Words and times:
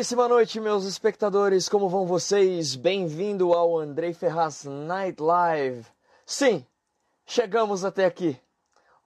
Boníssima 0.00 0.28
noite, 0.28 0.58
meus 0.58 0.86
espectadores. 0.86 1.68
Como 1.68 1.86
vão 1.86 2.06
vocês? 2.06 2.74
Bem-vindo 2.74 3.52
ao 3.52 3.78
Andrei 3.78 4.14
Ferraz 4.14 4.64
Night 4.64 5.20
Live. 5.20 5.86
Sim, 6.24 6.64
chegamos 7.26 7.84
até 7.84 8.06
aqui. 8.06 8.40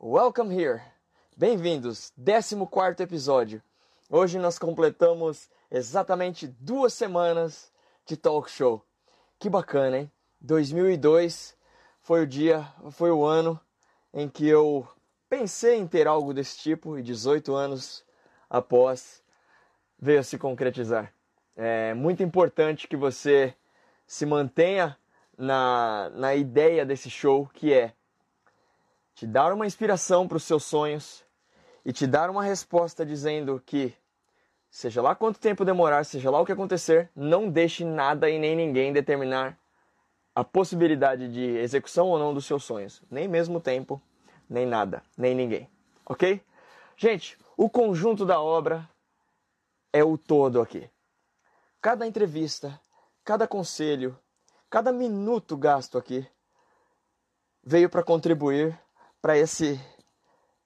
Welcome 0.00 0.54
here. 0.56 0.80
Bem-vindos. 1.36 2.12
14 2.16 3.02
episódio. 3.02 3.60
Hoje 4.08 4.38
nós 4.38 4.56
completamos 4.56 5.48
exatamente 5.68 6.46
duas 6.46 6.94
semanas 6.94 7.72
de 8.06 8.16
talk 8.16 8.48
show. 8.48 8.80
Que 9.36 9.50
bacana, 9.50 9.98
hein? 9.98 10.12
2002 10.40 11.56
foi 12.02 12.22
o 12.22 12.26
dia, 12.26 12.72
foi 12.92 13.10
o 13.10 13.24
ano 13.24 13.60
em 14.12 14.28
que 14.28 14.46
eu 14.46 14.86
pensei 15.28 15.76
em 15.76 15.88
ter 15.88 16.06
algo 16.06 16.32
desse 16.32 16.56
tipo 16.58 16.96
e 16.96 17.02
18 17.02 17.52
anos 17.52 18.04
após 18.48 19.23
veio 19.98 20.20
a 20.20 20.22
se 20.22 20.38
concretizar. 20.38 21.12
É 21.56 21.94
muito 21.94 22.22
importante 22.22 22.88
que 22.88 22.96
você 22.96 23.54
se 24.06 24.26
mantenha 24.26 24.96
na, 25.36 26.10
na 26.14 26.34
ideia 26.34 26.84
desse 26.84 27.08
show, 27.08 27.48
que 27.52 27.72
é 27.72 27.92
te 29.14 29.26
dar 29.26 29.52
uma 29.52 29.66
inspiração 29.66 30.26
para 30.26 30.36
os 30.36 30.44
seus 30.44 30.64
sonhos 30.64 31.24
e 31.84 31.92
te 31.92 32.06
dar 32.06 32.30
uma 32.30 32.42
resposta 32.42 33.04
dizendo 33.04 33.62
que, 33.64 33.94
seja 34.70 35.00
lá 35.00 35.14
quanto 35.14 35.38
tempo 35.38 35.64
demorar, 35.64 36.04
seja 36.04 36.30
lá 36.30 36.40
o 36.40 36.46
que 36.46 36.52
acontecer, 36.52 37.10
não 37.14 37.48
deixe 37.48 37.84
nada 37.84 38.28
e 38.28 38.38
nem 38.38 38.56
ninguém 38.56 38.92
determinar 38.92 39.58
a 40.34 40.42
possibilidade 40.42 41.28
de 41.28 41.56
execução 41.58 42.08
ou 42.08 42.18
não 42.18 42.34
dos 42.34 42.44
seus 42.44 42.64
sonhos. 42.64 43.00
Nem 43.08 43.28
mesmo 43.28 43.60
tempo, 43.60 44.02
nem 44.50 44.66
nada, 44.66 45.02
nem 45.16 45.34
ninguém. 45.34 45.68
Ok? 46.04 46.40
Gente, 46.96 47.38
o 47.56 47.70
conjunto 47.70 48.26
da 48.26 48.40
obra 48.40 48.88
é 49.94 50.02
o 50.02 50.18
todo 50.18 50.60
aqui. 50.60 50.90
Cada 51.80 52.04
entrevista, 52.04 52.80
cada 53.24 53.46
conselho, 53.46 54.18
cada 54.68 54.92
minuto 54.92 55.56
gasto 55.56 55.96
aqui 55.96 56.26
veio 57.62 57.88
para 57.88 58.02
contribuir 58.02 58.76
para 59.22 59.38
esse 59.38 59.80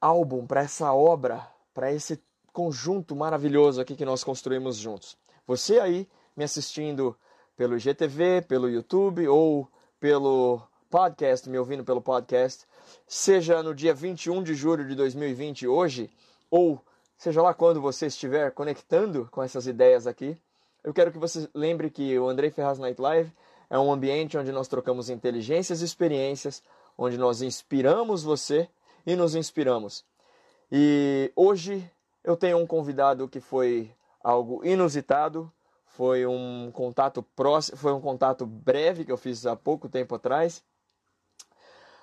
álbum, 0.01 0.47
para 0.47 0.63
essa 0.63 0.95
obra, 0.95 1.47
para 1.75 1.93
esse 1.93 2.19
conjunto 2.55 3.15
maravilhoso 3.15 3.83
aqui 3.83 3.95
que 3.95 4.05
nós 4.07 4.25
construímos 4.25 4.79
juntos. 4.79 5.15
Você 5.47 5.79
aí 5.79 6.09
me 6.35 6.43
assistindo 6.43 7.15
pelo 7.55 7.77
IGTV, 7.77 8.47
pelo 8.49 8.71
YouTube 8.71 9.29
ou 9.29 9.71
pelo 10.01 10.63
podcast, 10.89 11.51
me 11.51 11.59
ouvindo 11.59 11.85
pelo 11.85 12.01
podcast, 12.01 12.65
seja 13.07 13.63
no 13.63 13.75
dia 13.75 13.93
21 13.93 14.43
de 14.43 14.55
julho 14.55 14.89
de 14.89 14.95
2020 14.95 15.69
hoje 15.69 16.11
ou 16.51 16.83
seja 17.19 17.43
lá 17.43 17.53
quando 17.53 17.81
você 17.81 18.07
estiver 18.07 18.53
conectando 18.53 19.29
com 19.31 19.43
essas 19.43 19.67
ideias 19.67 20.07
aqui, 20.07 20.41
eu 20.85 20.95
quero 20.95 21.11
que 21.11 21.19
você 21.19 21.49
lembre 21.53 21.91
que 21.91 22.17
o 22.19 22.29
Andrei 22.29 22.51
Ferraz 22.51 22.79
Night 22.79 23.01
Live 23.01 23.33
é 23.69 23.79
um 23.79 23.93
ambiente 23.93 24.39
onde 24.39 24.53
nós 24.53 24.69
trocamos 24.69 25.11
inteligências 25.11 25.83
e 25.83 25.85
experiências, 25.85 26.63
onde 26.97 27.19
nós 27.19 27.43
inspiramos 27.43 28.23
você 28.23 28.69
e 29.05 29.17
nos 29.17 29.35
inspiramos. 29.35 30.05
E 30.71 31.33
hoje 31.35 31.91
eu 32.23 32.37
tenho 32.37 32.57
um 32.57 32.67
convidado 32.67 33.29
que 33.29 33.41
foi 33.41 33.91
algo 34.23 34.65
inusitado, 34.65 35.53
foi 35.87 36.25
um 36.25 36.71
contato 36.73 37.23
próximo, 37.35 37.77
foi 37.77 37.93
um 37.93 38.01
contato 38.01 38.47
breve 38.47 39.05
que 39.05 39.11
eu 39.11 39.17
fiz 39.17 39.45
há 39.45 39.57
pouco 39.57 39.89
tempo 39.89 40.15
atrás 40.15 40.63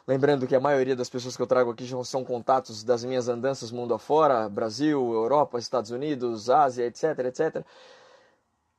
Lembrando 0.08 0.46
que 0.46 0.56
a 0.56 0.60
maioria 0.60 0.96
das 0.96 1.10
pessoas 1.10 1.36
que 1.36 1.42
eu 1.42 1.48
trago 1.48 1.72
aqui 1.72 1.84
são 2.04 2.24
contatos 2.24 2.84
das 2.84 3.04
minhas 3.04 3.28
andanças 3.28 3.72
mundo 3.72 3.92
afora, 3.92 4.48
Brasil, 4.48 5.00
Europa, 5.12 5.58
Estados 5.58 5.90
Unidos, 5.90 6.48
Ásia, 6.48 6.86
etc, 6.86 7.20
etc. 7.26 7.66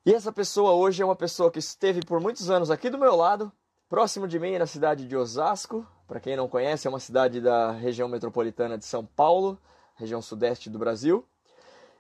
E 0.05 0.15
essa 0.15 0.31
pessoa 0.31 0.71
hoje 0.73 1.03
é 1.03 1.05
uma 1.05 1.17
pessoa 1.17 1.51
que 1.51 1.59
esteve 1.59 2.01
por 2.01 2.21
muitos 2.21 2.49
anos 2.49 2.71
aqui 2.71 2.89
do 2.89 2.97
meu 2.97 3.17
lado, 3.17 3.51
próximo 3.89 4.29
de 4.29 4.39
mim, 4.39 4.57
na 4.57 4.67
cidade 4.67 5.09
de 5.09 5.17
Osasco. 5.17 5.85
Para 6.07 6.21
quem 6.21 6.37
não 6.37 6.49
conhece, 6.49 6.87
é 6.87 6.91
uma 6.91 7.01
cidade 7.01 7.41
da 7.41 7.73
região 7.73 8.09
metropolitana 8.09 8.79
de 8.79 8.85
São 8.85 9.05
Paulo, 9.05 9.59
região 9.97 10.23
sudeste 10.23 10.71
do 10.71 10.79
Brasil. 10.79 11.27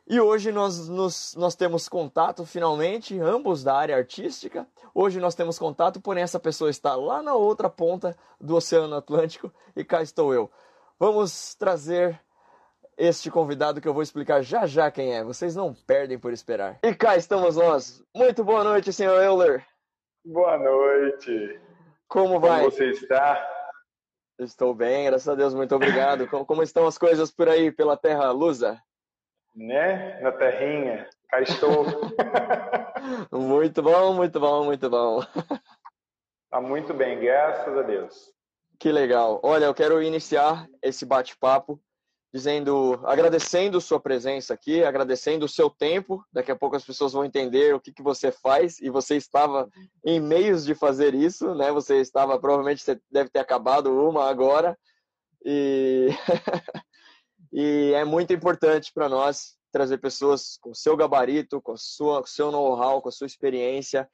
E 0.08 0.20
hoje 0.20 0.52
nós, 0.52 0.88
nos, 0.88 1.34
nós 1.36 1.56
temos 1.56 1.88
contato, 1.88 2.46
finalmente, 2.46 3.18
ambos 3.18 3.64
da 3.64 3.74
área 3.74 3.96
artística. 3.96 4.64
Hoje 4.94 5.18
nós 5.18 5.34
temos 5.34 5.58
contato, 5.58 6.00
porém 6.00 6.22
essa 6.22 6.38
pessoa 6.38 6.70
está 6.70 6.94
lá 6.94 7.20
na 7.20 7.34
outra 7.34 7.68
ponta 7.68 8.16
do 8.40 8.54
Oceano 8.54 8.94
Atlântico 8.94 9.52
e 9.74 9.84
cá 9.84 10.02
estou 10.02 10.32
eu. 10.32 10.48
Vamos 10.96 11.56
trazer 11.56 12.20
este 12.96 13.30
convidado 13.32 13.80
que 13.80 13.88
eu 13.88 13.92
vou 13.92 14.02
explicar 14.02 14.42
já 14.42 14.64
já 14.64 14.92
quem 14.92 15.12
é. 15.12 15.24
Vocês 15.24 15.56
não 15.56 15.74
perdem 15.74 16.18
por 16.18 16.32
esperar. 16.32 16.78
E 16.84 16.94
cá 16.94 17.16
estamos 17.16 17.56
nós. 17.56 18.00
Muito 18.14 18.44
boa 18.44 18.62
noite, 18.62 18.92
senhor 18.92 19.20
Euler. 19.20 19.66
Boa 20.24 20.56
noite. 20.56 21.60
Como 22.06 22.38
vai? 22.38 22.60
Como 22.60 22.70
você 22.70 22.90
está? 22.90 23.44
Estou 24.38 24.72
bem, 24.72 25.06
graças 25.06 25.28
a 25.28 25.34
Deus, 25.34 25.52
muito 25.52 25.74
obrigado. 25.74 26.28
como, 26.28 26.46
como 26.46 26.62
estão 26.62 26.86
as 26.86 26.96
coisas 26.96 27.32
por 27.32 27.48
aí 27.48 27.72
pela 27.72 27.96
terra 27.96 28.30
lusa? 28.30 28.80
Né? 29.56 30.20
Na 30.20 30.30
terrinha. 30.30 31.08
Cá 31.28 31.40
estou. 31.40 31.84
muito 33.32 33.82
bom, 33.82 34.14
muito 34.14 34.38
bom, 34.38 34.64
muito 34.64 34.90
bom. 34.90 35.20
Tá 36.50 36.60
muito 36.60 36.94
bem, 36.94 37.18
graças 37.18 37.76
a 37.76 37.82
Deus. 37.82 38.32
Que 38.78 38.92
legal. 38.92 39.40
Olha, 39.42 39.64
eu 39.64 39.74
quero 39.74 40.02
iniciar 40.02 40.68
esse 40.82 41.04
bate-papo 41.06 41.80
dizendo, 42.32 43.00
agradecendo 43.04 43.80
sua 43.80 43.98
presença 43.98 44.52
aqui, 44.52 44.84
agradecendo 44.84 45.46
o 45.46 45.48
seu 45.48 45.70
tempo. 45.70 46.22
Daqui 46.30 46.50
a 46.52 46.56
pouco 46.56 46.76
as 46.76 46.84
pessoas 46.84 47.14
vão 47.14 47.24
entender 47.24 47.74
o 47.74 47.80
que, 47.80 47.90
que 47.90 48.02
você 48.02 48.30
faz 48.30 48.78
e 48.80 48.90
você 48.90 49.16
estava 49.16 49.68
em 50.04 50.20
meios 50.20 50.64
de 50.64 50.74
fazer 50.74 51.14
isso, 51.14 51.54
né? 51.54 51.72
Você 51.72 51.96
estava, 51.96 52.38
provavelmente, 52.38 52.82
você 52.82 53.00
deve 53.10 53.30
ter 53.30 53.38
acabado 53.38 53.90
uma 53.90 54.28
agora. 54.28 54.78
E 55.42 56.08
E 57.52 57.92
é 57.94 58.04
muito 58.04 58.32
importante 58.32 58.92
para 58.92 59.08
nós 59.08 59.56
trazer 59.72 59.98
pessoas 59.98 60.56
com 60.60 60.72
seu 60.72 60.96
gabarito, 60.96 61.60
com, 61.60 61.76
sua, 61.76 62.20
com 62.20 62.26
seu 62.26 62.50
know-how, 62.50 63.02
com 63.02 63.08
a 63.08 63.12
sua 63.12 63.26
experiência. 63.26 64.08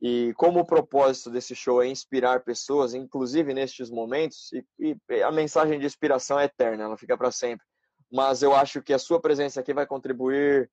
E 0.00 0.32
como 0.34 0.60
o 0.60 0.66
propósito 0.66 1.30
desse 1.30 1.54
show 1.54 1.82
é 1.82 1.86
inspirar 1.86 2.42
pessoas, 2.42 2.94
inclusive 2.94 3.54
nestes 3.54 3.90
momentos, 3.90 4.50
e, 4.52 4.96
e 5.10 5.22
a 5.22 5.30
mensagem 5.30 5.78
de 5.78 5.86
inspiração 5.86 6.40
é 6.40 6.44
eterna, 6.44 6.84
ela 6.84 6.96
fica 6.96 7.16
para 7.16 7.30
sempre. 7.30 7.64
Mas 8.10 8.42
eu 8.42 8.54
acho 8.54 8.82
que 8.82 8.92
a 8.92 8.98
sua 8.98 9.20
presença 9.20 9.60
aqui 9.60 9.72
vai 9.72 9.86
contribuir 9.86 10.70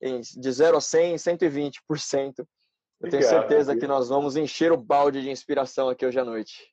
em, 0.00 0.20
de 0.20 0.52
0 0.52 0.76
a 0.76 0.80
100, 0.80 1.16
120%. 1.16 2.46
Eu 3.00 3.10
tenho 3.10 3.22
certeza 3.22 3.76
que 3.76 3.86
nós 3.86 4.08
vamos 4.08 4.36
encher 4.36 4.72
o 4.72 4.76
balde 4.76 5.22
de 5.22 5.30
inspiração 5.30 5.88
aqui 5.88 6.04
hoje 6.06 6.18
à 6.18 6.24
noite. 6.24 6.72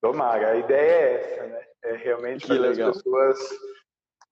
Tomara, 0.00 0.52
a 0.52 0.56
ideia 0.56 0.90
é 0.90 1.20
essa, 1.20 1.46
né? 1.46 1.66
É 1.84 1.96
realmente 1.96 2.46
fazer 2.46 2.82
as 2.82 2.96
pessoas 2.96 3.38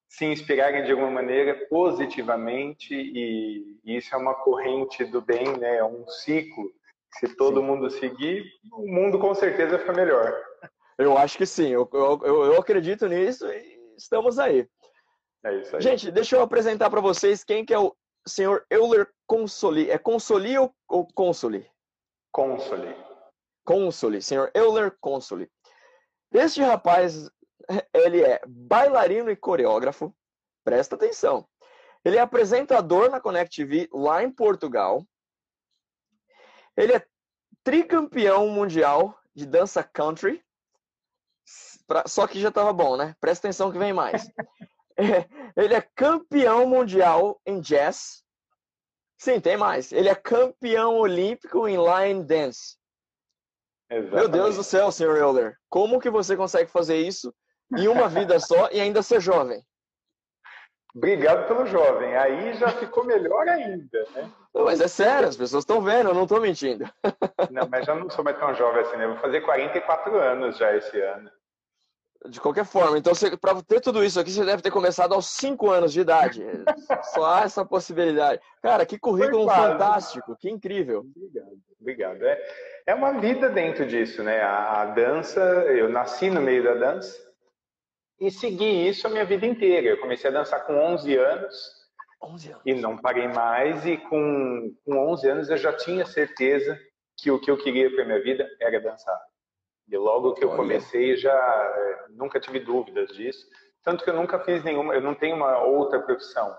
se 0.07 0.25
inspirarem 0.25 0.83
de 0.83 0.91
alguma 0.91 1.11
maneira 1.11 1.67
positivamente 1.67 2.93
e 2.93 3.79
isso 3.85 4.13
é 4.13 4.17
uma 4.17 4.33
corrente 4.35 5.03
do 5.05 5.21
bem, 5.21 5.57
né? 5.57 5.77
É 5.77 5.83
um 5.83 6.07
ciclo. 6.07 6.71
Se 7.19 7.35
todo 7.35 7.61
sim. 7.61 7.65
mundo 7.65 7.89
seguir, 7.89 8.45
o 8.71 8.87
mundo 8.87 9.17
com 9.19 9.33
certeza 9.33 9.79
fica 9.79 9.93
melhor. 9.93 10.33
Eu 10.97 11.17
acho 11.17 11.37
que 11.37 11.45
sim. 11.45 11.69
Eu, 11.69 11.89
eu, 11.93 12.21
eu 12.23 12.59
acredito 12.59 13.07
nisso 13.07 13.45
e 13.47 13.93
estamos 13.97 14.39
aí. 14.39 14.67
É 15.43 15.55
isso 15.55 15.75
aí. 15.75 15.81
Gente, 15.81 16.11
deixa 16.11 16.35
eu 16.35 16.41
apresentar 16.41 16.89
para 16.89 17.01
vocês 17.01 17.43
quem 17.43 17.65
que 17.65 17.73
é 17.73 17.79
o 17.79 17.95
senhor 18.27 18.65
Euler 18.69 19.07
Consoli. 19.27 19.89
É 19.89 19.97
Consoli 19.97 20.57
ou, 20.57 20.73
ou 20.89 21.07
Consoli? 21.13 21.69
Consoli. 22.31 22.95
Consoli. 23.65 24.21
Senhor 24.21 24.51
Euler 24.53 24.95
Consoli. 24.99 25.49
Este 26.33 26.61
rapaz 26.61 27.29
ele 27.93 28.21
é 28.21 28.41
bailarino 28.47 29.29
e 29.29 29.35
coreógrafo. 29.35 30.15
Presta 30.63 30.95
atenção. 30.95 31.47
Ele 32.03 32.17
é 32.17 32.21
apresentador 32.21 33.09
na 33.09 33.19
Connect 33.19 33.55
TV 33.55 33.89
lá 33.91 34.23
em 34.23 34.31
Portugal. 34.31 35.05
Ele 36.77 36.93
é 36.93 37.05
tricampeão 37.63 38.47
mundial 38.49 39.17
de 39.33 39.45
dança 39.45 39.83
country. 39.83 40.43
Só 42.07 42.27
que 42.27 42.39
já 42.39 42.49
estava 42.49 42.73
bom, 42.73 42.97
né? 42.97 43.15
Presta 43.19 43.47
atenção 43.47 43.71
que 43.71 43.77
vem 43.77 43.93
mais. 43.93 44.29
ele 45.55 45.73
é 45.73 45.81
campeão 45.95 46.67
mundial 46.67 47.39
em 47.45 47.59
jazz. 47.59 48.23
Sim, 49.17 49.39
tem 49.39 49.57
mais. 49.57 49.91
Ele 49.91 50.09
é 50.09 50.15
campeão 50.15 50.97
olímpico 50.97 51.67
em 51.67 51.77
line 51.77 52.23
dance. 52.23 52.77
Exatamente. 53.89 54.15
Meu 54.15 54.27
Deus 54.27 54.55
do 54.55 54.63
céu, 54.63 54.91
senhor 54.91 55.17
Euler. 55.17 55.57
Como 55.69 55.99
que 55.99 56.09
você 56.09 56.35
consegue 56.35 56.71
fazer 56.71 56.97
isso 56.97 57.33
em 57.77 57.87
uma 57.87 58.07
vida 58.07 58.39
só 58.39 58.69
e 58.71 58.79
ainda 58.79 59.01
ser 59.01 59.21
jovem. 59.21 59.63
Obrigado 60.95 61.45
pelo 61.47 61.65
jovem. 61.65 62.15
Aí 62.15 62.53
já 62.53 62.69
ficou 62.69 63.03
melhor 63.03 63.47
ainda, 63.49 64.07
né? 64.15 64.31
Não, 64.53 64.63
mas 64.63 64.79
é 64.79 64.87
sério, 64.87 65.27
as 65.27 65.35
pessoas 65.35 65.63
estão 65.63 65.81
vendo, 65.81 66.09
eu 66.09 66.13
não 66.13 66.23
estou 66.23 66.39
mentindo. 66.39 66.85
Não, 67.51 67.67
mas 67.69 67.85
já 67.85 67.93
não 67.93 68.09
sou 68.09 68.23
mais 68.23 68.39
tão 68.39 68.55
jovem 68.55 68.81
assim, 68.81 68.95
né? 68.95 69.05
vou 69.05 69.17
fazer 69.17 69.41
44 69.41 70.17
anos 70.17 70.57
já 70.57 70.73
esse 70.75 70.99
ano. 71.01 71.29
De 72.27 72.39
qualquer 72.39 72.65
forma, 72.65 72.97
então 72.97 73.13
para 73.39 73.61
ter 73.61 73.81
tudo 73.81 74.03
isso 74.03 74.19
aqui, 74.19 74.31
você 74.31 74.45
deve 74.45 74.63
ter 74.63 74.71
começado 74.71 75.13
aos 75.13 75.27
5 75.27 75.69
anos 75.69 75.91
de 75.91 75.99
idade. 75.99 76.43
Só 77.13 77.25
há 77.25 77.41
essa 77.41 77.65
possibilidade. 77.65 78.41
Cara, 78.63 78.85
que 78.85 78.97
currículo 78.97 79.47
fantástico, 79.47 80.35
que 80.39 80.49
incrível. 80.49 81.05
Obrigado. 81.15 81.57
Obrigado. 81.79 82.23
É, 82.23 82.39
é 82.87 82.95
uma 82.95 83.19
vida 83.19 83.49
dentro 83.49 83.85
disso, 83.85 84.23
né? 84.23 84.41
A, 84.41 84.81
a 84.81 84.85
dança, 84.85 85.39
eu 85.39 85.89
nasci 85.89 86.29
no 86.29 86.41
meio 86.41 86.63
da 86.63 86.73
dança 86.73 87.24
e 88.19 88.31
segui 88.31 88.87
isso 88.87 89.07
a 89.07 89.09
minha 89.09 89.25
vida 89.25 89.45
inteira. 89.45 89.87
Eu 89.87 89.99
comecei 89.99 90.29
a 90.29 90.33
dançar 90.33 90.65
com 90.65 90.73
11 90.73 91.15
anos, 91.17 91.55
11 92.21 92.51
anos. 92.51 92.61
e 92.65 92.73
não 92.73 92.97
parei 92.97 93.27
mais. 93.27 93.85
E 93.85 93.97
com, 93.97 94.75
com 94.85 95.11
11 95.11 95.29
anos 95.29 95.49
eu 95.49 95.57
já 95.57 95.73
tinha 95.73 96.05
certeza 96.05 96.79
que 97.17 97.29
o 97.31 97.39
que 97.39 97.51
eu 97.51 97.57
queria 97.57 97.93
para 97.93 98.05
minha 98.05 98.21
vida 98.21 98.49
era 98.59 98.79
dançar. 98.79 99.19
E 99.87 99.97
logo 99.97 100.33
que 100.33 100.43
eu 100.43 100.49
Olha. 100.49 100.57
comecei, 100.57 101.15
já 101.15 101.33
é, 101.33 102.05
nunca 102.09 102.39
tive 102.39 102.59
dúvidas 102.59 103.09
disso. 103.09 103.45
Tanto 103.83 104.03
que 104.03 104.09
eu 104.09 104.15
nunca 104.15 104.39
fiz 104.39 104.63
nenhuma, 104.63 104.95
eu 104.95 105.01
não 105.01 105.13
tenho 105.13 105.35
uma 105.35 105.59
outra 105.59 105.99
profissão. 105.99 106.55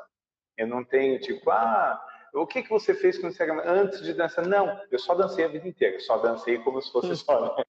Eu 0.56 0.66
não 0.66 0.84
tenho, 0.84 1.18
tipo, 1.18 1.50
ah, 1.50 2.00
o 2.32 2.46
que, 2.46 2.62
que 2.62 2.70
você 2.70 2.94
fez 2.94 3.18
quando 3.18 3.32
você 3.32 3.42
era 3.42 3.70
antes 3.70 4.00
de 4.00 4.14
dançar? 4.14 4.46
Não, 4.46 4.80
eu 4.90 4.98
só 4.98 5.14
dancei 5.14 5.44
a 5.44 5.48
vida 5.48 5.66
inteira. 5.66 5.96
Eu 5.96 6.00
só 6.00 6.18
dancei 6.18 6.58
como 6.58 6.80
se 6.80 6.92
fosse 6.92 7.16
só, 7.16 7.56
né? 7.56 7.64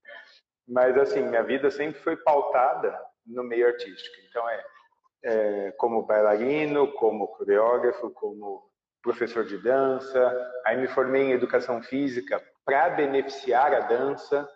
Mas, 0.68 0.98
assim, 0.98 1.22
minha 1.24 1.44
vida 1.44 1.72
sempre 1.72 2.00
foi 2.02 2.16
pautada 2.18 2.98
no 3.28 3.44
meio 3.44 3.68
artístico. 3.68 4.16
Então, 4.30 4.50
é, 4.50 4.64
é 5.24 5.72
como 5.74 6.04
bailarino, 6.04 6.92
como 6.94 7.28
coreógrafo, 7.28 8.10
como 8.12 8.70
professor 9.02 9.46
de 9.46 9.58
dança. 9.58 10.52
Aí 10.66 10.78
me 10.78 10.88
formei 10.88 11.24
em 11.24 11.32
educação 11.32 11.82
física 11.82 12.44
para 12.66 12.90
beneficiar 12.90 13.74
a 13.74 13.82
dança. 13.82 14.48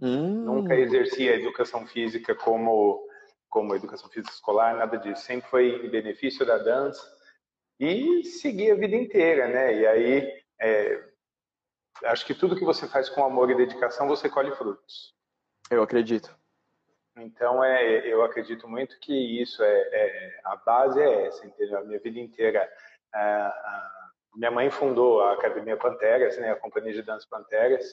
Hum. 0.00 0.44
Nunca 0.44 0.74
exerci 0.74 1.28
a 1.28 1.34
educação 1.34 1.86
física 1.86 2.34
como, 2.34 3.06
como 3.48 3.74
educação 3.74 4.08
física 4.08 4.32
escolar, 4.32 4.74
nada 4.74 4.96
disso. 4.96 5.22
Sempre 5.22 5.50
foi 5.50 5.86
em 5.86 5.90
benefício 5.90 6.46
da 6.46 6.58
dança. 6.58 7.06
E 7.78 8.24
segui 8.24 8.70
a 8.70 8.74
vida 8.74 8.96
inteira, 8.96 9.48
né? 9.48 9.74
E 9.74 9.86
aí, 9.86 10.42
é, 10.60 11.02
acho 12.04 12.26
que 12.26 12.34
tudo 12.34 12.56
que 12.56 12.64
você 12.64 12.86
faz 12.86 13.08
com 13.08 13.24
amor 13.24 13.50
e 13.50 13.56
dedicação, 13.56 14.08
você 14.08 14.28
colhe 14.28 14.54
frutos. 14.54 15.14
Eu 15.70 15.82
acredito. 15.82 16.34
Então, 17.16 17.62
é, 17.62 18.06
eu 18.06 18.22
acredito 18.22 18.68
muito 18.68 18.98
que 19.00 19.42
isso 19.42 19.62
é, 19.62 19.80
é 19.92 20.40
a 20.44 20.56
base 20.56 21.00
é 21.00 21.26
essa, 21.26 21.46
entendeu? 21.46 21.78
A 21.78 21.84
minha 21.84 21.98
vida 21.98 22.18
inteira. 22.18 22.68
A, 23.12 23.46
a, 23.46 24.10
minha 24.36 24.50
mãe 24.50 24.70
fundou 24.70 25.20
a 25.22 25.32
Academia 25.32 25.76
Panteras, 25.76 26.38
né, 26.38 26.52
a 26.52 26.56
Companhia 26.56 26.92
de 26.92 27.02
Dança 27.02 27.26
Panteras, 27.28 27.84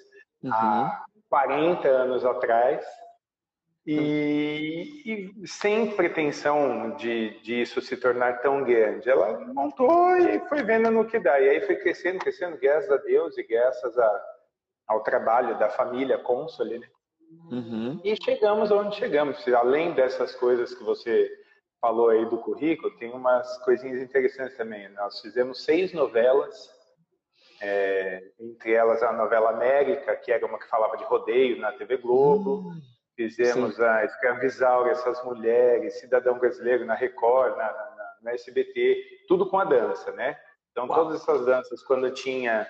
uhum. 0.44 0.54
há 0.54 1.04
40 1.30 1.88
anos 1.88 2.24
atrás, 2.24 2.86
e, 3.88 5.02
e 5.42 5.48
sem 5.48 5.96
pretensão 5.96 6.98
de, 6.98 7.40
de, 7.40 7.62
isso 7.62 7.82
se 7.82 7.96
tornar 7.96 8.42
tão 8.42 8.64
grande. 8.64 9.10
Ela 9.10 9.40
montou 9.54 10.18
e 10.18 10.40
foi 10.50 10.62
vendo 10.62 10.92
no 10.92 11.08
que 11.08 11.18
dá. 11.18 11.40
E 11.40 11.50
aí 11.50 11.62
foi 11.62 11.78
crescendo, 11.78 12.20
crescendo, 12.20 12.58
graças 12.58 12.92
a 12.92 12.98
Deus 12.98 13.38
e 13.38 13.44
graças 13.44 13.98
a, 13.98 14.26
ao 14.88 15.02
trabalho 15.04 15.58
da 15.58 15.70
família 15.70 16.18
Console, 16.18 16.80
né? 16.80 16.88
Uhum. 17.52 18.00
E 18.04 18.16
chegamos 18.22 18.72
onde 18.72 18.96
chegamos. 18.96 19.46
Além 19.48 19.94
dessas 19.94 20.36
coisas 20.36 20.74
que 20.74 20.84
você 20.84 21.30
falou 21.82 22.10
aí 22.10 22.26
do 22.26 22.38
currículo, 22.40 22.96
tem 22.98 23.12
umas 23.12 23.58
coisinhas 23.64 24.02
interessantes 24.02 24.58
também. 24.58 24.90
Nós 24.90 25.22
fizemos 25.22 25.64
seis 25.64 25.94
novelas, 25.94 26.70
é, 27.62 28.22
entre 28.40 28.74
elas 28.74 29.02
a 29.04 29.14
novela 29.14 29.52
América, 29.52 30.16
que 30.16 30.32
era 30.32 30.46
uma 30.46 30.60
que 30.60 30.70
falava 30.70 30.98
de 30.98 31.04
rodeio 31.06 31.60
na 31.60 31.72
TV 31.72 31.98
Globo. 31.98 32.68
Uhum. 32.68 32.82
Fizemos 33.16 33.76
Sim. 33.76 33.84
a 33.84 34.06
Escravizaura, 34.06 34.92
essas 34.92 35.24
mulheres, 35.24 36.00
Cidadão 36.00 36.38
Brasileiro 36.38 36.86
na 36.86 36.94
Record, 36.94 37.58
na, 37.58 37.72
na, 37.72 38.16
na 38.22 38.34
SBT, 38.34 39.24
tudo 39.28 39.50
com 39.50 39.58
a 39.58 39.66
dança, 39.66 40.12
né? 40.12 40.38
Então, 40.72 40.86
Uau. 40.86 40.96
todas 40.96 41.22
essas 41.22 41.44
danças, 41.46 41.82
quando 41.84 42.12
tinha 42.12 42.68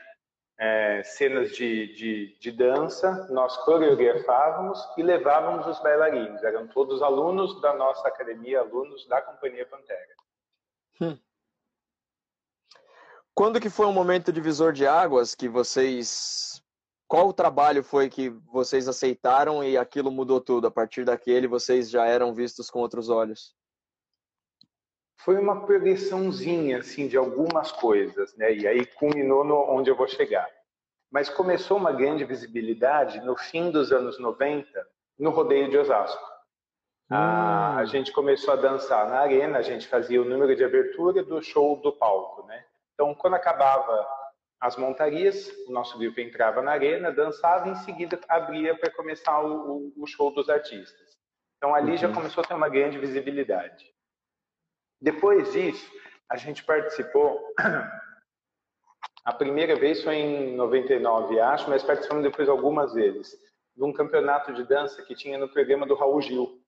é, 0.59 1.03
cenas 1.03 1.51
de, 1.55 1.93
de, 1.93 2.37
de, 2.39 2.51
dança, 2.51 3.27
nós 3.29 3.55
coreografávamos 3.57 4.79
e 4.97 5.03
levávamos 5.03 5.67
os 5.67 5.79
bailarinos. 5.81 6.43
Eram 6.43 6.67
todos 6.67 7.01
alunos 7.01 7.61
da 7.61 7.73
nossa 7.75 8.07
academia, 8.07 8.61
alunos 8.61 9.07
da 9.07 9.21
Companhia 9.21 9.65
Pantera. 9.67 10.15
Hum. 10.99 11.17
Quando 13.35 13.59
que 13.61 13.69
foi 13.69 13.85
um 13.85 13.93
momento 13.93 14.33
divisor 14.33 14.73
de 14.73 14.87
águas 14.87 15.35
que 15.35 15.47
vocês... 15.47 16.61
Qual 17.07 17.29
o 17.29 17.33
trabalho 17.33 17.83
foi 17.83 18.09
que 18.09 18.29
vocês 18.51 18.87
aceitaram 18.87 19.63
e 19.63 19.77
aquilo 19.77 20.11
mudou 20.11 20.41
tudo? 20.41 20.67
A 20.67 20.71
partir 20.71 21.05
daquele, 21.05 21.47
vocês 21.47 21.89
já 21.89 22.05
eram 22.05 22.33
vistos 22.33 22.69
com 22.69 22.79
outros 22.79 23.09
olhos? 23.09 23.55
Foi 25.17 25.37
uma 25.37 25.65
progressãozinha 25.65 26.79
assim 26.79 27.07
de 27.07 27.17
algumas 27.17 27.71
coisas, 27.71 28.35
né? 28.37 28.53
E 28.53 28.67
aí 28.67 28.85
culminou 28.85 29.43
no 29.43 29.55
onde 29.69 29.89
eu 29.89 29.95
vou 29.95 30.07
chegar. 30.07 30.47
Mas 31.11 31.29
começou 31.29 31.77
uma 31.77 31.91
grande 31.91 32.23
visibilidade 32.23 33.19
no 33.21 33.35
fim 33.35 33.71
dos 33.71 33.91
anos 33.91 34.19
90 34.19 34.87
no 35.17 35.31
rodeio 35.31 35.69
de 35.69 35.77
Osasco. 35.77 36.23
Hum. 37.09 37.15
A, 37.15 37.77
a 37.77 37.85
gente 37.85 38.11
começou 38.11 38.53
a 38.53 38.57
dançar 38.57 39.09
na 39.09 39.19
arena, 39.19 39.57
a 39.57 39.61
gente 39.61 39.87
fazia 39.87 40.21
o 40.21 40.25
número 40.25 40.55
de 40.55 40.63
abertura 40.63 41.23
do 41.23 41.41
show 41.41 41.77
do 41.77 41.91
palco, 41.91 42.45
né? 42.45 42.63
Então, 42.93 43.13
quando 43.15 43.35
acabava 43.35 44.07
as 44.59 44.75
montarias, 44.75 45.51
o 45.67 45.71
nosso 45.71 45.97
grupo 45.97 46.19
entrava 46.19 46.61
na 46.61 46.71
arena, 46.71 47.11
dançava 47.11 47.67
e 47.67 47.71
em 47.71 47.75
seguida 47.75 48.19
abria 48.27 48.75
para 48.77 48.91
começar 48.91 49.39
o, 49.41 49.93
o, 49.95 50.07
show 50.07 50.31
dos 50.31 50.49
artistas. 50.49 51.17
Então, 51.57 51.75
ali 51.75 51.91
uhum. 51.91 51.97
já 51.97 52.11
começou 52.11 52.43
a 52.43 52.47
ter 52.47 52.53
uma 52.55 52.69
grande 52.69 52.97
visibilidade. 52.97 53.85
Depois 55.01 55.51
disso, 55.51 55.89
a 56.29 56.35
gente 56.37 56.63
participou. 56.63 57.39
A 59.23 59.33
primeira 59.33 59.75
vez 59.75 60.03
foi 60.03 60.15
em 60.15 60.55
99, 60.55 61.37
acho, 61.39 61.69
mas 61.69 61.83
participamos 61.83 62.23
depois 62.23 62.47
algumas 62.47 62.93
vezes 62.93 63.37
de 63.75 63.83
um 63.83 63.93
campeonato 63.93 64.53
de 64.53 64.63
dança 64.63 65.03
que 65.03 65.13
tinha 65.13 65.37
no 65.37 65.47
programa 65.49 65.85
do 65.85 65.95
Raul 65.95 66.21
Gil. 66.21 66.61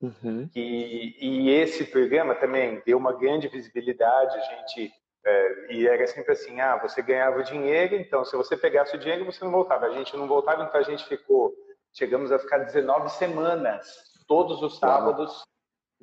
Uhum. 0.00 0.48
E, 0.54 1.16
e, 1.18 1.50
esse 1.50 1.86
programa 1.86 2.34
também 2.34 2.82
deu 2.84 2.98
uma 2.98 3.12
grande 3.12 3.48
visibilidade. 3.48 4.36
A 4.36 4.40
gente 4.40 4.92
é, 5.24 5.74
e 5.74 5.86
era 5.86 6.06
sempre 6.06 6.32
assim: 6.32 6.60
ah, 6.60 6.76
você 6.76 7.02
ganhava 7.02 7.42
dinheiro, 7.42 7.96
então 7.96 8.24
se 8.24 8.36
você 8.36 8.56
pegasse 8.56 8.94
o 8.94 8.98
dinheiro, 8.98 9.24
você 9.24 9.42
não 9.44 9.50
voltava. 9.50 9.86
A 9.86 9.90
gente 9.90 10.16
não 10.16 10.28
voltava, 10.28 10.64
então 10.64 10.80
a 10.80 10.84
gente 10.84 11.04
ficou. 11.06 11.52
Chegamos 11.92 12.30
a 12.30 12.38
ficar 12.38 12.58
19 12.58 13.08
semanas, 13.10 13.86
todos 14.26 14.62
os 14.62 14.78
sábados, 14.78 15.44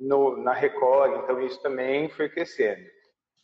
no, 0.02 0.36
na 0.36 0.52
Record, 0.52 1.22
então 1.22 1.40
isso 1.40 1.60
também 1.62 2.08
foi 2.08 2.28
crescendo. 2.28 2.84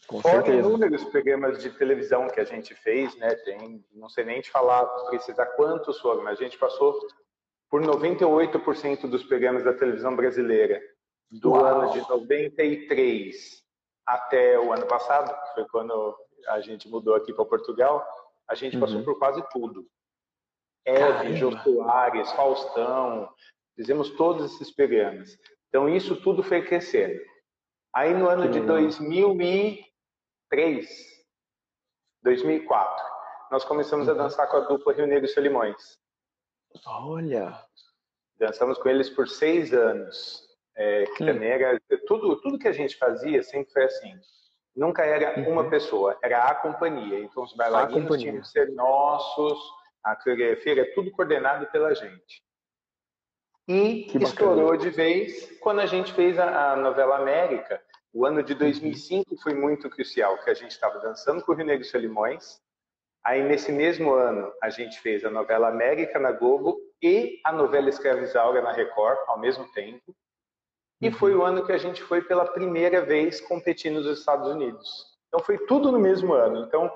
Com 0.07 0.21
Fora 0.21 0.37
certeza. 0.37 0.59
inúmeros 0.59 1.05
programas 1.05 1.63
de 1.63 1.71
televisão 1.71 2.29
que 2.29 2.41
a 2.41 2.45
gente 2.45 2.75
fez, 2.75 3.15
né? 3.17 3.35
Tem, 3.45 3.85
não 3.93 4.09
sei 4.09 4.25
nem 4.25 4.41
te 4.41 4.51
falar, 4.51 4.87
precisar 5.11 5.47
quantos 5.47 6.01
foram, 6.01 6.23
mas 6.23 6.39
a 6.39 6.43
gente 6.43 6.59
passou 6.59 6.99
por 7.71 7.83
98% 7.83 9.09
dos 9.09 9.25
programas 9.25 9.65
da 9.65 9.75
televisão 9.75 10.15
brasileira 10.15 10.81
do 11.31 11.51
Uau. 11.51 11.65
ano 11.65 11.93
de 11.93 12.09
93 12.09 13.63
até 14.07 14.59
o 14.59 14.73
ano 14.73 14.87
passado, 14.87 15.29
que 15.29 15.55
foi 15.55 15.67
quando 15.69 16.17
a 16.47 16.61
gente 16.61 16.89
mudou 16.89 17.15
aqui 17.15 17.33
para 17.33 17.45
Portugal, 17.45 18.07
a 18.49 18.55
gente 18.55 18.77
uhum. 18.77 18.81
passou 18.81 19.05
por 19.05 19.19
quase 19.19 19.43
tudo. 19.51 19.87
Eve, 20.87 21.37
Jô 21.37 21.53
Soares, 21.59 22.33
Faustão, 22.33 23.29
fizemos 23.77 24.11
todos 24.11 24.55
esses 24.55 24.75
programas. 24.75 25.37
Então, 25.69 25.89
isso 25.89 26.21
tudo 26.23 26.43
foi 26.43 26.65
crescendo. 26.65 27.21
Aí, 27.95 28.15
no 28.15 28.29
ano 28.29 28.51
de 28.51 28.61
2003, 28.61 30.89
2004, 32.23 33.05
nós 33.51 33.65
começamos 33.65 34.09
a 34.09 34.13
uhum. 34.13 34.19
dançar 34.19 34.49
com 34.49 34.59
a 34.59 34.61
dupla 34.61 34.93
Rio 34.93 35.07
Negro 35.07 35.27
e 35.27 35.29
Solimões. 35.29 35.99
Olha! 36.87 37.59
Dançamos 38.39 38.79
com 38.79 38.89
eles 38.89 39.11
por 39.11 39.29
seis 39.29 39.73
anos. 39.73 40.47
É, 40.77 41.05
que 41.17 41.25
hum. 41.25 41.27
também 41.27 41.49
era. 41.49 41.81
Tudo, 42.07 42.41
tudo 42.41 42.59
que 42.59 42.69
a 42.69 42.73
gente 42.73 42.97
fazia 42.97 43.43
sempre 43.43 43.73
foi 43.73 43.85
assim. 43.85 44.15
Nunca 44.77 45.05
era 45.05 45.41
uhum. 45.41 45.55
uma 45.55 45.69
pessoa, 45.69 46.17
era 46.23 46.45
a 46.45 46.55
companhia. 46.55 47.19
Então, 47.19 47.43
os 47.43 47.53
bailarinos 47.55 48.17
tinham 48.17 48.41
que 48.41 48.47
ser 48.47 48.71
nossos, 48.71 49.59
a 50.05 50.15
coreografia 50.15 50.73
era 50.73 50.95
tudo 50.95 51.11
coordenado 51.11 51.67
pela 51.73 51.93
gente. 51.95 52.43
E 53.69 54.07
estourou 54.19 54.79
de 54.79 54.89
vez 54.89 55.59
quando 55.61 55.81
a 55.81 55.87
gente 55.87 56.15
fez 56.15 56.39
a, 56.39 56.73
a, 56.73 56.77
novela 56.77 57.17
América. 57.19 57.79
O 58.15 58.25
ano 58.25 58.43
de 58.43 58.55
2005 58.55 59.37
foi 59.43 59.53
muito 59.53 59.91
crucial, 59.91 60.39
que 60.39 60.49
a 60.49 60.55
gente 60.55 60.71
estava 60.71 60.99
dançando 61.01 61.45
com 61.45 61.53
o 61.53 61.55
Rio 61.55 61.67
Negro 61.67 61.85
Solimões. 61.85 62.63
Aí, 63.23 63.43
nesse 63.43 63.71
mesmo 63.71 64.15
ano, 64.15 64.51
a 64.63 64.71
gente 64.71 64.99
fez 65.01 65.23
a 65.23 65.31
novela 65.31 65.69
América 65.69 66.19
na 66.19 66.33
Globo 66.33 66.79
e 67.03 67.39
a 67.45 67.53
novela 67.53 67.91
Escravizaura 67.91 68.63
na 68.63 68.73
Record, 68.73 69.19
ao 69.27 69.39
mesmo 69.39 69.71
tempo. 69.73 70.17
E 71.03 71.11
foi 71.11 71.35
o 71.35 71.45
ano 71.45 71.67
que 71.67 71.73
a 71.73 71.79
gente 71.79 72.03
foi 72.03 72.23
pela 72.23 72.47
primeira 72.47 73.03
vez 73.03 73.39
competir 73.39 73.93
nos 73.93 74.07
Estados 74.07 74.49
Unidos. 74.49 74.89
Então, 75.29 75.41
foi 75.41 75.59
tudo 75.67 75.93
no 75.93 75.99
mesmo 75.99 76.33
ano. 76.33 76.65
Então, 76.65 76.91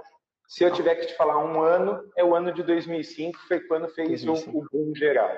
se 0.49 0.64
eu 0.64 0.73
tiver 0.73 0.95
que 0.95 1.07
te 1.07 1.17
falar 1.17 1.38
um 1.38 1.61
ano, 1.61 2.11
é 2.17 2.25
o 2.25 2.35
ano 2.35 2.50
de 2.50 2.62
2005, 2.62 3.38
foi 3.47 3.61
quando 3.61 3.88
fez 3.88 4.25
o, 4.25 4.33
o 4.33 4.67
boom 4.73 4.95
geral. 4.95 5.31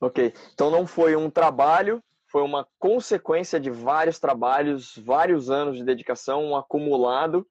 Ok, 0.00 0.32
então 0.52 0.70
não 0.70 0.86
foi 0.86 1.16
um 1.16 1.30
trabalho, 1.30 2.02
foi 2.26 2.42
uma 2.42 2.66
consequência 2.78 3.58
de 3.58 3.70
vários 3.70 4.18
trabalhos, 4.18 4.94
vários 4.98 5.50
anos 5.50 5.76
de 5.76 5.84
dedicação, 5.84 6.44
um 6.44 6.56
acumulado. 6.56 7.46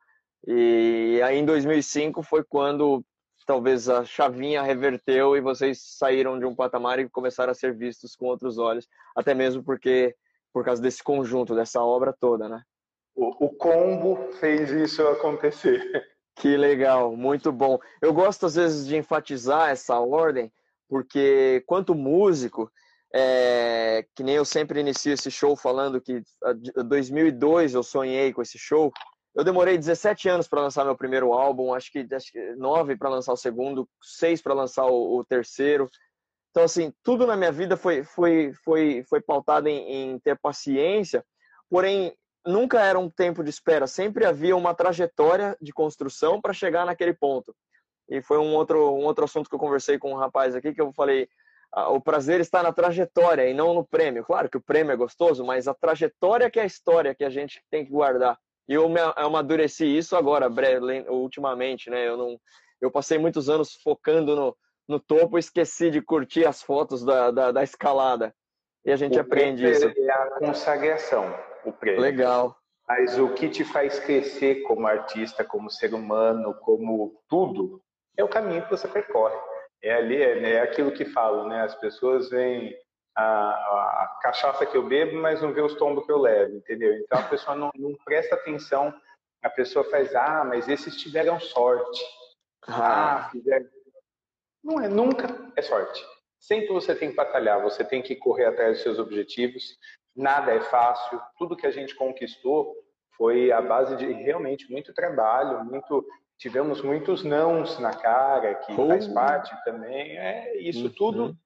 E 0.48 1.20
aí 1.24 1.38
em 1.38 1.46
2005 1.46 2.22
foi 2.22 2.44
quando 2.44 3.04
talvez 3.46 3.88
a 3.90 4.04
chavinha 4.04 4.62
reverteu 4.62 5.36
e 5.36 5.42
vocês 5.42 5.80
saíram 5.98 6.38
de 6.38 6.46
um 6.46 6.56
patamar 6.56 7.00
e 7.00 7.10
começaram 7.10 7.52
a 7.52 7.56
ser 7.56 7.76
vistos 7.76 8.16
com 8.16 8.26
outros 8.26 8.58
olhos, 8.58 8.88
até 9.16 9.34
mesmo 9.34 9.64
porque 9.64 10.16
por 10.54 10.64
causa 10.64 10.82
desse 10.82 11.04
conjunto, 11.04 11.56
dessa 11.56 11.82
obra 11.82 12.14
toda, 12.18 12.48
né? 12.48 12.62
O, 13.16 13.46
o 13.46 13.50
combo 13.50 14.32
fez 14.34 14.72
isso 14.72 15.02
acontecer. 15.08 15.82
Que 16.38 16.58
legal, 16.58 17.16
muito 17.16 17.52
bom. 17.52 17.80
Eu 18.02 18.14
gosto 18.14 18.46
às 18.46 18.56
vezes 18.56 18.86
de 18.86 18.98
enfatizar 18.98 19.70
essa 19.70 19.98
ordem, 20.00 20.52
porque 20.88 21.64
quanto 21.66 21.96
músico, 21.96 22.72
é, 23.14 24.06
que 24.16 24.24
nem 24.24 24.36
eu 24.36 24.46
sempre 24.46 24.80
inicio 24.80 25.14
esse 25.14 25.32
show 25.32 25.56
falando 25.56 26.02
que 26.02 26.22
em 26.78 26.88
2002 26.88 27.74
eu 27.74 27.84
sonhei 27.84 28.34
com 28.34 28.42
esse 28.42 28.58
show. 28.58 28.92
Eu 29.34 29.44
demorei 29.44 29.78
17 29.78 30.30
anos 30.30 30.48
para 30.48 30.62
lançar 30.62 30.86
meu 30.86 30.98
primeiro 30.98 31.34
álbum, 31.34 31.74
acho 31.74 31.92
que, 31.92 32.08
acho 32.14 32.32
que 32.32 32.56
9 32.56 32.98
para 32.98 33.10
lançar 33.10 33.34
o 33.34 33.38
segundo, 33.38 33.88
6 34.02 34.42
para 34.42 34.54
lançar 34.54 34.86
o, 34.86 35.18
o, 35.18 35.26
terceiro. 35.26 35.90
Então, 36.52 36.64
assim, 36.64 36.94
tudo 37.04 37.28
na 37.28 37.36
minha 37.36 37.52
vida 37.52 37.76
foi, 37.76 38.04
foi, 38.04 38.54
foi, 38.64 39.04
foi 39.10 39.22
pautado 39.22 39.68
em, 39.68 40.14
em 40.14 40.20
ter 40.20 40.40
paciência, 40.40 41.24
porém, 41.70 42.16
nunca 42.46 42.82
era 42.82 43.00
um 43.00 43.10
tempo 43.10 43.44
de 43.44 43.50
espera, 43.50 43.88
sempre 43.88 44.26
havia 44.26 44.56
uma 44.56 44.74
trajetória 44.74 45.58
de 45.62 45.74
construção 45.74 46.40
para 46.40 46.54
chegar 46.54 46.86
naquele 46.86 47.14
ponto. 47.14 47.54
E 48.10 48.22
foi 48.22 48.38
um 48.38 48.54
outro, 48.54 48.94
um 48.94 49.04
outro 49.04 49.26
assunto 49.26 49.50
que 49.50 49.56
eu 49.56 49.60
conversei 49.60 49.98
com 49.98 50.12
um 50.12 50.18
rapaz 50.18 50.56
aqui, 50.56 50.74
que 50.74 50.82
eu 50.82 50.94
falei, 50.94 51.28
ah, 51.74 51.90
o 51.90 52.00
prazer 52.00 52.40
está 52.40 52.62
na 52.64 52.72
trajetória 52.72 53.50
e 53.50 53.54
não 53.54 53.74
no 53.74 53.86
prêmio. 53.86 54.24
Claro 54.24 54.50
que 54.50 54.58
o 54.58 54.62
prêmio 54.62 54.94
é 54.94 54.96
gostoso, 54.96 55.44
mas 55.44 55.68
a 55.68 55.74
trajetória 55.74 56.50
que 56.50 56.60
é 56.60 56.64
a 56.64 56.68
história 56.68 57.16
que 57.16 57.24
a 57.24 57.30
gente 57.30 57.62
tem 57.70 57.84
que 57.84 57.92
guardar. 57.92 58.38
E 58.68 58.74
eu 58.74 58.88
me 58.90 59.00
amadureci 59.16 59.86
isso 59.86 60.16
agora, 60.16 60.50
ultimamente, 61.10 61.90
né? 61.90 62.08
Eu 62.08 62.18
não, 62.18 62.40
eu 62.82 62.90
passei 62.90 63.18
muitos 63.18 63.50
anos 63.50 63.76
focando 63.84 64.36
no, 64.36 64.58
no 64.88 65.00
topo, 65.00 65.38
esqueci 65.38 65.92
de 65.92 66.02
curtir 66.02 66.48
as 66.48 66.64
fotos 66.64 67.04
da, 67.04 67.30
da, 67.30 67.52
da 67.52 67.64
escalada. 67.64 68.34
E 68.84 68.92
a 68.92 68.96
gente 68.96 69.18
o 69.18 69.22
aprende 69.22 69.70
isso. 69.70 69.88
É 69.88 70.12
a 70.12 70.32
consagração, 70.40 71.36
o 71.66 71.72
prêmio. 71.72 72.02
Legal. 72.02 72.56
Mas 72.88 73.18
o 73.18 73.34
que 73.34 73.50
te 73.50 73.64
faz 73.64 74.00
crescer 74.00 74.62
como 74.62 74.86
artista, 74.86 75.44
como 75.44 75.72
ser 75.72 75.94
humano, 75.94 76.54
como 76.62 77.20
tudo, 77.28 77.82
é 78.18 78.24
o 78.24 78.30
caminho 78.30 78.64
que 78.64 78.70
você 78.70 78.88
percorre. 78.88 79.36
É 79.84 79.94
ali, 79.94 80.22
é, 80.22 80.54
é 80.54 80.62
aquilo 80.62 80.92
que 80.92 81.06
falo, 81.06 81.48
né? 81.48 81.62
As 81.62 81.76
pessoas 81.76 82.30
veem 82.30 82.76
a, 83.16 83.24
a, 83.24 84.04
a, 84.04 84.20
cachaça 84.22 84.66
que 84.66 84.76
eu 84.76 84.88
bebo, 84.88 85.18
mas 85.18 85.42
não 85.42 85.54
vê 85.54 85.62
os 85.62 85.76
tombos 85.76 86.06
que 86.06 86.12
eu 86.12 86.18
levo, 86.18 86.56
entendeu? 86.56 86.94
Então 86.96 87.20
a 87.20 87.24
pessoa 87.24 87.56
não, 87.56 87.72
não 87.76 87.96
presta 88.04 88.36
atenção, 88.36 88.94
a 89.44 89.50
pessoa 89.50 89.86
faz, 89.90 90.16
ah, 90.16 90.44
mas 90.44 90.68
esses 90.68 90.96
tiveram 90.98 91.40
sorte. 91.40 92.04
Ah, 92.68 93.30
fizeram. 93.32 93.68
Não 94.64 94.82
é, 94.82 94.88
nunca 94.88 95.28
é 95.56 95.62
sorte. 95.62 96.04
Sempre 96.40 96.74
você 96.74 96.96
tem 96.96 97.10
que 97.10 97.16
batalhar, 97.16 97.62
você 97.62 97.84
tem 97.84 98.02
que 98.02 98.16
correr 98.16 98.46
atrás 98.46 98.74
dos 98.74 98.84
seus 98.84 99.00
objetivos. 99.00 99.78
Nada 100.16 100.52
é 100.52 100.62
fácil. 100.62 101.22
Tudo 101.38 101.56
que 101.56 101.68
a 101.68 101.72
gente 101.72 101.96
conquistou 101.96 102.76
foi 103.16 103.52
a 103.52 103.62
base 103.62 103.96
de 103.98 104.06
realmente 104.12 104.70
muito 104.72 104.94
trabalho, 104.94 105.64
muito 105.64 106.06
tivemos 106.38 106.82
muitos 106.82 107.24
nãos 107.24 107.80
na 107.80 107.94
cara, 107.94 108.56
que 108.56 108.74
oh. 108.74 108.88
faz 108.88 109.08
parte 109.08 109.56
também. 109.64 110.18
É 110.18 110.58
isso 110.62 110.86
uhum. 110.86 110.94
tudo. 110.96 111.38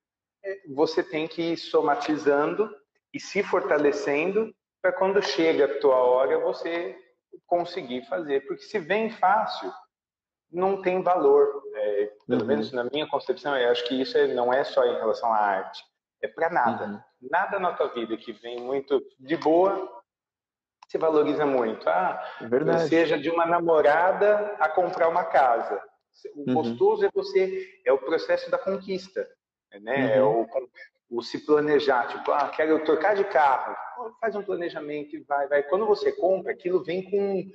É, 0.44 0.62
você 0.74 1.04
tem 1.04 1.28
que 1.28 1.54
ir 1.54 1.58
somatizando 1.58 2.70
e 3.14 3.20
se 3.20 3.44
fortalecendo 3.44 4.54
para 4.82 4.94
quando 4.94 5.22
chega 5.22 5.66
a 5.66 5.80
tua 5.80 5.96
hora 5.96 6.40
você 6.40 6.98
conseguir 7.46 8.06
fazer. 8.08 8.46
Porque 8.48 8.64
se 8.64 8.80
vem 8.80 9.10
fácil, 9.10 9.72
não 10.52 10.82
tem 10.82 11.02
valor. 11.02 11.62
É, 11.76 12.12
pelo 12.28 12.42
uhum. 12.42 12.48
menos 12.48 12.72
na 12.72 12.84
minha 12.86 13.08
concepção, 13.08 13.58
eu 13.58 13.72
acho 13.72 13.88
que 13.88 14.02
isso 14.02 14.18
é, 14.18 14.28
não 14.34 14.54
é 14.54 14.64
só 14.64 14.86
em 14.86 14.96
relação 14.96 15.32
à 15.32 15.38
arte. 15.38 15.84
É 16.22 16.28
para 16.28 16.50
nada. 16.50 16.86
Uhum. 16.86 17.30
Nada 17.30 17.60
na 17.60 17.74
tua 17.74 17.88
vida 17.90 18.16
que 18.18 18.32
vem 18.32 18.60
muito 18.62 19.02
de 19.20 19.38
boa 19.38 19.99
se 20.90 20.98
valoriza 20.98 21.46
muito. 21.46 21.88
Ah, 21.88 22.20
Verdade. 22.42 22.90
seja 22.90 23.18
de 23.18 23.30
uma 23.30 23.46
namorada 23.46 24.56
a 24.60 24.68
comprar 24.68 25.08
uma 25.08 25.24
casa. 25.24 25.80
O 26.36 26.50
uhum. 26.50 26.56
gostoso 26.56 27.06
é 27.06 27.10
você, 27.14 27.80
é 27.86 27.94
o 27.94 28.00
processo 28.00 28.50
da 28.50 28.58
conquista, 28.58 29.26
né? 29.82 30.18
É 30.18 30.22
uhum. 30.22 30.42
É 30.42 30.58
o, 31.12 31.18
o, 31.18 31.22
se 31.22 31.46
planejar, 31.46 32.08
tipo, 32.08 32.32
ah, 32.32 32.50
quero 32.50 32.84
trocar 32.84 33.16
de 33.16 33.24
carro, 33.24 33.76
faz 34.20 34.36
um 34.36 34.42
planejamento 34.42 35.16
e 35.16 35.20
vai, 35.20 35.48
vai. 35.48 35.62
Quando 35.62 35.86
você 35.86 36.12
compra, 36.12 36.52
aquilo 36.52 36.84
vem 36.84 37.04
com 37.04 37.46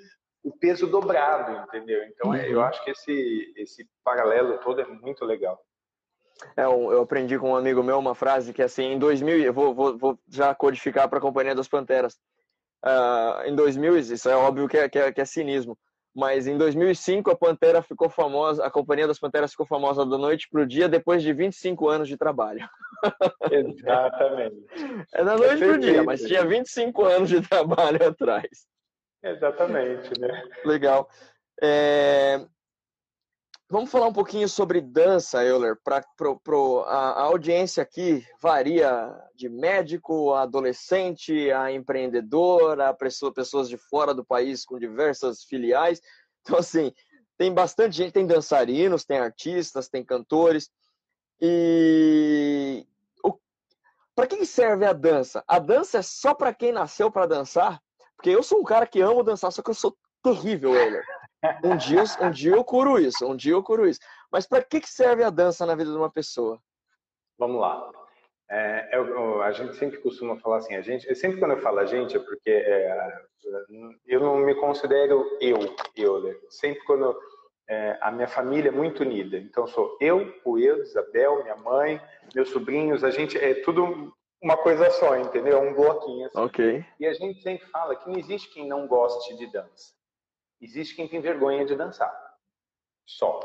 o 0.45 0.57
peso 0.57 0.87
dobrado, 0.87 1.67
entendeu? 1.67 2.05
Então, 2.05 2.31
uhum. 2.31 2.37
eu 2.37 2.63
acho 2.63 2.85
que 2.85 2.93
esse, 2.93 3.53
esse 3.57 3.89
paralelo 4.05 4.59
todo 4.59 4.81
é 4.81 4.87
muito 4.87 5.25
legal. 5.25 5.61
É, 6.57 6.65
eu 6.65 7.03
aprendi 7.03 7.39
com 7.39 7.51
um 7.51 7.57
amigo 7.57 7.83
meu 7.83 7.99
uma 7.99 8.15
frase 8.15 8.53
que 8.53 8.63
assim, 8.63 8.93
em 8.93 8.99
2000, 8.99 9.41
eu 9.41 9.53
vou, 9.53 9.75
vou, 9.75 9.99
vou 9.99 10.19
já 10.29 10.55
codificar 10.55 11.09
para 11.09 11.19
a 11.19 11.23
Companhia 11.23 11.55
das 11.55 11.69
Panteras 11.69 12.19
uh, 12.85 13.47
em 13.47 13.55
2000, 13.55 13.99
isso 13.99 14.29
é 14.29 14.37
óbvio 14.37 14.69
que 14.69 14.77
é, 14.77 14.89
que, 14.89 14.99
é, 14.99 15.13
que 15.13 15.21
é 15.21 15.25
cinismo, 15.25 15.77
mas 16.15 16.47
em 16.47 16.57
2005 16.57 17.31
a 17.31 17.37
Pantera 17.37 17.83
ficou 17.83 18.09
famosa, 18.09 18.65
a 18.65 18.71
Companhia 18.71 19.07
das 19.07 19.19
Panteras 19.19 19.51
ficou 19.51 19.67
famosa 19.67 20.07
da 20.07 20.17
noite 20.17 20.49
para 20.49 20.63
o 20.63 20.67
dia 20.67 20.89
depois 20.89 21.23
de 21.23 21.33
25 21.33 21.89
anos 21.89 22.09
de 22.09 22.17
trabalho. 22.17 22.69
Exatamente. 23.51 24.65
É 25.13 25.25
da 25.25 25.37
noite 25.37 25.63
é 25.63 25.67
para 25.67 25.77
o 25.77 25.79
dia, 25.79 26.03
mas 26.05 26.23
tinha 26.23 26.45
25 26.45 27.05
anos 27.05 27.29
de 27.29 27.41
trabalho 27.49 28.07
atrás. 28.07 28.67
Exatamente, 29.23 30.21
né? 30.21 30.45
Legal. 30.65 31.09
É... 31.61 32.47
Vamos 33.75 33.91
falar 33.91 34.07
um 34.07 34.13
pouquinho 34.13 34.49
sobre 34.49 34.81
dança, 34.81 35.45
Euler. 35.45 35.77
Pro, 36.45 36.85
a, 36.87 37.11
a, 37.11 37.23
audiência 37.23 37.83
aqui 37.83 38.25
varia 38.41 39.13
de 39.35 39.49
médico 39.49 40.33
a 40.33 40.43
adolescente, 40.43 41.51
a 41.51 41.73
empreendedor, 41.73 42.81
a 42.81 42.95
pessoa, 42.95 43.35
pessoas 43.35 43.69
de 43.69 43.77
fora 43.77 44.15
do 44.15 44.25
país 44.25 44.65
com 44.65 44.79
diversas 44.79 45.43
filiais. 45.43 46.01
Então, 46.41 46.57
assim, 46.57 46.93
tem 47.37 47.53
bastante 47.53 47.97
gente, 47.97 48.13
tem 48.13 48.25
dançarinos, 48.25 49.05
tem 49.05 49.19
artistas, 49.19 49.89
tem 49.89 50.05
cantores. 50.05 50.71
E 51.41 52.87
para 54.15 54.29
que 54.29 54.47
serve 54.47 54.87
a 54.87 54.93
dança? 54.93 55.43
A 55.49 55.59
dança 55.59 55.99
é 55.99 56.03
só 56.03 56.33
para 56.33 56.55
quem 56.55 56.71
nasceu 56.71 57.11
para 57.11 57.27
dançar? 57.27 57.83
Porque 58.15 58.31
eu 58.31 58.45
sou 58.45 58.61
um 58.61 58.65
cara 58.65 58.87
que 58.87 59.01
amo 59.01 59.25
dançar, 59.25 59.51
só 59.51 59.61
que 59.61 59.71
eu 59.71 59.75
sou 59.75 59.97
terrível, 60.23 60.77
Euler. 60.77 61.05
Um 61.63 61.77
dia, 61.77 62.05
um 62.21 62.31
dia 62.31 62.53
eu 62.53 62.65
curo 62.65 62.99
isso, 62.99 63.27
um 63.27 63.37
dia 63.37 63.53
eu 63.53 63.63
curo 63.63 63.87
isso. 63.87 64.01
Mas 64.33 64.47
para 64.47 64.63
que, 64.63 64.81
que 64.81 64.89
serve 64.89 65.23
a 65.23 65.31
dança 65.31 65.67
na 65.67 65.75
vida 65.75 65.91
de 65.91 65.97
uma 65.97 66.11
pessoa? 66.11 66.59
Vamos 67.39 67.61
lá. 67.61 67.91
É, 68.51 68.91
eu, 68.93 69.43
a 69.43 69.53
gente 69.53 69.75
sempre 69.77 69.99
costuma 69.99 70.37
falar 70.37 70.59
assim, 70.59 70.75
a 70.75 70.83
gente, 70.83 71.13
sempre 71.15 71.39
quando 71.39 71.53
eu 71.53 71.63
falo 71.63 71.79
a 71.79 71.87
gente 71.87 72.17
é 72.17 72.21
porque 72.21 72.51
é, 72.51 73.23
eu 74.07 74.21
não 74.21 74.37
me 74.37 74.55
considero 74.55 75.25
eu, 75.41 75.59
eu, 75.97 76.23
né? 76.23 76.37
sempre 76.51 76.85
quando 76.85 77.19
é, 77.69 77.99
a 78.01 78.11
minha 78.11 78.29
família 78.29 78.69
é 78.69 78.73
muito 78.73 79.03
unida, 79.03 79.39
então 79.39 79.67
sou 79.67 79.97
eu, 79.99 80.33
o 80.45 80.59
eu, 80.59 80.83
Isabel, 80.83 81.43
minha 81.43 81.57
mãe, 81.57 82.01
meus 82.35 82.51
sobrinhos, 82.51 83.03
a 83.03 83.11
gente 83.11 83.39
é 83.39 83.55
tudo 83.55 84.15
uma 84.43 84.59
coisa 84.59 84.91
só, 84.91 85.17
entendeu? 85.17 85.59
Um 85.61 85.75
bloquinho 85.75 86.27
assim. 86.27 86.39
Ok. 86.39 86.85
E 87.01 87.07
a 87.07 87.15
gente 87.15 87.43
sempre 87.43 87.67
fala 87.69 87.97
que 87.97 88.11
não 88.11 88.19
existe 88.19 88.53
quem 88.53 88.69
não 88.69 88.87
goste 88.87 89.35
de 89.39 89.47
dança. 89.47 89.95
Existe 90.65 90.97
quem 90.97 91.07
tem 91.07 91.21
vergonha 91.21 91.67
de 91.67 91.77
dançar. 91.77 92.11
Só. 93.07 93.39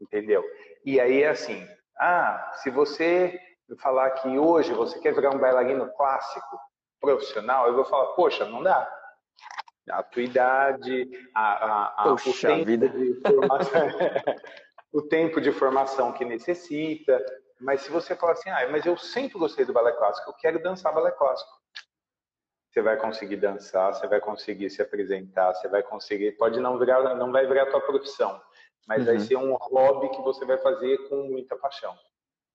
Entendeu? 0.00 0.44
E 0.84 1.00
aí 1.00 1.22
é 1.22 1.28
assim: 1.28 1.66
ah, 1.98 2.52
se 2.62 2.70
você 2.70 3.38
falar 3.80 4.10
que 4.12 4.38
hoje 4.38 4.72
você 4.72 5.00
quer 5.00 5.12
virar 5.14 5.34
um 5.34 5.38
bailarino 5.38 5.92
clássico, 5.94 6.58
profissional, 7.00 7.66
eu 7.66 7.74
vou 7.74 7.84
falar, 7.84 8.06
poxa, 8.14 8.44
não 8.46 8.62
dá. 8.62 8.88
A 9.90 10.02
tua 10.04 10.22
idade, 10.22 11.10
a, 11.34 11.42
a, 11.42 12.02
a 12.04 12.12
o, 12.12 12.16
tempo 12.16 12.64
vida. 12.64 12.88
De 12.88 13.20
formação, 13.20 13.88
o 14.94 15.02
tempo 15.02 15.40
de 15.40 15.50
formação 15.50 16.12
que 16.12 16.24
necessita. 16.24 17.20
Mas 17.60 17.80
se 17.80 17.90
você 17.90 18.14
falar 18.14 18.34
assim, 18.34 18.48
ah, 18.48 18.68
mas 18.70 18.86
eu 18.86 18.96
sempre 18.96 19.40
gostei 19.40 19.64
do 19.64 19.72
balé 19.72 19.90
clássico, 19.92 20.30
eu 20.30 20.34
quero 20.34 20.62
dançar 20.62 20.94
balé 20.94 21.10
clássico 21.10 21.61
você 22.72 22.80
vai 22.80 22.96
conseguir 22.96 23.36
dançar, 23.36 23.92
você 23.92 24.06
vai 24.06 24.18
conseguir 24.18 24.70
se 24.70 24.80
apresentar, 24.80 25.52
você 25.52 25.68
vai 25.68 25.82
conseguir, 25.82 26.32
pode 26.32 26.58
não 26.58 26.78
virar, 26.78 27.14
não 27.14 27.30
vai 27.30 27.46
virar 27.46 27.64
a 27.64 27.70
tua 27.70 27.82
profissão, 27.82 28.40
mas 28.88 29.00
uhum. 29.00 29.04
vai 29.04 29.20
ser 29.20 29.36
um 29.36 29.54
hobby 29.54 30.08
que 30.08 30.22
você 30.22 30.46
vai 30.46 30.56
fazer 30.56 30.96
com 31.08 31.24
muita 31.24 31.54
paixão. 31.56 31.94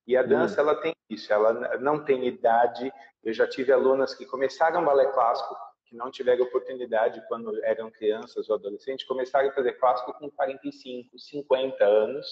E 0.07 0.17
a 0.17 0.23
dança, 0.23 0.61
uhum. 0.61 0.69
ela 0.69 0.81
tem 0.81 0.95
isso, 1.07 1.31
ela 1.31 1.77
não 1.77 2.03
tem 2.03 2.25
idade. 2.25 2.91
Eu 3.23 3.31
já 3.31 3.47
tive 3.47 3.71
alunas 3.71 4.15
que 4.15 4.25
começaram 4.25 4.83
balé 4.83 5.05
clássico, 5.11 5.55
que 5.85 5.95
não 5.95 6.09
tiveram 6.09 6.45
oportunidade 6.45 7.23
quando 7.27 7.63
eram 7.63 7.91
crianças 7.91 8.49
ou 8.49 8.55
adolescentes, 8.55 9.05
começaram 9.05 9.49
a 9.49 9.53
fazer 9.53 9.73
clássico 9.73 10.13
com 10.13 10.31
45, 10.31 11.19
50 11.19 11.85
anos. 11.85 12.27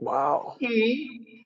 Uau! 0.00 0.56
E 0.60 1.44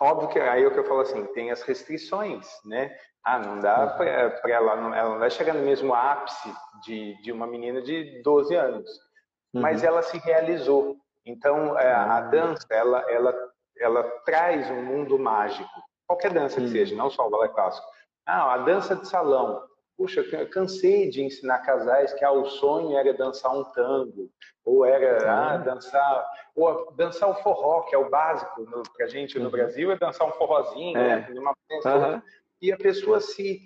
Óbvio 0.00 0.28
que 0.30 0.38
aí 0.38 0.62
é 0.62 0.66
o 0.66 0.72
que 0.72 0.78
eu 0.78 0.84
falo 0.84 1.00
assim, 1.00 1.24
tem 1.34 1.50
as 1.50 1.62
restrições, 1.62 2.48
né? 2.64 2.96
Ah, 3.24 3.38
não 3.38 3.60
dá 3.60 3.86
para 3.86 4.50
ela, 4.50 4.76
não, 4.76 4.94
ela 4.94 5.10
não 5.10 5.18
vai 5.18 5.30
chegar 5.30 5.54
no 5.54 5.62
mesmo 5.62 5.94
ápice 5.94 6.52
de, 6.84 7.20
de 7.22 7.30
uma 7.30 7.46
menina 7.46 7.80
de 7.80 8.20
12 8.22 8.54
anos, 8.54 8.90
uhum. 9.54 9.62
mas 9.62 9.84
ela 9.84 10.02
se 10.02 10.18
realizou. 10.18 10.96
Então, 11.24 11.78
é, 11.78 11.92
a 11.92 12.16
ah. 12.16 12.20
dança, 12.22 12.66
ela, 12.70 13.00
ela, 13.08 13.34
ela 13.78 14.02
traz 14.24 14.68
um 14.70 14.82
mundo 14.82 15.18
mágico. 15.18 15.70
Qualquer 16.06 16.32
dança 16.32 16.60
que 16.60 16.68
seja, 16.68 16.96
não 16.96 17.08
só 17.08 17.26
o 17.26 17.30
balé 17.30 17.48
clássico. 17.48 17.86
Ah, 18.26 18.54
a 18.54 18.58
dança 18.58 18.96
de 18.96 19.06
salão. 19.06 19.62
Puxa, 19.96 20.24
cansei 20.46 21.08
de 21.08 21.22
ensinar 21.22 21.60
casais 21.60 22.12
que 22.14 22.24
ah, 22.24 22.32
o 22.32 22.46
sonho 22.46 22.96
era 22.96 23.14
dançar 23.14 23.54
um 23.54 23.62
tango, 23.62 24.30
ou 24.64 24.84
era 24.84 25.30
ah, 25.30 25.56
dançar, 25.58 26.26
ou 26.56 26.92
dançar 26.96 27.30
o 27.30 27.34
forró, 27.34 27.82
que 27.82 27.94
é 27.94 27.98
o 27.98 28.10
básico 28.10 28.66
para 28.96 29.06
a 29.06 29.08
gente 29.08 29.38
no 29.38 29.44
uhum. 29.44 29.50
Brasil, 29.50 29.92
é 29.92 29.96
dançar 29.96 30.26
um 30.26 30.32
forrozinho, 30.32 30.98
é. 30.98 31.20
né? 31.20 31.28
Uma 31.30 31.54
uhum. 31.84 32.22
E 32.62 32.70
a 32.70 32.76
pessoa 32.76 33.20
se, 33.20 33.60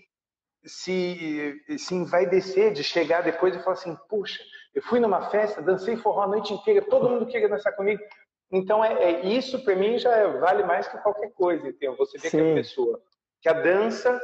se, 0.64 1.62
se 1.78 1.94
envaidecer 1.94 2.72
de 2.72 2.82
chegar 2.82 3.22
depois 3.22 3.54
e 3.54 3.58
falar 3.58 3.74
assim, 3.74 3.94
puxa, 4.08 4.42
eu 4.74 4.82
fui 4.82 4.98
numa 4.98 5.28
festa, 5.28 5.60
dancei 5.60 5.98
forró 5.98 6.22
a 6.22 6.28
noite 6.28 6.54
inteira, 6.54 6.80
todo 6.88 7.10
mundo 7.10 7.26
queria 7.26 7.46
dançar 7.48 7.76
comigo. 7.76 8.02
Então, 8.50 8.82
é, 8.82 8.94
é 9.02 9.26
isso 9.26 9.62
para 9.62 9.76
mim 9.76 9.98
já 9.98 10.26
vale 10.38 10.62
mais 10.64 10.88
que 10.88 10.96
qualquer 10.98 11.30
coisa. 11.32 11.68
Então, 11.68 11.94
você 11.96 12.16
vê 12.16 12.30
Sim. 12.30 12.38
que 12.38 12.50
a 12.52 12.54
pessoa, 12.54 13.02
que 13.42 13.48
a 13.50 13.52
dança 13.52 14.18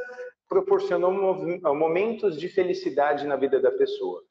proporcionou 0.49 1.11
momentos 1.75 2.39
de 2.39 2.49
felicidade 2.49 3.27
na 3.27 3.35
vida 3.35 3.59
da 3.59 3.71
pessoa. 3.71 4.23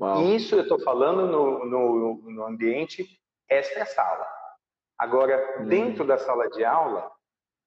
Uau. 0.00 0.22
E 0.22 0.36
isso 0.36 0.54
eu 0.54 0.62
estou 0.62 0.78
falando 0.80 1.26
no, 1.26 1.64
no, 1.66 2.30
no 2.30 2.44
ambiente 2.44 3.20
extra-sala. 3.48 4.24
Agora, 4.96 5.60
hum. 5.60 5.66
dentro 5.66 6.06
da 6.06 6.16
sala 6.16 6.48
de 6.48 6.64
aula, 6.64 7.10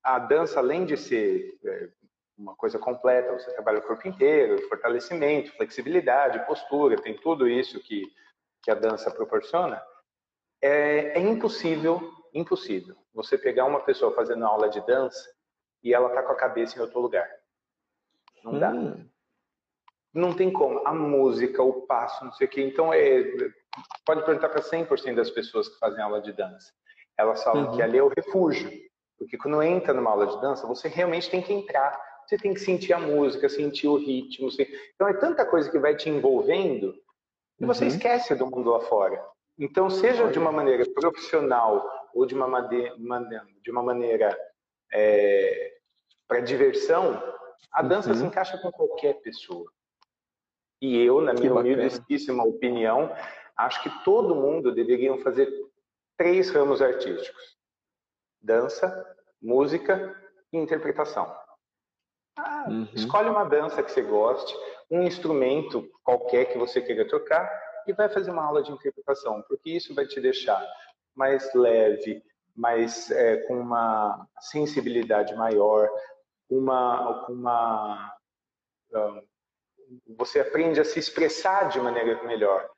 a 0.04 0.20
dança, 0.20 0.60
além 0.60 0.86
de 0.86 0.98
ser 0.98 1.58
é, 1.64 1.90
uma 2.38 2.56
coisa 2.56 2.80
completa, 2.80 3.34
você 3.34 3.52
trabalha 3.54 3.80
o 3.80 3.84
corpo 3.84 4.08
inteiro, 4.08 4.68
fortalecimento, 4.68 5.52
flexibilidade, 5.54 6.46
postura, 6.46 7.02
tem 7.02 7.16
tudo 7.16 7.48
isso 7.48 7.80
que, 7.80 8.04
que 8.64 8.72
a 8.72 8.76
dança 8.76 9.12
proporciona, 9.12 9.82
é, 10.62 11.18
é 11.18 11.20
impossível, 11.20 12.02
impossível, 12.34 12.96
você 13.14 13.38
pegar 13.38 13.66
uma 13.66 13.82
pessoa 13.82 14.14
fazendo 14.14 14.46
aula 14.46 14.70
de 14.70 14.80
dança 14.86 15.30
e 15.84 15.94
ela 15.94 16.10
tá 16.10 16.24
com 16.24 16.32
a 16.32 16.38
cabeça 16.38 16.78
em 16.78 16.82
outro 16.82 17.00
lugar. 17.00 17.30
Não 18.44 18.60
dá. 18.60 18.72
Hum. 18.72 19.08
Não 20.14 20.36
tem 20.36 20.52
como. 20.52 20.86
A 20.86 20.94
música, 20.94 21.64
o 21.64 21.86
passo, 21.86 22.26
não 22.26 22.34
sei 22.34 22.48
o 22.48 22.50
quê. 22.50 22.62
Então, 22.62 22.94
é, 22.94 23.24
pode 24.06 24.26
perguntar 24.26 24.50
para 24.50 24.62
100% 24.62 25.16
das 25.16 25.30
pessoas 25.30 25.70
que 25.70 25.80
fazem 25.80 26.04
aula 26.04 26.22
de 26.22 26.34
dança. 26.34 26.74
Elas 27.18 27.44
falam 27.44 27.68
uhum. 27.68 27.76
que 27.76 27.82
ali 27.82 27.98
é 27.98 28.04
o 28.04 28.12
refúgio. 28.16 28.70
Porque 29.22 29.38
quando 29.38 29.62
entra 29.62 29.94
numa 29.94 30.10
aula 30.10 30.26
de 30.26 30.42
dança, 30.42 30.66
você 30.66 30.88
realmente 30.88 31.30
tem 31.30 31.44
que 31.44 31.54
entrar. 31.54 31.96
Você 32.26 32.38
tem 32.38 32.56
que 32.56 32.60
sentir 32.60 32.92
a 32.92 33.00
música, 33.00 33.48
sentir 33.48 33.88
o 33.88 33.96
ritmo. 33.96 34.50
Então, 34.96 35.08
é 35.08 35.14
tanta 35.14 35.46
coisa 35.46 35.70
que 35.70 35.78
vai 35.78 35.96
te 35.96 36.10
envolvendo 36.10 36.96
que 37.56 37.64
você 37.64 37.84
uhum. 37.84 37.90
esquece 37.90 38.34
do 38.34 38.48
mundo 38.48 38.72
lá 38.72 38.80
fora. 38.82 39.24
Então, 39.60 39.92
seja 39.92 40.28
de 40.32 40.40
uma 40.40 40.52
maneira 40.52 40.84
profissional 40.96 41.88
ou 42.16 42.26
de 42.26 42.34
uma, 42.34 42.48
maneira, 42.48 42.96
de 43.64 43.70
uma 43.70 43.84
maneira 43.84 44.36
é, 44.92 45.78
para 46.28 46.40
diversão, 46.40 47.22
a 47.72 47.84
dança 47.84 48.10
uhum. 48.10 48.16
se 48.16 48.24
encaixa 48.24 48.58
com 48.58 48.72
qualquer 48.72 49.22
pessoa. 49.22 49.72
E 50.82 50.98
eu, 50.98 51.22
na 51.22 51.34
minha 51.34 51.54
humildíssima 51.54 52.44
opinião, 52.44 53.16
acho 53.56 53.84
que 53.84 54.04
todo 54.04 54.34
mundo 54.34 54.74
deveria 54.74 55.16
fazer 55.20 55.48
três 56.18 56.50
ramos 56.50 56.82
artísticos: 56.82 57.61
dança, 58.42 59.16
música 59.42 60.16
e 60.52 60.58
interpretação. 60.58 61.34
Ah, 62.38 62.66
uhum. 62.68 62.88
Escolhe 62.94 63.30
uma 63.30 63.44
dança 63.44 63.84
que 63.84 63.92
você 63.92 64.02
goste, 64.02 64.56
um 64.90 65.04
instrumento 65.04 65.90
qualquer 66.04 66.46
que 66.46 66.58
você 66.58 66.82
queira 66.82 67.08
tocar 67.08 67.50
e 67.88 67.94
vai 67.94 68.10
fazer 68.10 68.32
uma 68.32 68.44
aula 68.44 68.64
de 68.64 68.72
interpretação, 68.72 69.42
porque 69.48 69.72
isso 69.72 69.94
vai 69.94 70.06
te 70.06 70.20
deixar 70.20 70.66
mais 71.16 71.54
leve, 71.54 72.24
mais 72.56 73.10
é, 73.12 73.38
com 73.48 73.60
uma 73.60 74.28
sensibilidade 74.40 75.36
maior, 75.36 75.90
uma, 76.50 77.28
uma 77.28 78.14
um, 78.94 79.24
você 80.16 80.40
aprende 80.40 80.80
a 80.80 80.86
se 80.86 81.00
expressar 81.00 81.70
de 81.70 81.80
maneira 81.80 82.24
melhor. 82.24 82.70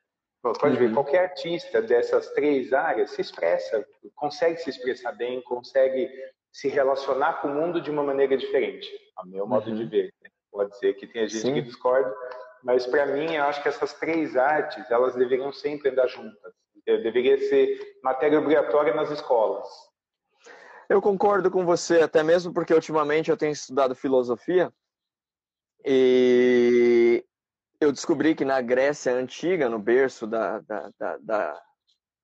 Pode 0.52 0.76
ver, 0.76 0.88
uhum. 0.88 0.94
qualquer 0.94 1.20
artista 1.20 1.80
dessas 1.80 2.28
três 2.32 2.74
áreas 2.74 3.12
se 3.12 3.20
expressa, 3.22 3.86
consegue 4.14 4.58
se 4.58 4.68
expressar 4.68 5.12
bem, 5.12 5.40
consegue 5.42 6.10
se 6.52 6.68
relacionar 6.68 7.40
com 7.40 7.48
o 7.48 7.54
mundo 7.54 7.80
de 7.80 7.90
uma 7.90 8.02
maneira 8.02 8.36
diferente, 8.36 8.86
a 9.16 9.24
meu 9.24 9.46
modo 9.46 9.70
uhum. 9.70 9.76
de 9.76 9.84
ver. 9.86 10.12
Né? 10.22 10.28
Pode 10.52 10.76
ser 10.78 10.92
que 10.94 11.06
tenha 11.06 11.26
gente 11.26 11.40
Sim. 11.40 11.54
que 11.54 11.62
discorda, 11.62 12.14
mas 12.62 12.86
para 12.86 13.06
mim 13.06 13.34
eu 13.34 13.44
acho 13.44 13.62
que 13.62 13.68
essas 13.68 13.94
três 13.94 14.36
artes 14.36 14.90
elas 14.90 15.14
deveriam 15.14 15.50
sempre 15.50 15.88
andar 15.88 16.08
juntas. 16.08 16.52
Deveria 16.86 17.38
ser 17.38 17.98
matéria 18.02 18.38
obrigatória 18.38 18.94
nas 18.94 19.10
escolas. 19.10 19.66
Eu 20.90 21.00
concordo 21.00 21.50
com 21.50 21.64
você, 21.64 22.02
até 22.02 22.22
mesmo 22.22 22.52
porque 22.52 22.74
ultimamente 22.74 23.30
eu 23.30 23.36
tenho 23.38 23.52
estudado 23.52 23.94
filosofia 23.94 24.70
e 25.82 26.93
eu 27.84 27.92
descobri 27.92 28.34
que 28.34 28.44
na 28.44 28.60
Grécia 28.60 29.12
Antiga, 29.12 29.68
no 29.68 29.78
berço 29.78 30.26
da, 30.26 30.60
da, 30.60 30.90
da, 30.98 31.16
da, 31.18 31.62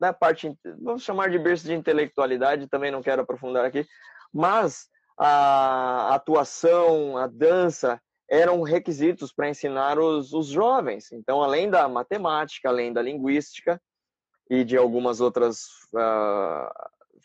da 0.01 0.13
parte, 0.13 0.53
vamos 0.81 1.03
chamar 1.03 1.31
de 1.31 1.39
berço 1.39 1.65
de 1.65 1.75
intelectualidade, 1.75 2.69
também 2.69 2.91
não 2.91 3.03
quero 3.03 3.23
aprofundar 3.23 3.65
aqui, 3.65 3.87
mas 4.33 4.89
a 5.19 6.15
atuação, 6.15 7.17
a 7.19 7.27
dança 7.27 8.01
eram 8.29 8.63
requisitos 8.63 9.33
para 9.33 9.49
ensinar 9.49 9.99
os, 9.99 10.33
os 10.33 10.47
jovens. 10.47 11.13
Então, 11.13 11.43
além 11.43 11.69
da 11.69 11.89
matemática, 11.89 12.69
além 12.69 12.93
da 12.93 13.03
linguística 13.03 13.81
e 14.49 14.65
de 14.65 14.77
algumas 14.77 15.21
outras 15.21 15.65
uh, 15.95 16.71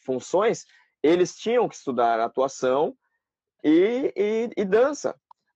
funções, 0.04 0.66
eles 1.02 1.36
tinham 1.36 1.70
que 1.70 1.76
estudar 1.76 2.20
atuação 2.20 2.96
e, 3.64 4.12
e, 4.16 4.50
e 4.58 4.66
dança 4.66 5.16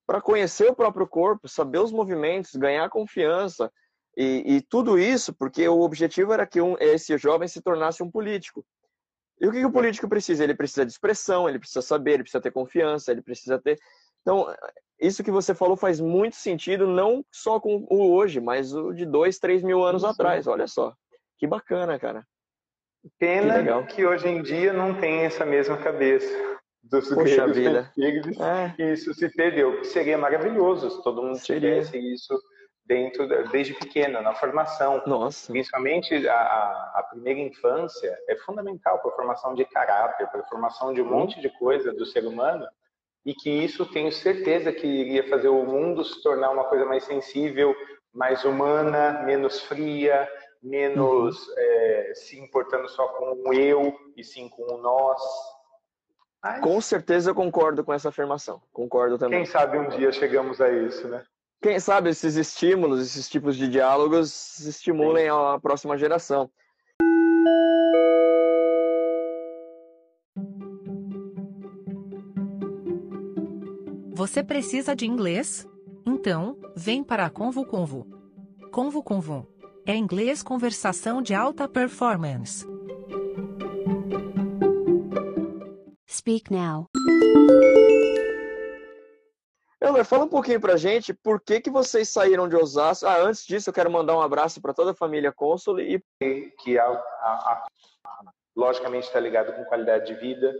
para 0.09 0.19
conhecer 0.19 0.67
o 0.67 0.75
próprio 0.75 1.05
corpo, 1.05 1.47
saber 1.47 1.77
os 1.77 1.91
movimentos, 1.91 2.55
ganhar 2.55 2.89
confiança 2.89 3.71
e, 4.17 4.55
e, 4.55 4.61
tudo 4.63 4.97
isso 4.97 5.31
porque 5.31 5.69
o 5.69 5.81
objetivo 5.81 6.33
era 6.33 6.47
que 6.47 6.59
um, 6.59 6.75
esse 6.79 7.15
jovem 7.15 7.47
se 7.47 7.61
tornasse 7.61 8.01
um 8.01 8.09
político. 8.09 8.65
E 9.39 9.47
o 9.47 9.51
que, 9.51 9.59
que 9.59 9.65
o 9.67 9.71
político 9.71 10.09
precisa? 10.09 10.43
Ele 10.43 10.55
precisa 10.55 10.83
de 10.83 10.91
expressão, 10.91 11.47
ele 11.47 11.59
precisa 11.59 11.83
saber, 11.83 12.13
ele 12.13 12.23
precisa 12.23 12.41
ter 12.41 12.49
confiança, 12.49 13.11
ele 13.11 13.21
precisa 13.21 13.59
ter. 13.59 13.77
Então, 14.23 14.51
isso 14.99 15.23
que 15.23 15.29
você 15.29 15.53
falou 15.53 15.77
faz 15.77 15.99
muito 15.99 16.37
sentido, 16.37 16.87
não 16.87 17.23
só 17.31 17.59
com 17.59 17.85
o 17.87 18.11
hoje, 18.11 18.39
mas 18.39 18.73
o 18.73 18.91
de 18.91 19.05
dois, 19.05 19.37
três 19.37 19.61
mil 19.61 19.83
anos 19.83 20.01
Sim. 20.01 20.07
atrás. 20.07 20.47
Olha 20.47 20.65
só, 20.65 20.91
que 21.37 21.45
bacana, 21.45 21.99
cara. 21.99 22.25
Pena 23.19 23.83
que, 23.83 23.97
que, 23.97 24.05
hoje 24.07 24.27
em 24.27 24.41
dia 24.41 24.73
não 24.73 24.99
tem 24.99 25.19
essa 25.19 25.45
mesma 25.45 25.77
cabeça 25.77 26.58
dos 26.83 27.09
Poxa 27.09 27.47
vida. 27.47 27.91
É. 28.79 28.93
Isso 28.93 29.13
se 29.13 29.29
perdeu. 29.29 29.83
Seria 29.83 30.17
maravilhoso 30.17 30.89
se 30.89 31.03
todo 31.03 31.21
mundo 31.21 31.37
Seria. 31.37 31.81
tivesse 31.81 31.97
isso 32.13 32.39
dentro 32.85 33.27
desde 33.49 33.75
pequeno, 33.75 34.19
na 34.21 34.33
formação. 34.33 35.03
Nossa. 35.05 35.51
Principalmente 35.51 36.27
a, 36.27 36.35
a 36.95 37.07
primeira 37.11 37.39
infância 37.39 38.17
é 38.27 38.35
fundamental 38.37 38.97
para 38.99 39.11
a 39.11 39.15
formação 39.15 39.53
de 39.53 39.63
caráter, 39.65 40.27
para 40.27 40.41
a 40.41 40.47
formação 40.47 40.91
de 40.91 41.01
um 41.01 41.05
uhum. 41.05 41.19
monte 41.19 41.39
de 41.39 41.49
coisa 41.59 41.93
do 41.93 42.05
ser 42.05 42.25
humano 42.25 42.65
e 43.23 43.35
que 43.35 43.49
isso 43.49 43.85
tenho 43.85 44.11
certeza 44.11 44.71
que 44.71 44.87
iria 44.87 45.27
fazer 45.29 45.49
o 45.49 45.63
mundo 45.65 46.03
se 46.03 46.21
tornar 46.23 46.49
uma 46.49 46.63
coisa 46.63 46.85
mais 46.85 47.03
sensível, 47.03 47.75
mais 48.11 48.43
humana, 48.43 49.21
menos 49.23 49.61
fria, 49.61 50.27
menos 50.63 51.47
uhum. 51.47 51.53
é, 51.57 52.11
se 52.15 52.39
importando 52.39 52.89
só 52.89 53.07
com 53.09 53.49
o 53.49 53.53
eu 53.53 53.95
e 54.17 54.23
sim 54.23 54.49
com 54.49 54.63
o 54.63 54.81
nós. 54.81 55.21
Mas... 56.43 56.61
Com 56.61 56.79
certeza 56.79 57.31
eu 57.31 57.35
concordo 57.35 57.83
com 57.83 57.93
essa 57.93 58.09
afirmação. 58.09 58.61
Concordo 58.71 59.17
também. 59.17 59.43
Quem 59.43 59.51
sabe 59.51 59.77
um 59.77 59.89
dia 59.89 60.11
chegamos 60.11 60.61
a 60.61 60.69
isso, 60.71 61.07
né? 61.07 61.23
Quem 61.61 61.79
sabe 61.79 62.09
esses 62.09 62.35
estímulos, 62.35 63.01
esses 63.01 63.27
tipos 63.29 63.57
de 63.57 63.67
diálogos 63.67 64.59
estimulem 64.59 65.25
sim. 65.25 65.29
a 65.29 65.59
próxima 65.59 65.97
geração. 65.97 66.49
Você 74.13 74.43
precisa 74.43 74.95
de 74.95 75.05
inglês? 75.05 75.67
Então, 76.05 76.57
vem 76.75 77.03
para 77.03 77.25
a 77.25 77.29
Convo 77.29 77.65
Convo. 77.65 78.07
Convo 78.71 79.03
Convo 79.03 79.47
é 79.89 79.95
inglês 79.95 80.43
conversação 80.43 81.19
de 81.19 81.33
alta 81.33 81.67
performance. 81.67 82.63
Speak 86.29 86.53
now. 86.53 86.85
Elmer, 89.81 90.05
fala 90.05 90.25
um 90.25 90.29
pouquinho 90.29 90.61
pra 90.61 90.77
gente 90.77 91.11
por 91.11 91.41
que, 91.41 91.59
que 91.59 91.71
vocês 91.71 92.07
saíram 92.07 92.47
de 92.47 92.55
Osasco. 92.55 93.07
Ah, 93.07 93.17
antes 93.23 93.43
disso, 93.47 93.71
eu 93.71 93.73
quero 93.73 93.89
mandar 93.89 94.15
um 94.15 94.21
abraço 94.21 94.61
para 94.61 94.71
toda 94.71 94.91
a 94.91 94.95
família 94.95 95.31
Consul 95.31 95.79
e. 95.79 95.99
Que 96.19 96.77
a, 96.77 96.85
a, 96.85 97.65
a, 98.05 98.31
logicamente 98.55 99.07
está 99.07 99.19
ligado 99.19 99.53
com 99.53 99.65
qualidade 99.65 100.05
de 100.05 100.19
vida. 100.19 100.53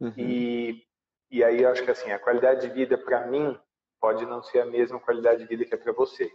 Uhum. 0.00 0.14
E, 0.16 0.82
e 1.30 1.44
aí 1.44 1.60
eu 1.60 1.68
acho 1.68 1.84
que 1.84 1.90
assim, 1.90 2.10
a 2.10 2.18
qualidade 2.18 2.66
de 2.66 2.72
vida 2.72 2.96
para 2.96 3.26
mim 3.26 3.54
pode 4.00 4.24
não 4.24 4.42
ser 4.42 4.60
a 4.60 4.64
mesma 4.66 4.98
qualidade 4.98 5.42
de 5.42 5.46
vida 5.46 5.66
que 5.66 5.74
é 5.74 5.76
para 5.76 5.92
você. 5.92 6.32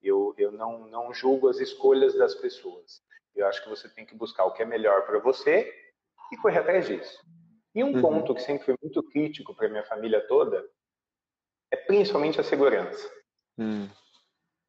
Eu, 0.00 0.32
eu 0.38 0.52
não, 0.52 0.86
não 0.86 1.12
julgo 1.12 1.48
as 1.48 1.58
escolhas 1.58 2.16
das 2.16 2.36
pessoas. 2.36 3.02
Eu 3.34 3.48
acho 3.48 3.64
que 3.64 3.68
você 3.68 3.88
tem 3.88 4.06
que 4.06 4.14
buscar 4.14 4.44
o 4.44 4.52
que 4.52 4.62
é 4.62 4.64
melhor 4.64 5.04
para 5.06 5.18
você 5.18 5.74
e 6.30 6.36
correr 6.36 6.60
atrás 6.60 6.86
disso. 6.86 7.18
E 7.76 7.84
um 7.84 7.92
uhum. 7.92 8.00
ponto 8.00 8.34
que 8.34 8.40
sempre 8.40 8.64
foi 8.64 8.76
muito 8.82 9.02
crítico 9.02 9.54
para 9.54 9.68
minha 9.68 9.84
família 9.84 10.26
toda 10.26 10.66
é 11.70 11.76
principalmente 11.76 12.40
a 12.40 12.42
segurança. 12.42 13.06
Uhum. 13.58 13.86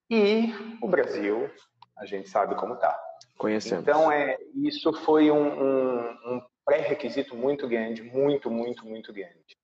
E 0.10 0.50
o 0.82 0.88
Brasil, 0.89 1.50
a 1.98 2.06
gente 2.06 2.28
sabe 2.28 2.56
como 2.56 2.74
está. 2.74 3.00
Conhecemos. 3.38 3.82
Então, 3.82 4.12
é, 4.12 4.38
isso 4.56 4.91
foi 4.91 5.32
um, 5.32 5.38
um, 5.38 6.10
um 6.34 6.48
pré-requisito 6.65 7.34
muito 7.34 7.65
grande, 7.65 8.04
muito, 8.04 8.52
muito, 8.52 8.86
muito 8.86 9.13
grande. 9.13 9.58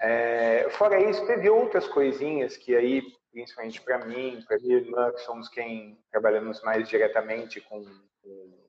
É, 0.00 0.70
fora 0.70 1.02
isso, 1.10 1.26
teve 1.26 1.50
outras 1.50 1.88
coisinhas 1.88 2.56
que 2.56 2.76
aí, 2.76 3.02
principalmente 3.32 3.80
para 3.80 4.04
mim, 4.04 4.40
para 4.46 4.58
minha 4.58 4.76
irmã, 4.76 5.10
que 5.10 5.20
somos 5.22 5.48
quem 5.48 5.98
trabalhamos 6.12 6.62
mais 6.62 6.88
diretamente 6.88 7.60
com, 7.60 7.84
com, 8.22 8.68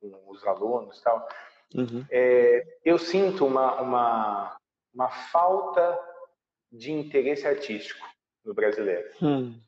com 0.00 0.30
os 0.30 0.42
alunos 0.46 0.98
tal, 1.02 1.28
uhum. 1.74 2.06
é, 2.10 2.78
eu 2.84 2.98
sinto 2.98 3.46
uma, 3.46 3.80
uma, 3.80 4.56
uma 4.94 5.08
falta 5.10 5.98
de 6.70 6.92
interesse 6.92 7.46
artístico 7.46 8.04
no 8.44 8.54
brasileiro. 8.54 9.10
Hum. 9.22 9.60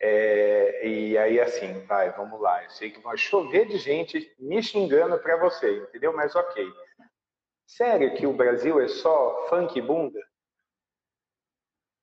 É, 0.00 0.86
e 0.86 1.16
aí, 1.16 1.40
assim, 1.40 1.84
vai, 1.86 2.10
vamos 2.10 2.40
lá. 2.40 2.64
Eu 2.64 2.70
sei 2.70 2.90
que 2.90 3.00
vai 3.00 3.16
chover 3.16 3.68
de 3.68 3.78
gente 3.78 4.34
me 4.38 4.60
xingando 4.60 5.16
para 5.18 5.36
você, 5.36 5.78
entendeu? 5.78 6.12
Mas 6.12 6.34
ok. 6.34 6.66
Sério 7.66 8.14
que 8.16 8.26
o 8.26 8.32
Brasil 8.32 8.80
é 8.80 8.88
só 8.88 9.46
funk 9.48 9.78
e 9.78 9.82
bunda? 9.82 10.20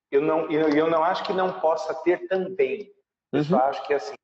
Eu 0.09 0.21
não, 0.21 0.49
eu, 0.49 0.69
eu 0.69 0.89
não 0.89 1.03
acho 1.03 1.25
que 1.25 1.33
não 1.33 1.59
possa 1.59 1.93
ter 2.03 2.25
também. 2.27 2.91
Eu 3.31 3.39
uhum. 3.39 3.45
só 3.45 3.59
acho 3.63 3.85
que, 3.85 3.93
assim, 3.93 4.15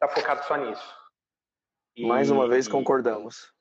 tá 0.00 0.08
focado 0.08 0.44
só 0.44 0.56
nisso. 0.56 1.00
E, 1.96 2.06
Mais 2.06 2.30
uma 2.30 2.48
vez 2.48 2.66
concordamos. 2.66 3.52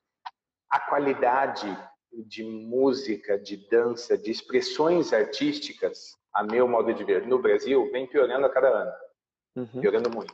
A 0.69 0.79
qualidade 0.79 1.77
de 2.25 2.43
música, 2.43 3.37
de 3.37 3.57
dança, 3.69 4.17
de 4.17 4.31
expressões 4.31 5.13
artísticas, 5.13 6.17
a 6.33 6.43
meu 6.43 6.67
modo 6.67 6.93
de 6.93 7.03
ver, 7.03 7.25
no 7.25 7.39
Brasil, 7.39 7.89
vem 7.91 8.07
piorando 8.07 8.45
a 8.45 8.49
cada 8.49 8.67
ano 8.67 9.09
uhum. 9.55 9.83
jogando 9.83 10.09
muito. 10.09 10.33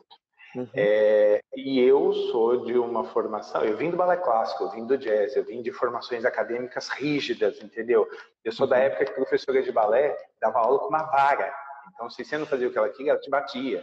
Uhum. 0.55 0.69
É, 0.73 1.41
e 1.55 1.81
eu 1.81 2.13
sou 2.31 2.65
de 2.65 2.77
uma 2.77 3.03
formação, 3.03 3.63
eu 3.65 3.75
vim 3.75 3.91
do 3.91 3.97
balé 3.97 4.15
clássico, 4.15 4.63
eu 4.63 4.71
vim 4.71 4.85
do 4.85 4.97
jazz, 4.97 5.35
eu 5.35 5.43
vim 5.43 5.61
de 5.61 5.71
formações 5.71 6.23
acadêmicas 6.23 6.87
rígidas, 6.87 7.61
entendeu? 7.61 8.07
Eu 8.43 8.53
sou 8.53 8.65
da 8.65 8.77
uhum. 8.77 8.83
época 8.83 9.05
que 9.05 9.11
a 9.11 9.15
professora 9.15 9.61
de 9.61 9.71
balé 9.71 10.15
dava 10.39 10.59
aula 10.59 10.79
com 10.79 10.87
uma 10.87 11.03
vara. 11.03 11.53
Então, 11.93 12.09
se 12.09 12.23
você 12.23 12.37
não 12.37 12.45
fazia 12.45 12.67
o 12.67 12.71
que 12.71 12.77
ela 12.77 12.89
queria, 12.89 13.11
ela 13.11 13.19
te 13.19 13.29
batia. 13.29 13.81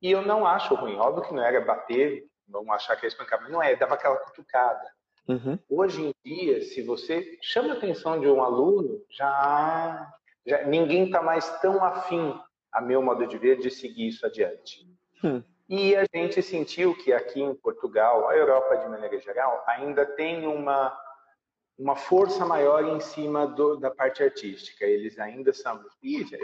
E 0.00 0.10
eu 0.10 0.22
não 0.22 0.46
acho 0.46 0.74
ruim. 0.74 0.96
Óbvio 0.96 1.24
que 1.24 1.34
não 1.34 1.42
era 1.42 1.60
bater, 1.60 2.24
vamos 2.46 2.72
achar 2.74 2.96
que 2.96 3.06
é 3.06 3.08
espancar, 3.08 3.40
mas 3.42 3.50
não 3.50 3.62
é, 3.62 3.74
dava 3.74 3.94
aquela 3.94 4.16
cutucada. 4.16 4.84
Uhum. 5.28 5.58
Hoje 5.68 6.02
em 6.02 6.14
dia, 6.24 6.62
se 6.62 6.82
você 6.82 7.38
chama 7.40 7.74
a 7.74 7.76
atenção 7.76 8.20
de 8.20 8.26
um 8.26 8.42
aluno, 8.42 9.02
já, 9.10 10.12
já 10.46 10.64
ninguém 10.64 11.06
está 11.06 11.22
mais 11.22 11.48
tão 11.60 11.82
afim 11.82 12.38
a 12.70 12.80
meu 12.80 13.00
modo 13.00 13.26
de 13.26 13.38
ver, 13.38 13.58
de 13.58 13.70
seguir 13.70 14.08
isso 14.08 14.26
adiante. 14.26 14.86
Hum. 15.22 15.42
E 15.68 15.96
a 15.96 16.04
gente 16.14 16.42
sentiu 16.42 16.94
que 16.94 17.12
aqui 17.12 17.40
em 17.40 17.54
Portugal, 17.54 18.28
a 18.28 18.36
Europa 18.36 18.76
de 18.76 18.88
maneira 18.88 19.18
geral, 19.18 19.64
ainda 19.66 20.04
tem 20.04 20.46
uma, 20.46 20.94
uma 21.78 21.96
força 21.96 22.44
maior 22.44 22.84
em 22.84 23.00
cima 23.00 23.46
do, 23.46 23.76
da 23.76 23.90
parte 23.90 24.22
artística. 24.22 24.84
Eles 24.84 25.18
ainda 25.18 25.52
são, 25.54 25.80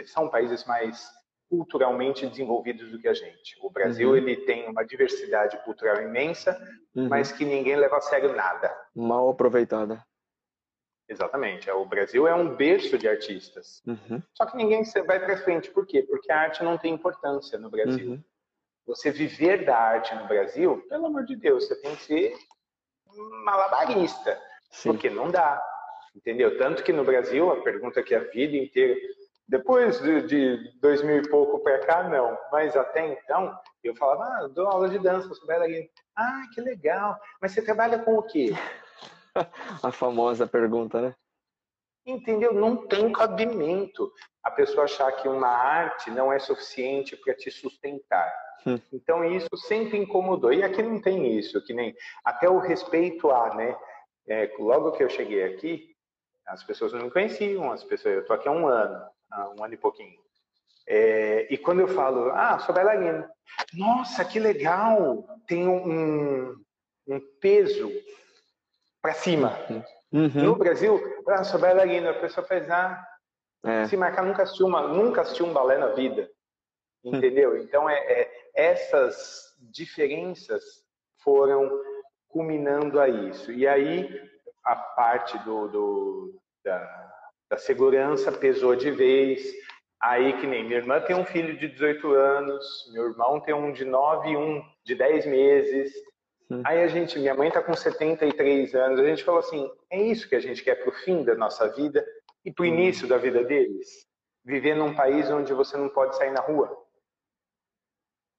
são 0.05 0.27
países 0.27 0.65
mais 0.65 1.07
culturalmente 1.51 2.25
desenvolvidos 2.25 2.89
do 2.89 2.97
que 2.97 3.09
a 3.09 3.13
gente. 3.13 3.57
O 3.61 3.69
Brasil 3.69 4.11
uhum. 4.11 4.15
ele 4.15 4.37
tem 4.37 4.69
uma 4.69 4.85
diversidade 4.85 5.61
cultural 5.65 6.01
imensa, 6.01 6.57
uhum. 6.95 7.09
mas 7.09 7.33
que 7.33 7.43
ninguém 7.43 7.75
leva 7.75 7.97
a 7.97 8.01
sério 8.01 8.33
nada. 8.33 8.73
Mal 8.95 9.27
aproveitada. 9.29 10.01
Exatamente. 11.09 11.69
É, 11.69 11.73
o 11.73 11.85
Brasil 11.85 12.25
é 12.25 12.33
um 12.33 12.55
berço 12.55 12.97
de 12.97 13.05
artistas. 13.05 13.83
Uhum. 13.85 14.23
Só 14.33 14.45
que 14.45 14.55
ninguém 14.55 14.81
vai 15.05 15.19
para 15.19 15.35
frente. 15.39 15.69
Por 15.69 15.85
quê? 15.85 16.01
Porque 16.03 16.31
a 16.31 16.39
arte 16.39 16.63
não 16.63 16.77
tem 16.77 16.93
importância 16.93 17.59
no 17.59 17.69
Brasil. 17.69 18.11
Uhum. 18.11 18.23
Você 18.87 19.11
viver 19.11 19.65
da 19.65 19.77
arte 19.77 20.15
no 20.15 20.25
Brasil, 20.29 20.81
pelo 20.87 21.07
amor 21.07 21.25
de 21.25 21.35
Deus, 21.35 21.67
você 21.67 21.75
tem 21.81 21.93
que 21.97 22.03
ser 22.03 22.33
malabarista. 23.43 24.39
Sim. 24.69 24.93
Porque 24.93 25.09
não 25.09 25.29
dá. 25.29 25.61
Entendeu? 26.15 26.57
Tanto 26.57 26.81
que 26.81 26.93
no 26.93 27.03
Brasil, 27.03 27.51
a 27.51 27.61
pergunta 27.61 28.01
que 28.01 28.15
a 28.15 28.19
vida 28.19 28.55
inteira. 28.55 28.95
Depois 29.51 29.99
de, 29.99 30.21
de 30.21 30.79
dois 30.79 31.03
mil 31.03 31.17
e 31.17 31.29
pouco 31.29 31.59
para 31.59 31.79
cá, 31.79 32.03
não. 32.03 32.37
Mas 32.53 32.73
até 32.73 33.05
então, 33.05 33.53
eu 33.83 33.93
falava, 33.97 34.23
ah, 34.23 34.47
dou 34.47 34.65
aula 34.65 34.87
de 34.87 34.97
dança, 34.97 35.27
sou 35.33 35.45
bailarina. 35.45 35.89
Ah, 36.15 36.43
que 36.53 36.61
legal. 36.61 37.19
Mas 37.41 37.51
você 37.51 37.61
trabalha 37.61 37.99
com 37.99 38.17
o 38.17 38.23
quê? 38.23 38.51
a 39.83 39.91
famosa 39.91 40.47
pergunta, 40.47 41.01
né? 41.01 41.13
Entendeu? 42.05 42.53
Não 42.53 42.87
tem 42.87 43.11
cabimento 43.11 44.09
a 44.41 44.49
pessoa 44.51 44.85
achar 44.85 45.11
que 45.11 45.27
uma 45.27 45.49
arte 45.49 46.09
não 46.09 46.31
é 46.31 46.39
suficiente 46.39 47.17
para 47.17 47.35
te 47.35 47.51
sustentar. 47.51 48.33
Hum. 48.65 48.79
Então 48.93 49.25
isso 49.25 49.49
sempre 49.67 49.97
incomodou. 49.97 50.53
E 50.53 50.63
aqui 50.63 50.81
não 50.81 51.01
tem 51.01 51.37
isso, 51.37 51.61
que 51.61 51.73
nem 51.73 51.93
até 52.23 52.49
o 52.49 52.57
respeito 52.57 53.29
a, 53.29 53.53
né? 53.53 53.77
É, 54.29 54.49
logo 54.57 54.93
que 54.93 55.03
eu 55.03 55.09
cheguei 55.09 55.43
aqui, 55.43 55.93
as 56.47 56.63
pessoas 56.63 56.93
não 56.93 57.01
me 57.01 57.11
conheciam, 57.11 57.69
as 57.69 57.83
pessoas, 57.83 58.15
eu 58.15 58.25
tô 58.25 58.31
aqui 58.31 58.47
há 58.47 58.51
um 58.51 58.65
ano, 58.65 59.11
um 59.55 59.63
ano 59.63 59.73
e 59.73 59.77
pouquinho. 59.77 60.19
É, 60.87 61.47
e 61.53 61.57
quando 61.57 61.79
eu 61.79 61.87
falo, 61.87 62.31
ah, 62.31 62.59
sou 62.59 62.73
bailarina, 62.73 63.29
nossa, 63.73 64.25
que 64.25 64.39
legal, 64.39 65.25
tem 65.47 65.67
um, 65.67 66.55
um 67.07 67.19
peso 67.39 67.91
para 69.01 69.13
cima. 69.13 69.57
Uhum. 70.11 70.43
No 70.43 70.55
Brasil, 70.55 71.01
ah, 71.27 71.43
sou 71.43 71.59
bailarina, 71.59 72.11
a 72.11 72.19
pessoa 72.19 72.45
faz, 72.45 72.69
ah, 72.69 73.01
é. 73.63 73.85
se 73.85 73.95
marcar, 73.95 74.23
nunca 74.23 74.43
assistiu, 74.43 74.65
uma, 74.65 74.87
nunca 74.87 75.21
assistiu 75.21 75.45
um 75.45 75.53
balé 75.53 75.77
na 75.77 75.87
vida. 75.87 76.29
Entendeu? 77.03 77.57
Então, 77.57 77.89
é, 77.89 77.97
é, 77.97 78.31
essas 78.53 79.55
diferenças 79.59 80.63
foram 81.23 81.69
culminando 82.27 82.99
a 82.99 83.07
isso. 83.07 83.51
E 83.51 83.67
aí, 83.67 84.29
a 84.63 84.75
parte 84.75 85.37
do, 85.39 85.67
do 85.67 86.41
da, 86.63 87.11
da 87.51 87.57
segurança 87.57 88.31
pesou 88.31 88.77
de 88.77 88.89
vez. 88.89 89.43
Aí, 90.01 90.39
que 90.39 90.47
nem 90.47 90.63
minha 90.63 90.77
irmã 90.77 91.01
tem 91.01 91.15
um 91.15 91.25
filho 91.25 91.55
de 91.57 91.67
18 91.67 92.11
anos, 92.13 92.65
meu 92.93 93.09
irmão 93.09 93.41
tem 93.41 93.53
um 93.53 93.73
de 93.73 93.83
9 93.83 94.29
e 94.29 94.37
um 94.37 94.63
de 94.85 94.95
10 94.95 95.25
meses. 95.25 95.93
Hum. 96.49 96.61
Aí 96.65 96.81
a 96.81 96.87
gente, 96.87 97.19
minha 97.19 97.35
mãe 97.35 97.49
está 97.49 97.61
com 97.61 97.75
73 97.75 98.73
anos, 98.73 98.99
a 98.99 99.03
gente 99.03 99.23
falou 99.23 99.41
assim: 99.41 99.69
é 99.91 100.01
isso 100.01 100.27
que 100.29 100.35
a 100.35 100.39
gente 100.39 100.63
quer 100.63 100.75
para 100.75 100.89
o 100.89 100.95
fim 101.03 101.23
da 101.23 101.35
nossa 101.35 101.67
vida 101.67 102.03
e 102.45 102.51
para 102.51 102.63
o 102.63 102.65
início 102.65 103.05
da 103.05 103.17
vida 103.17 103.43
deles? 103.43 104.07
Viver 104.43 104.75
num 104.75 104.95
país 104.95 105.29
onde 105.29 105.53
você 105.53 105.77
não 105.77 105.89
pode 105.89 106.15
sair 106.15 106.31
na 106.31 106.41
rua. 106.41 106.75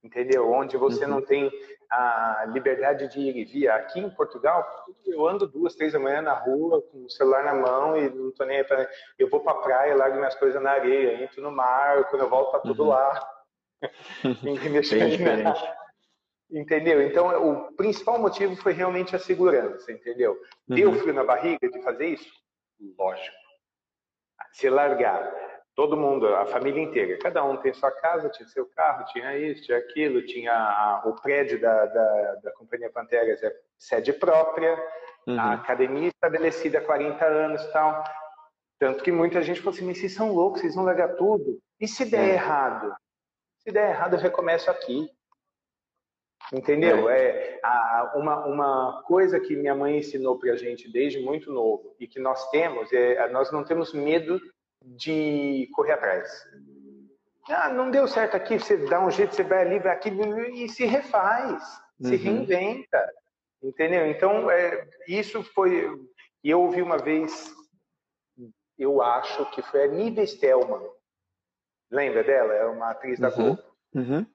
Entendeu? 0.02 0.50
Onde 0.50 0.76
você 0.76 1.04
uhum. 1.04 1.10
não 1.10 1.22
tem 1.22 1.50
a 1.90 2.46
liberdade 2.48 3.08
de 3.08 3.20
ir 3.20 3.36
e 3.36 3.44
vir. 3.44 3.68
Aqui 3.68 4.00
em 4.00 4.10
Portugal, 4.10 4.66
eu 5.06 5.26
ando 5.26 5.46
duas, 5.46 5.74
três 5.76 5.92
da 5.92 5.98
manhã 5.98 6.20
na 6.22 6.34
rua, 6.34 6.82
com 6.82 7.04
o 7.04 7.10
celular 7.10 7.44
na 7.44 7.54
mão 7.54 7.96
e 7.96 8.08
não 8.08 8.32
tô 8.32 8.44
nem 8.44 8.58
aí 8.58 8.64
pra... 8.64 8.88
Eu 9.18 9.28
vou 9.28 9.40
para 9.40 9.52
a 9.52 9.62
praia, 9.62 9.94
largo 9.94 10.16
minhas 10.16 10.34
coisas 10.34 10.60
na 10.60 10.72
areia, 10.72 11.22
entro 11.22 11.42
no 11.42 11.52
mar, 11.52 12.08
quando 12.08 12.22
eu 12.22 12.28
volto 12.28 12.52
tá 12.52 12.58
tudo 12.60 12.82
uhum. 12.82 12.88
lá. 12.88 13.28
Mexe 14.70 14.96
Entendeu? 16.50 17.00
Então, 17.00 17.50
o 17.50 17.72
principal 17.72 18.18
motivo 18.18 18.54
foi 18.56 18.74
realmente 18.74 19.16
a 19.16 19.18
segurança, 19.18 19.90
entendeu? 19.90 20.32
Uhum. 20.68 20.76
Deu 20.76 20.92
frio 20.94 21.14
na 21.14 21.24
barriga 21.24 21.66
de 21.68 21.82
fazer 21.82 22.08
isso? 22.08 22.30
Lógico. 22.98 23.36
Se 24.52 24.68
largar, 24.68 25.32
todo 25.74 25.96
mundo, 25.96 26.26
a 26.26 26.46
família 26.46 26.82
inteira, 26.82 27.18
cada 27.18 27.42
um 27.44 27.56
tem 27.56 27.72
sua 27.72 27.90
casa, 27.90 28.28
tinha 28.28 28.48
seu 28.48 28.66
carro, 28.66 29.06
tinha 29.06 29.36
isso, 29.38 29.64
tinha 29.64 29.78
aquilo, 29.78 30.24
tinha 30.24 30.52
a, 30.52 31.02
o 31.06 31.14
prédio 31.14 31.60
da, 31.60 31.86
da, 31.86 32.34
da 32.42 32.52
Companhia 32.52 32.90
Panteras, 32.90 33.42
é 33.42 33.52
sede 33.78 34.12
própria, 34.12 34.74
uhum. 35.26 35.38
a 35.38 35.54
academia 35.54 36.08
estabelecida 36.08 36.78
há 36.78 36.84
40 36.84 37.24
anos 37.24 37.62
e 37.62 37.72
tal. 37.72 38.04
Tanto 38.78 39.02
que 39.02 39.12
muita 39.12 39.42
gente 39.42 39.60
falou 39.60 39.74
assim, 39.74 39.86
mas 39.86 39.98
vocês 39.98 40.14
são 40.14 40.32
loucos, 40.32 40.60
vocês 40.60 40.74
vão 40.74 40.84
largar 40.84 41.16
tudo? 41.16 41.58
E 41.80 41.88
se 41.88 42.04
der 42.04 42.30
é. 42.30 42.34
errado? 42.34 42.94
Se 43.60 43.72
der 43.72 43.90
errado, 43.90 44.14
eu 44.14 44.20
recomeço 44.20 44.70
aqui. 44.70 45.08
Entendeu? 46.52 47.08
É, 47.08 47.54
é 47.54 47.60
a, 47.62 48.12
uma, 48.16 48.44
uma 48.44 49.02
coisa 49.04 49.40
que 49.40 49.56
minha 49.56 49.74
mãe 49.74 49.98
ensinou 49.98 50.38
para 50.38 50.52
a 50.52 50.56
gente 50.56 50.90
desde 50.92 51.20
muito 51.20 51.50
novo 51.50 51.94
e 51.98 52.06
que 52.06 52.18
nós 52.18 52.50
temos 52.50 52.92
é 52.92 53.26
nós 53.30 53.50
não 53.50 53.64
temos 53.64 53.94
medo 53.94 54.38
de 54.84 55.68
correr 55.74 55.92
atrás. 55.92 56.28
Ah, 57.48 57.68
não 57.68 57.90
deu 57.90 58.06
certo 58.06 58.36
aqui, 58.36 58.58
você 58.58 58.76
dá 58.76 59.04
um 59.04 59.10
jeito, 59.10 59.34
você 59.34 59.42
vai 59.42 59.62
ali, 59.62 59.78
vai 59.78 59.92
aqui 59.92 60.10
e 60.54 60.68
se 60.68 60.84
refaz, 60.84 61.62
uhum. 62.00 62.08
se 62.08 62.16
reinventa. 62.16 63.12
Entendeu? 63.62 64.06
Então, 64.06 64.50
é, 64.50 64.88
isso 65.06 65.42
foi. 65.54 65.88
E 66.42 66.50
eu 66.50 66.60
ouvi 66.60 66.82
uma 66.82 66.98
vez 66.98 67.52
eu 68.82 69.00
acho 69.00 69.48
que 69.50 69.62
foi 69.62 69.84
a 69.84 69.86
Nive 69.86 70.26
Stelman. 70.26 70.90
Lembra 71.90 72.24
dela? 72.24 72.52
É 72.52 72.64
uma 72.64 72.90
atriz 72.90 73.20
da 73.20 73.28
Uhum. 73.28 73.34
Globo. 73.34 73.62
Uhum. 73.94 74.26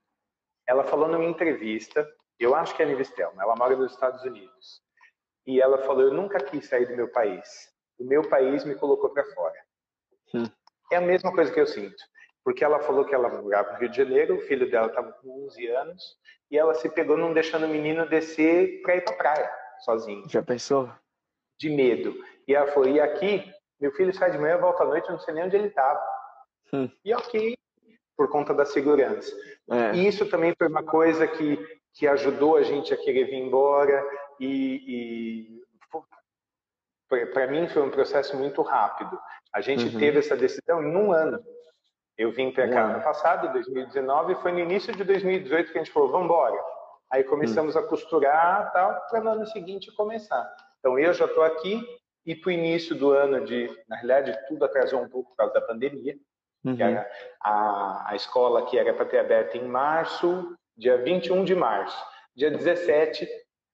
Ela 0.65 0.83
falou 0.83 1.07
numa 1.07 1.25
entrevista, 1.25 2.07
eu 2.39 2.55
acho 2.55 2.75
que 2.75 2.81
é 2.81 2.85
a 2.85 2.87
Nive 2.87 3.03
Stelman, 3.03 3.41
ela 3.41 3.55
mora 3.55 3.75
nos 3.75 3.91
Estados 3.91 4.23
Unidos. 4.23 4.81
E 5.45 5.61
ela 5.61 5.79
falou: 5.79 6.03
Eu 6.03 6.13
nunca 6.13 6.39
quis 6.39 6.67
sair 6.67 6.85
do 6.87 6.95
meu 6.95 7.09
país. 7.09 7.69
O 7.97 8.05
meu 8.05 8.27
país 8.29 8.63
me 8.63 8.75
colocou 8.75 9.09
para 9.09 9.25
fora. 9.33 9.57
Hum. 10.33 10.45
É 10.91 10.97
a 10.97 11.01
mesma 11.01 11.33
coisa 11.33 11.51
que 11.51 11.59
eu 11.59 11.67
sinto. 11.67 12.03
Porque 12.43 12.63
ela 12.63 12.79
falou 12.79 13.03
que 13.03 13.13
ela 13.13 13.29
morava 13.29 13.73
no 13.73 13.79
Rio 13.79 13.89
de 13.89 13.97
Janeiro, 13.97 14.37
o 14.37 14.41
filho 14.41 14.69
dela 14.69 14.87
estava 14.87 15.11
com 15.11 15.45
11 15.47 15.67
anos, 15.67 16.03
e 16.49 16.57
ela 16.57 16.73
se 16.75 16.87
pegou 16.89 17.17
não 17.17 17.33
deixando 17.33 17.65
o 17.65 17.69
menino 17.69 18.07
descer 18.07 18.81
para 18.81 18.95
ir 18.95 19.01
para 19.01 19.17
praia, 19.17 19.51
sozinho, 19.83 20.29
Já 20.29 20.41
pensou? 20.41 20.89
de 21.57 21.69
medo. 21.69 22.15
E 22.47 22.55
ela 22.55 22.67
falou: 22.67 22.87
E 22.87 22.99
aqui, 22.99 23.43
meu 23.79 23.91
filho 23.93 24.13
sai 24.13 24.31
de 24.31 24.37
manhã, 24.37 24.57
volta 24.57 24.83
à 24.83 24.85
noite, 24.85 25.07
eu 25.07 25.13
não 25.13 25.19
sei 25.19 25.33
nem 25.33 25.43
onde 25.43 25.55
ele 25.55 25.67
estava. 25.67 26.01
Hum. 26.71 26.89
E 27.03 27.13
ok, 27.13 27.57
por 28.15 28.29
conta 28.29 28.53
da 28.53 28.65
segurança. 28.65 29.35
É. 29.69 29.95
E 29.95 30.07
isso 30.07 30.25
também 30.29 30.53
foi 30.57 30.67
uma 30.67 30.83
coisa 30.83 31.27
que, 31.27 31.57
que 31.93 32.07
ajudou 32.07 32.55
a 32.55 32.63
gente 32.63 32.93
a 32.93 32.97
querer 32.97 33.25
vir 33.25 33.37
embora 33.37 34.03
e, 34.39 35.63
para 37.33 37.47
mim 37.47 37.67
foi 37.69 37.81
um 37.81 37.91
processo 37.91 38.35
muito 38.37 38.61
rápido. 38.61 39.17
A 39.57 39.61
gente 39.61 39.85
Uhum. 39.85 39.99
teve 39.99 40.19
essa 40.19 40.35
decisão 40.37 40.83
em 40.83 40.95
um 40.95 41.11
ano. 41.11 41.43
Eu 42.15 42.31
vim 42.31 42.51
para 42.51 42.67
cá 42.69 42.83
ano. 42.83 42.93
ano 42.95 43.03
passado, 43.03 43.51
2019, 43.53 44.33
e 44.33 44.35
foi 44.35 44.51
no 44.51 44.59
início 44.59 44.95
de 44.95 45.03
2018 45.03 45.71
que 45.71 45.77
a 45.79 45.83
gente 45.83 45.91
falou, 45.91 46.11
vamos 46.11 46.25
embora. 46.25 46.55
Aí 47.11 47.23
começamos 47.23 47.75
Hum. 47.75 47.79
a 47.79 47.83
costurar 47.83 48.71
tal 48.71 49.01
para 49.09 49.21
no 49.21 49.29
ano 49.31 49.47
seguinte 49.47 49.91
começar. 49.95 50.47
Então 50.79 50.99
eu 50.99 51.11
já 51.13 51.25
estou 51.25 51.43
aqui 51.43 51.83
e 52.25 52.35
para 52.35 52.49
o 52.49 52.51
início 52.51 52.95
do 52.95 53.11
ano 53.11 53.43
de, 53.45 53.67
na 53.87 53.95
realidade 53.95 54.37
tudo 54.47 54.63
atrasou 54.65 55.01
um 55.01 55.09
pouco 55.09 55.29
por 55.31 55.37
causa 55.37 55.53
da 55.55 55.61
pandemia 55.61 56.13
que 56.13 56.69
Uhum. 56.69 56.75
era 56.81 57.09
a, 57.41 58.11
a 58.11 58.15
escola 58.15 58.65
que 58.65 58.77
era 58.77 58.93
para 58.93 59.05
ter 59.05 59.19
aberto 59.19 59.55
em 59.55 59.67
março, 59.67 60.55
dia 60.75 60.97
21 60.97 61.43
de 61.45 61.55
março. 61.55 61.97
Dia 62.35 62.51
17 62.51 63.27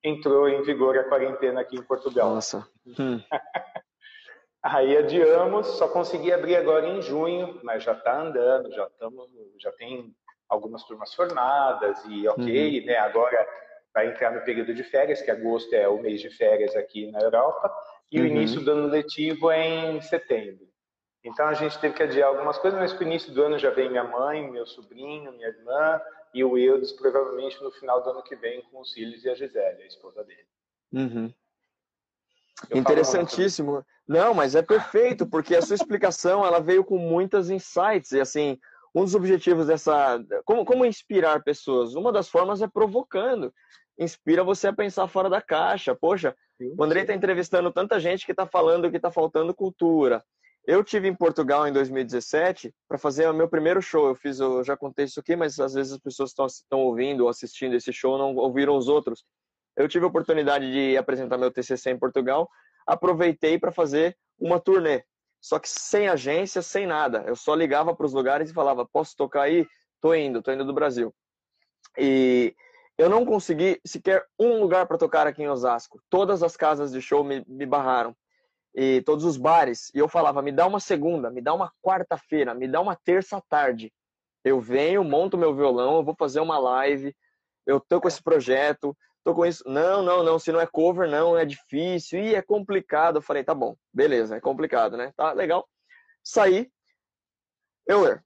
entrou 0.04 0.48
em 0.48 0.62
vigor 0.62 0.98
a 0.98 1.04
quarentena 1.06 1.62
aqui 1.62 1.76
em 1.78 1.82
Portugal. 1.84 2.30
Nossa. 2.36 2.65
Hum. 3.00 3.19
Aí 4.63 4.95
adiamos, 4.95 5.67
só 5.78 5.89
consegui 5.89 6.32
abrir 6.32 6.56
agora 6.56 6.88
em 6.88 7.02
junho, 7.02 7.60
mas 7.63 7.84
já 7.84 7.91
está 7.91 8.21
andando, 8.21 8.71
já 8.71 8.86
estamos, 8.88 9.30
já 9.60 9.71
tem 9.73 10.15
algumas 10.47 10.84
turmas 10.86 11.13
formadas 11.13 12.02
e 12.08 12.26
ok, 12.30 12.86
né? 12.86 12.95
Agora 12.97 13.45
vai 13.93 14.08
entrar 14.08 14.32
no 14.32 14.41
período 14.41 14.73
de 14.73 14.84
férias, 14.84 15.21
que 15.21 15.30
agosto 15.30 15.73
é 15.73 15.88
o 15.88 16.02
mês 16.02 16.21
de 16.21 16.30
férias 16.30 16.76
aqui 16.78 17.12
na 17.12 17.19
Europa, 17.19 17.76
e 18.10 18.19
o 18.19 18.23
Uhum. 18.23 18.30
início 18.30 18.62
do 18.62 18.71
ano 18.71 18.88
letivo 18.88 19.52
é 19.52 19.67
em 19.67 19.99
setembro. 20.02 20.65
Então 21.26 21.45
a 21.47 21.54
gente 21.54 21.78
teve 21.80 21.93
que 21.93 22.04
adiar 22.04 22.30
algumas 22.30 22.58
coisas, 22.58 22.80
mas 22.80 22.93
para 22.93 23.04
o 23.04 23.08
início 23.08 23.34
do 23.34 23.43
ano 23.43 23.60
já 23.60 23.69
vem 23.69 23.89
minha 23.89 24.04
mãe, 24.04 24.49
meu 24.49 24.65
sobrinho, 24.65 25.32
minha 25.34 25.47
irmã 25.47 26.02
e 26.34 26.43
o 26.43 26.58
Eudes 26.58 26.91
provavelmente 26.93 27.62
no 27.62 27.71
final 27.71 28.02
do 28.02 28.10
ano 28.12 28.23
que 28.23 28.36
vem 28.36 28.62
com 28.63 28.80
os 28.80 28.91
filhos 28.93 29.23
e 29.23 29.30
a 29.30 29.36
Gisele, 29.36 29.84
a 29.84 29.88
esposa 29.88 30.23
dele. 30.23 30.47
Uhum. 30.91 31.34
Eu 32.69 32.77
Interessantíssimo. 32.77 33.83
Não, 34.07 34.33
mas 34.33 34.55
é 34.55 34.61
perfeito, 34.61 35.25
porque 35.25 35.55
a 35.55 35.61
sua 35.61 35.75
explicação 35.75 36.45
ela 36.45 36.59
veio 36.59 36.83
com 36.83 36.97
muitas 36.97 37.49
insights. 37.49 38.11
E 38.11 38.19
assim, 38.19 38.57
um 38.93 39.03
dos 39.03 39.15
objetivos 39.15 39.67
dessa. 39.67 40.23
Como, 40.45 40.65
como 40.65 40.85
inspirar 40.85 41.43
pessoas? 41.43 41.95
Uma 41.95 42.11
das 42.11 42.29
formas 42.29 42.61
é 42.61 42.67
provocando. 42.67 43.53
Inspira 43.97 44.43
você 44.43 44.67
a 44.67 44.73
pensar 44.73 45.07
fora 45.07 45.29
da 45.29 45.41
caixa. 45.41 45.95
Poxa, 45.95 46.35
o 46.77 46.83
Andrei 46.83 47.03
está 47.03 47.13
entrevistando 47.13 47.71
tanta 47.71 47.99
gente 47.99 48.25
que 48.25 48.31
está 48.31 48.45
falando 48.45 48.89
que 48.89 48.97
está 48.97 49.11
faltando 49.11 49.53
cultura. 49.53 50.23
Eu 50.65 50.81
tive 50.83 51.09
em 51.09 51.15
Portugal 51.15 51.67
em 51.67 51.73
2017 51.73 52.73
para 52.87 52.97
fazer 52.97 53.27
o 53.27 53.33
meu 53.33 53.49
primeiro 53.49 53.81
show. 53.81 54.07
Eu 54.07 54.15
fiz, 54.15 54.39
eu 54.39 54.63
já 54.63 54.77
contei 54.77 55.05
isso 55.05 55.19
aqui, 55.19 55.35
mas 55.35 55.59
às 55.59 55.73
vezes 55.73 55.93
as 55.93 55.99
pessoas 55.99 56.31
estão 56.31 56.79
ouvindo 56.79 57.21
ou 57.21 57.29
assistindo 57.29 57.75
esse 57.75 57.91
show 57.91 58.17
não 58.17 58.35
ouviram 58.35 58.77
os 58.77 58.87
outros. 58.87 59.25
Eu 59.75 59.88
tive 59.88 60.05
a 60.05 60.07
oportunidade 60.07 60.71
de 60.71 60.97
apresentar 60.97 61.38
meu 61.38 61.51
TCC 61.51 61.91
em 61.91 61.99
Portugal, 61.99 62.49
aproveitei 62.86 63.57
para 63.57 63.71
fazer 63.71 64.15
uma 64.39 64.59
turnê. 64.59 65.03
Só 65.41 65.59
que 65.59 65.67
sem 65.67 66.07
agência, 66.07 66.62
sem 66.62 66.88
nada. 66.88 67.23
Eu 67.27 67.36
só 67.36 67.53
ligava 67.53 67.95
para 67.95 68.05
os 68.05 68.13
lugares 68.13 68.49
e 68.49 68.53
falava: 68.53 68.86
"Posso 68.86 69.15
tocar 69.15 69.43
aí? 69.43 69.67
Tô 69.99 70.13
indo, 70.13 70.41
tô 70.41 70.51
indo 70.51 70.63
do 70.63 70.73
Brasil". 70.73 71.13
E 71.97 72.55
eu 72.97 73.09
não 73.09 73.25
consegui 73.25 73.79
sequer 73.86 74.25
um 74.39 74.59
lugar 74.62 74.88
para 74.88 74.97
tocar 74.97 75.27
aqui 75.27 75.43
em 75.43 75.49
Osasco. 75.49 76.01
Todas 76.09 76.43
as 76.43 76.55
casas 76.55 76.91
de 76.91 77.01
show 77.01 77.23
me, 77.23 77.43
me 77.47 77.65
barraram 77.65 78.15
e 78.73 79.01
todos 79.01 79.25
os 79.25 79.36
bares. 79.36 79.91
E 79.93 79.99
eu 79.99 80.07
falava: 80.07 80.41
"Me 80.41 80.51
dá 80.51 80.65
uma 80.65 80.79
segunda, 80.79 81.29
me 81.29 81.41
dá 81.41 81.53
uma 81.53 81.71
quarta-feira, 81.81 82.53
me 82.53 82.67
dá 82.67 82.79
uma 82.79 82.95
terça 82.95 83.41
tarde. 83.49 83.91
Eu 84.43 84.62
venho, 84.62 85.03
monto 85.03 85.38
meu 85.38 85.53
violão, 85.55 85.97
eu 85.97 86.03
vou 86.03 86.15
fazer 86.17 86.39
uma 86.39 86.57
live. 86.57 87.15
Eu 87.65 87.79
tô 87.79 87.99
com 87.99 88.07
esse 88.07 88.21
projeto, 88.21 88.95
tô 89.23 89.33
com 89.33 89.45
isso. 89.45 89.63
Não, 89.67 90.01
não, 90.01 90.23
não, 90.23 90.38
se 90.38 90.51
não 90.51 90.59
é 90.59 90.67
cover, 90.67 91.09
não, 91.09 91.38
é 91.38 91.45
difícil 91.45 92.19
e 92.19 92.36
é 92.36 92.41
complicado. 92.41 93.17
Eu 93.17 93.21
falei, 93.21 93.43
tá 93.43 93.53
bom, 93.53 93.75
beleza, 93.93 94.36
é 94.36 94.41
complicado, 94.41 94.97
né? 94.97 95.13
Tá 95.15 95.31
legal. 95.33 95.67
Saí. 96.23 96.71
Euler, 97.88 98.23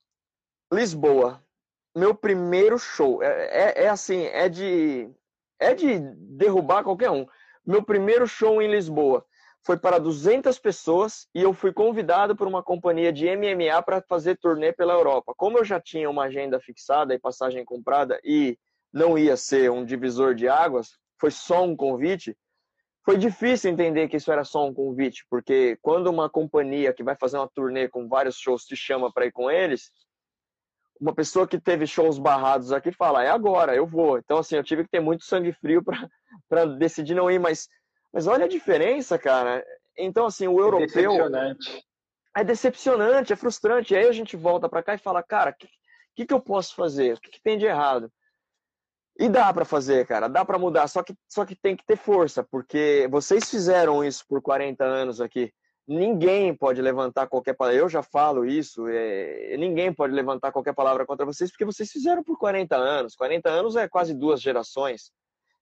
Lisboa, 0.72 1.44
meu 1.96 2.14
primeiro 2.14 2.78
show. 2.78 3.24
É, 3.24 3.30
é, 3.30 3.84
é, 3.86 3.90
assim, 3.90 4.26
é 4.26 4.48
de. 4.48 5.10
É 5.60 5.74
de 5.74 6.00
derrubar 6.00 6.84
qualquer 6.84 7.10
um. 7.10 7.26
Meu 7.66 7.84
primeiro 7.84 8.28
show 8.28 8.62
em 8.62 8.70
Lisboa 8.70 9.26
foi 9.66 9.76
para 9.76 9.98
200 9.98 10.58
pessoas 10.60 11.28
e 11.34 11.42
eu 11.42 11.52
fui 11.52 11.74
convidado 11.74 12.36
por 12.36 12.48
uma 12.48 12.62
companhia 12.62 13.12
de 13.12 13.26
MMA 13.36 13.82
para 13.82 14.02
fazer 14.02 14.38
turnê 14.38 14.72
pela 14.72 14.94
Europa. 14.94 15.34
Como 15.36 15.58
eu 15.58 15.66
já 15.66 15.82
tinha 15.82 16.10
uma 16.10 16.26
agenda 16.26 16.60
fixada 16.60 17.14
e 17.14 17.20
passagem 17.20 17.66
comprada 17.66 18.20
e 18.24 18.58
não 18.94 19.18
ia 19.18 19.36
ser 19.38 19.72
um 19.72 19.86
divisor 19.86 20.34
de 20.34 20.48
águas, 20.48 20.98
foi 21.20 21.32
só 21.32 21.64
um 21.64 21.76
convite. 21.76 22.36
Foi 23.04 23.18
difícil 23.18 23.72
entender 23.72 24.10
que 24.10 24.18
isso 24.18 24.32
era 24.32 24.44
só 24.44 24.66
um 24.66 24.74
convite, 24.74 25.26
porque 25.30 25.78
quando 25.82 26.08
uma 26.08 26.30
companhia 26.30 26.94
que 26.94 27.04
vai 27.04 27.16
fazer 27.16 27.38
uma 27.38 27.48
turnê 27.48 27.88
com 27.88 28.08
vários 28.08 28.38
shows 28.38 28.66
te 28.66 28.76
chama 28.76 29.12
para 29.12 29.26
ir 29.26 29.32
com 29.32 29.50
eles, 29.50 29.92
uma 31.00 31.14
pessoa 31.14 31.48
que 31.48 31.60
teve 31.60 31.86
shows 31.86 32.18
barrados 32.18 32.72
aqui 32.72 32.92
fala: 32.92 33.24
é 33.24 33.30
agora, 33.30 33.76
eu 33.76 33.86
vou. 33.86 34.18
Então, 34.18 34.40
assim, 34.40 34.56
eu 34.56 34.64
tive 34.64 34.84
que 34.84 34.90
ter 34.90 35.00
muito 35.00 35.24
sangue 35.24 35.54
frio 35.54 35.82
para 36.50 36.66
decidir 36.78 37.16
não 37.16 37.32
ir, 37.32 37.40
mas, 37.40 37.70
mas 38.12 38.28
olha 38.28 38.46
a 38.46 38.50
diferença, 38.50 39.18
cara. 39.18 39.64
Então, 39.98 40.26
assim, 40.26 40.48
o 40.48 40.60
europeu. 40.60 40.84
É 40.84 40.86
decepcionante. 40.86 41.86
É 42.36 42.44
decepcionante, 42.44 43.34
é 43.34 43.36
frustrante. 43.36 43.94
E 43.94 43.98
aí 43.98 44.08
a 44.08 44.12
gente 44.12 44.36
volta 44.36 44.68
para 44.68 44.84
cá 44.84 44.96
e 44.96 45.00
fala: 45.00 45.24
cara, 45.24 45.52
o 45.52 45.56
que, 45.56 45.70
que, 46.16 46.26
que 46.26 46.34
eu 46.34 46.42
posso 46.42 46.76
fazer? 46.76 47.14
O 47.14 47.22
que, 47.22 47.32
que 47.32 47.42
tem 47.42 47.58
de 47.58 47.66
errado? 47.66 48.12
E 49.20 49.28
dá 49.28 49.52
para 49.52 49.66
fazer, 49.66 50.06
cara, 50.06 50.28
dá 50.28 50.46
para 50.46 50.60
mudar, 50.60 50.88
só 50.88 51.02
que, 51.02 51.16
só 51.28 51.44
que 51.44 51.56
tem 51.56 51.76
que 51.76 51.84
ter 51.84 51.98
força, 51.98 52.44
porque 52.44 53.08
vocês 53.10 53.50
fizeram 53.50 54.04
isso 54.04 54.24
por 54.28 54.42
40 54.42 54.84
anos 54.84 55.20
aqui. 55.20 55.52
Ninguém 55.88 56.54
pode 56.54 56.82
levantar 56.82 57.28
qualquer 57.28 57.56
palavra. 57.56 57.80
Eu 57.80 57.90
já 57.90 58.04
falo 58.04 58.46
isso, 58.46 58.88
é... 58.88 59.56
ninguém 59.58 59.92
pode 59.92 60.14
levantar 60.14 60.52
qualquer 60.52 60.76
palavra 60.76 61.06
contra 61.06 61.26
vocês, 61.26 61.50
porque 61.50 61.66
vocês 61.66 61.90
fizeram 61.90 62.24
por 62.24 62.38
40 62.38 62.76
anos. 62.76 63.16
40 63.16 63.50
anos 63.50 63.76
é 63.76 63.88
quase 63.88 64.14
duas 64.14 64.40
gerações. 64.40 65.12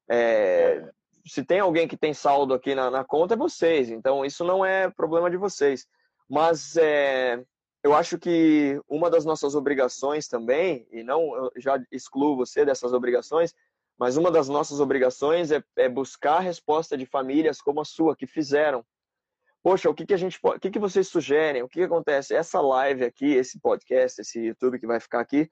É... 0.09 0.89
Se 1.25 1.43
tem 1.43 1.59
alguém 1.59 1.87
que 1.87 1.95
tem 1.95 2.13
saldo 2.13 2.53
aqui 2.53 2.75
na, 2.75 2.91
na, 2.91 3.05
conta, 3.05 3.35
é 3.35 3.37
vocês. 3.37 3.89
Então, 3.89 4.25
isso 4.25 4.43
não 4.43 4.65
é 4.65 4.89
problema 4.89 5.29
de 5.29 5.37
vocês. 5.37 5.85
Mas 6.29 6.75
é... 6.75 7.41
eu 7.85 7.93
acho 7.93 8.17
que 8.17 8.81
uma 8.89 9.11
das 9.11 9.25
nossas 9.25 9.53
obrigações 9.53 10.27
também, 10.27 10.87
e 10.91 11.03
não 11.03 11.35
eu 11.35 11.51
já 11.55 11.79
excluo 11.91 12.35
você 12.35 12.65
dessas 12.65 12.93
obrigações, 12.93 13.53
mas 13.95 14.17
uma 14.17 14.31
das 14.31 14.49
nossas 14.49 14.79
obrigações 14.79 15.51
é, 15.51 15.63
é 15.75 15.87
buscar 15.87 16.37
a 16.37 16.39
resposta 16.39 16.97
de 16.97 17.05
famílias 17.05 17.61
como 17.61 17.79
a 17.79 17.85
sua, 17.85 18.15
que 18.15 18.25
fizeram. 18.25 18.83
Poxa, 19.61 19.87
o 19.87 19.93
que, 19.93 20.03
que 20.03 20.15
a 20.15 20.17
gente 20.17 20.39
o 20.41 20.59
que, 20.59 20.71
que 20.71 20.79
vocês 20.79 21.07
sugerem? 21.07 21.61
O 21.61 21.69
que, 21.69 21.77
que 21.77 21.85
acontece? 21.85 22.33
Essa 22.33 22.59
live 22.59 23.05
aqui, 23.05 23.31
esse 23.33 23.59
podcast, 23.59 24.19
esse 24.19 24.39
YouTube 24.39 24.79
que 24.79 24.87
vai 24.87 24.99
ficar 24.99 25.19
aqui, 25.19 25.47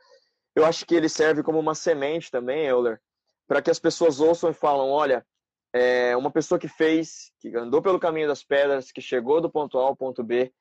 eu 0.56 0.66
acho 0.66 0.88
que 0.88 0.96
ele 0.96 1.10
serve 1.10 1.44
como 1.44 1.60
uma 1.60 1.76
semente 1.76 2.32
também, 2.32 2.66
Euler, 2.66 3.00
para 3.48 3.62
que 3.62 3.70
as 3.70 3.78
pessoas 3.78 4.20
ouçam 4.20 4.50
e 4.50 4.56
falam, 4.56 4.90
olha, 4.90 5.24
é 5.72 6.18
uma 6.18 6.32
pessoa 6.32 6.58
que 6.58 6.68
fez, 6.68 7.32
que 7.40 7.56
andou 7.56 7.80
pelo 7.80 8.00
caminho 8.00 8.28
das 8.28 8.44
pedras, 8.44 8.92
que 8.92 9.02
chegou 9.02 9.40
do 9.40 9.52
ponto 9.52 9.78
A 9.78 9.84
ao 9.84 9.96
ponto 9.96 10.24
B, 10.24 10.52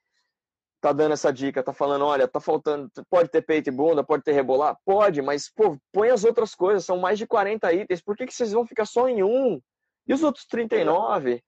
tá 0.83 0.93
dando 0.93 1.13
essa 1.13 1.33
dica, 1.33 1.63
tá 1.63 1.73
falando, 1.73 2.05
olha, 2.05 2.27
tá 2.27 2.41
faltando, 2.41 2.91
pode 3.09 3.31
ter 3.31 3.41
peito 3.41 3.69
e 3.69 3.73
bunda, 3.73 4.03
pode 4.03 4.25
ter 4.25 4.33
rebolar? 4.33 4.77
Pode, 4.85 5.23
mas, 5.23 5.49
pô, 5.49 5.79
põe 5.93 6.11
as 6.11 6.25
outras 6.25 6.57
coisas, 6.57 6.85
são 6.85 6.99
mais 6.99 7.21
de 7.21 7.27
40 7.27 7.73
itens, 7.73 8.03
por 8.03 8.17
que, 8.17 8.27
que 8.27 8.35
vocês 8.35 8.51
vão 8.51 8.67
ficar 8.67 8.85
só 8.85 9.09
em 9.09 9.23
um? 9.23 9.61
E 10.09 10.13
os 10.13 10.25
outros 10.25 10.45
39? 10.45 11.41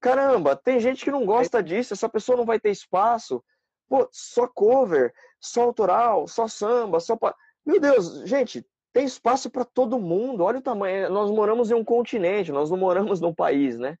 Caramba, 0.00 0.54
tem 0.54 0.78
gente 0.78 1.04
que 1.04 1.10
não 1.10 1.26
gosta 1.26 1.60
disso, 1.60 1.94
essa 1.94 2.08
pessoa 2.08 2.38
não 2.38 2.44
vai 2.44 2.60
ter 2.60 2.70
espaço. 2.70 3.42
Pô, 3.88 4.08
só 4.12 4.46
cover, 4.46 5.12
só 5.40 5.62
autoral, 5.62 6.28
só 6.28 6.46
samba, 6.46 7.00
só... 7.00 7.16
Pa... 7.16 7.34
Meu 7.64 7.80
Deus, 7.80 8.20
gente, 8.24 8.64
tem 8.92 9.04
espaço 9.04 9.50
para 9.50 9.64
todo 9.64 9.98
mundo, 9.98 10.44
olha 10.44 10.60
o 10.60 10.62
tamanho, 10.62 11.10
nós 11.10 11.28
moramos 11.32 11.72
em 11.72 11.74
um 11.74 11.84
continente, 11.84 12.52
nós 12.52 12.70
não 12.70 12.78
moramos 12.78 13.20
num 13.20 13.34
país, 13.34 13.76
né? 13.76 13.98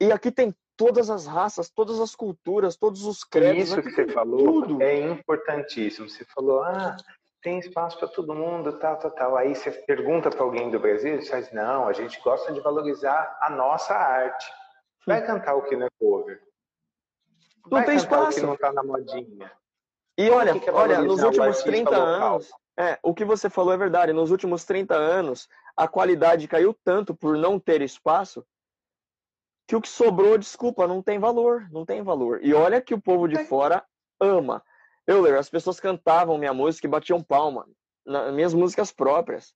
E 0.00 0.10
aqui 0.10 0.32
tem 0.32 0.54
todas 0.82 1.08
as 1.10 1.26
raças, 1.26 1.70
todas 1.70 2.00
as 2.00 2.16
culturas, 2.16 2.76
todos 2.76 3.04
os 3.04 3.22
credos. 3.22 3.68
Isso 3.68 3.82
que 3.82 3.90
você 3.92 4.08
falou 4.08 4.62
tudo. 4.62 4.82
é 4.82 4.98
importantíssimo. 4.98 6.08
Você 6.08 6.24
falou, 6.24 6.64
ah, 6.64 6.96
tem 7.40 7.60
espaço 7.60 7.96
para 7.98 8.08
todo 8.08 8.34
mundo, 8.34 8.72
tal, 8.80 8.96
tal, 8.96 9.10
tal. 9.12 9.36
Aí 9.36 9.54
você 9.54 9.70
pergunta 9.70 10.28
para 10.28 10.42
alguém 10.42 10.72
do 10.72 10.80
Brasil, 10.80 11.14
ele 11.14 11.24
faz, 11.24 11.52
não, 11.52 11.86
a 11.86 11.92
gente 11.92 12.20
gosta 12.20 12.52
de 12.52 12.60
valorizar 12.60 13.38
a 13.40 13.48
nossa 13.48 13.94
arte. 13.94 14.44
Vai 15.06 15.24
cantar 15.24 15.54
o 15.54 15.62
que 15.62 15.76
não 15.76 15.86
é 15.86 15.90
cover. 16.00 16.42
Não 17.64 17.78
Vai 17.78 17.84
tem 17.84 17.96
espaço. 17.96 18.38
o 18.38 18.40
que 18.40 18.46
não 18.46 18.54
está 18.54 18.72
na 18.72 18.82
modinha. 18.82 19.52
E 20.18 20.30
olha, 20.30 20.58
que 20.58 20.68
olha, 20.68 21.00
nos 21.00 21.22
últimos 21.22 21.62
30 21.62 21.90
local? 21.90 22.04
anos, 22.04 22.50
é, 22.76 22.98
o 23.04 23.14
que 23.14 23.24
você 23.24 23.48
falou 23.48 23.72
é 23.72 23.76
verdade. 23.76 24.12
Nos 24.12 24.32
últimos 24.32 24.64
30 24.64 24.94
anos, 24.94 25.48
a 25.76 25.86
qualidade 25.86 26.48
caiu 26.48 26.74
tanto 26.84 27.14
por 27.14 27.36
não 27.36 27.58
ter 27.58 27.82
espaço 27.82 28.44
que 29.72 29.76
o 29.76 29.80
que 29.80 29.88
sobrou, 29.88 30.36
desculpa, 30.36 30.86
não 30.86 31.02
tem 31.02 31.18
valor, 31.18 31.66
não 31.70 31.86
tem 31.86 32.02
valor. 32.02 32.44
E 32.44 32.52
olha 32.52 32.78
que 32.78 32.92
o 32.92 33.00
povo 33.00 33.26
de 33.26 33.42
fora 33.46 33.82
ama. 34.20 34.62
Euler, 35.06 35.38
as 35.38 35.48
pessoas 35.48 35.80
cantavam 35.80 36.36
minha 36.36 36.52
música 36.52 36.86
e 36.86 36.90
batiam 36.90 37.22
palma, 37.22 37.66
nas 38.04 38.34
minhas 38.34 38.52
músicas 38.52 38.92
próprias. 38.92 39.54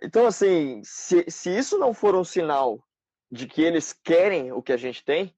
Então, 0.00 0.24
assim, 0.24 0.80
se, 0.84 1.24
se 1.28 1.50
isso 1.50 1.78
não 1.78 1.92
for 1.92 2.14
um 2.14 2.22
sinal 2.22 2.78
de 3.28 3.48
que 3.48 3.60
eles 3.60 3.92
querem 3.92 4.52
o 4.52 4.62
que 4.62 4.72
a 4.72 4.76
gente 4.76 5.04
tem, 5.04 5.34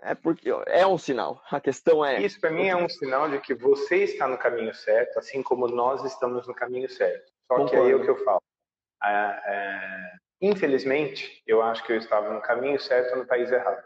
é 0.00 0.14
porque 0.14 0.48
é 0.66 0.86
um 0.86 0.96
sinal. 0.96 1.42
A 1.50 1.60
questão 1.60 2.02
é. 2.02 2.22
Isso 2.22 2.40
para 2.40 2.50
mim 2.50 2.68
é 2.68 2.76
um 2.76 2.88
sinal 2.88 3.28
de 3.28 3.38
que 3.38 3.54
você 3.54 4.04
está 4.04 4.26
no 4.26 4.38
caminho 4.38 4.74
certo, 4.74 5.18
assim 5.18 5.42
como 5.42 5.68
nós 5.68 6.02
estamos 6.04 6.48
no 6.48 6.54
caminho 6.54 6.88
certo. 6.88 7.30
Só 7.48 7.56
Concordo. 7.56 7.70
que 7.70 7.76
aí 7.76 7.90
é 7.90 7.94
o 7.96 8.02
que 8.02 8.08
eu 8.08 8.24
falo. 8.24 8.42
É, 9.04 9.42
é, 9.44 10.12
infelizmente, 10.40 11.42
eu 11.46 11.62
acho 11.62 11.84
que 11.84 11.92
eu 11.92 11.96
estava 11.96 12.32
no 12.32 12.40
caminho 12.40 12.78
certo 12.78 13.16
no 13.16 13.26
país 13.26 13.50
errado. 13.50 13.84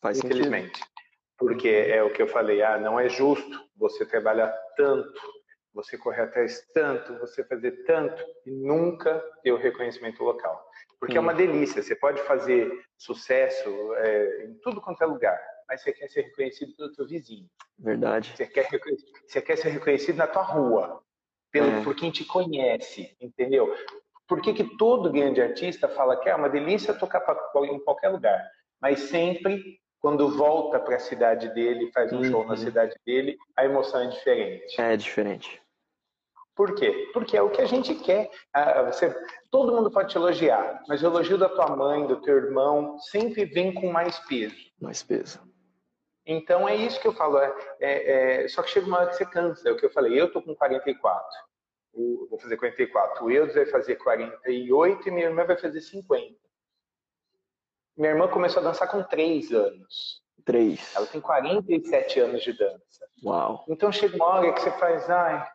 Faz 0.00 0.18
infelizmente. 0.18 0.78
Sentido. 0.78 0.90
Porque 1.38 1.68
é 1.68 2.02
o 2.02 2.12
que 2.12 2.20
eu 2.20 2.28
falei, 2.28 2.62
ah, 2.62 2.78
não 2.78 3.00
é 3.00 3.08
justo 3.08 3.68
você 3.74 4.04
trabalhar 4.04 4.52
tanto, 4.76 5.20
você 5.72 5.96
correr 5.96 6.22
atrás 6.22 6.66
tanto, 6.74 7.18
você 7.18 7.42
fazer 7.44 7.84
tanto 7.84 8.22
e 8.44 8.50
nunca 8.50 9.18
ter 9.42 9.52
o 9.52 9.56
reconhecimento 9.56 10.22
local. 10.22 10.68
Porque 10.98 11.14
hum. 11.14 11.18
é 11.18 11.20
uma 11.20 11.34
delícia, 11.34 11.82
você 11.82 11.96
pode 11.96 12.20
fazer 12.22 12.70
sucesso 12.98 13.94
é, 13.96 14.44
em 14.44 14.54
tudo 14.62 14.80
quanto 14.80 15.02
é 15.02 15.06
lugar, 15.06 15.40
mas 15.66 15.80
você 15.80 15.92
quer 15.92 16.08
ser 16.08 16.22
reconhecido 16.22 16.76
pelo 16.76 16.92
teu 16.92 17.06
vizinho. 17.06 17.48
Verdade. 17.78 18.34
Você 18.36 18.46
quer, 18.46 18.68
você 19.26 19.40
quer 19.40 19.56
ser 19.56 19.70
reconhecido 19.70 20.16
na 20.16 20.26
tua 20.26 20.42
rua, 20.42 21.02
pelo, 21.50 21.70
é. 21.70 21.82
por 21.82 21.94
quem 21.94 22.10
te 22.10 22.24
conhece, 22.24 23.16
entendeu? 23.20 23.74
Por 24.30 24.40
que, 24.40 24.54
que 24.54 24.76
todo 24.76 25.10
grande 25.10 25.42
artista 25.42 25.88
fala 25.88 26.16
que 26.16 26.28
é 26.28 26.34
uma 26.36 26.48
delícia 26.48 26.94
tocar 26.94 27.20
em 27.64 27.80
qualquer 27.80 28.10
lugar, 28.10 28.48
mas 28.80 29.00
sempre 29.00 29.80
quando 29.98 30.30
volta 30.30 30.78
para 30.78 30.94
a 30.94 31.00
cidade 31.00 31.52
dele, 31.52 31.90
faz 31.92 32.12
um 32.12 32.18
uhum. 32.18 32.24
show 32.24 32.44
na 32.44 32.50
uhum. 32.50 32.56
cidade 32.56 32.94
dele, 33.04 33.36
a 33.56 33.64
emoção 33.64 34.00
é 34.00 34.06
diferente. 34.06 34.80
É 34.80 34.96
diferente. 34.96 35.60
Por 36.54 36.76
quê? 36.76 37.10
Porque 37.12 37.36
é 37.36 37.42
o 37.42 37.50
que 37.50 37.60
a 37.60 37.66
gente 37.66 37.92
quer. 37.96 38.30
Ah, 38.52 38.84
você, 38.84 39.12
todo 39.50 39.74
mundo 39.74 39.90
pode 39.90 40.10
te 40.10 40.16
elogiar, 40.16 40.80
mas 40.86 41.02
o 41.02 41.06
elogio 41.06 41.36
da 41.36 41.48
tua 41.48 41.74
mãe, 41.74 42.06
do 42.06 42.20
teu 42.20 42.36
irmão, 42.36 43.00
sempre 43.00 43.44
vem 43.44 43.74
com 43.74 43.90
mais 43.90 44.16
peso. 44.20 44.54
Mais 44.80 45.02
peso. 45.02 45.40
Então 46.24 46.68
é 46.68 46.76
isso 46.76 47.00
que 47.00 47.08
eu 47.08 47.12
falo. 47.12 47.36
É, 47.38 47.52
é, 47.80 48.44
é, 48.44 48.48
só 48.48 48.62
que 48.62 48.70
chega 48.70 48.86
uma 48.86 48.98
hora 48.98 49.08
que 49.08 49.16
você 49.16 49.26
cansa. 49.26 49.68
É 49.68 49.72
o 49.72 49.76
que 49.76 49.86
eu 49.86 49.90
falei. 49.90 50.20
Eu 50.20 50.30
tô 50.30 50.40
com 50.40 50.54
44. 50.54 51.49
O, 51.92 52.26
vou 52.28 52.38
fazer 52.38 52.56
44. 52.56 53.24
O 53.24 53.30
Eudes 53.30 53.54
vai 53.54 53.66
fazer 53.66 53.96
48 53.96 55.08
e 55.08 55.10
minha 55.10 55.26
irmã 55.26 55.44
vai 55.44 55.56
fazer 55.56 55.80
50. 55.80 56.36
Minha 57.96 58.10
irmã 58.10 58.28
começou 58.28 58.60
a 58.60 58.64
dançar 58.64 58.88
com 58.90 59.02
3 59.02 59.52
anos. 59.52 60.22
3. 60.44 60.96
Ela 60.96 61.06
tem 61.06 61.20
47 61.20 62.20
anos 62.20 62.42
de 62.42 62.52
dança. 62.52 63.06
Uau. 63.24 63.64
Então 63.68 63.92
chega 63.92 64.16
uma 64.16 64.26
hora 64.26 64.52
que 64.52 64.60
você 64.60 64.70
faz, 64.72 65.08
ai, 65.10 65.46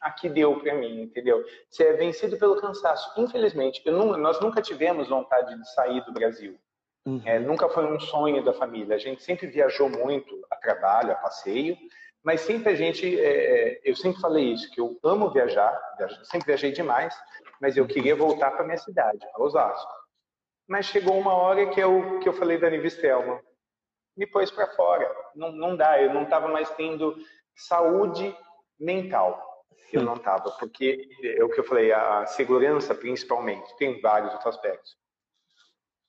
aqui 0.00 0.28
deu 0.28 0.60
para 0.60 0.74
mim, 0.74 1.02
entendeu? 1.02 1.44
Você 1.68 1.84
é 1.84 1.92
vencido 1.94 2.38
pelo 2.38 2.60
cansaço. 2.60 3.10
Infelizmente, 3.20 3.82
não, 3.90 4.16
nós 4.16 4.40
nunca 4.40 4.62
tivemos 4.62 5.08
vontade 5.08 5.58
de 5.58 5.68
sair 5.72 6.04
do 6.04 6.12
Brasil. 6.12 6.58
Uhum. 7.06 7.20
É, 7.24 7.38
nunca 7.38 7.68
foi 7.68 7.84
um 7.84 7.98
sonho 8.00 8.42
da 8.42 8.52
família. 8.52 8.94
A 8.94 8.98
gente 8.98 9.22
sempre 9.22 9.46
viajou 9.46 9.88
muito 9.88 10.46
a 10.50 10.56
trabalho, 10.56 11.12
a 11.12 11.16
passeio, 11.16 11.76
mas 12.24 12.40
sempre 12.40 12.72
a 12.72 12.74
gente, 12.74 13.20
é, 13.20 13.76
é 13.76 13.80
eu 13.84 13.94
sempre 13.94 14.20
falei 14.20 14.52
isso, 14.52 14.70
que 14.70 14.80
eu 14.80 14.98
amo 15.04 15.30
viajar, 15.30 15.78
sempre 16.24 16.46
viajei 16.46 16.72
demais, 16.72 17.14
mas 17.60 17.76
eu 17.76 17.86
queria 17.86 18.16
voltar 18.16 18.50
para 18.52 18.64
minha 18.64 18.78
cidade, 18.78 19.18
para 19.32 19.44
Osasco. 19.44 19.92
Mas 20.66 20.86
chegou 20.86 21.18
uma 21.18 21.34
hora 21.34 21.68
que 21.68 21.78
eu, 21.78 22.18
que 22.20 22.28
eu 22.28 22.32
falei 22.32 22.58
da 22.58 22.70
Nivistelma, 22.70 23.40
me 24.16 24.26
pôs 24.26 24.50
para 24.50 24.66
fora. 24.74 25.14
Não, 25.34 25.52
não 25.52 25.76
dá, 25.76 26.00
eu 26.00 26.12
não 26.12 26.22
estava 26.22 26.48
mais 26.48 26.70
tendo 26.70 27.16
saúde 27.54 28.34
mental 28.80 29.54
eu 29.96 30.02
não 30.02 30.14
estava, 30.14 30.50
porque 30.52 31.08
é 31.22 31.42
o 31.44 31.48
que 31.48 31.60
eu 31.60 31.64
falei, 31.64 31.92
a 31.92 32.26
segurança 32.26 32.94
principalmente, 32.94 33.76
tem 33.76 34.00
vários 34.00 34.32
outros 34.32 34.54
aspectos. 34.54 34.96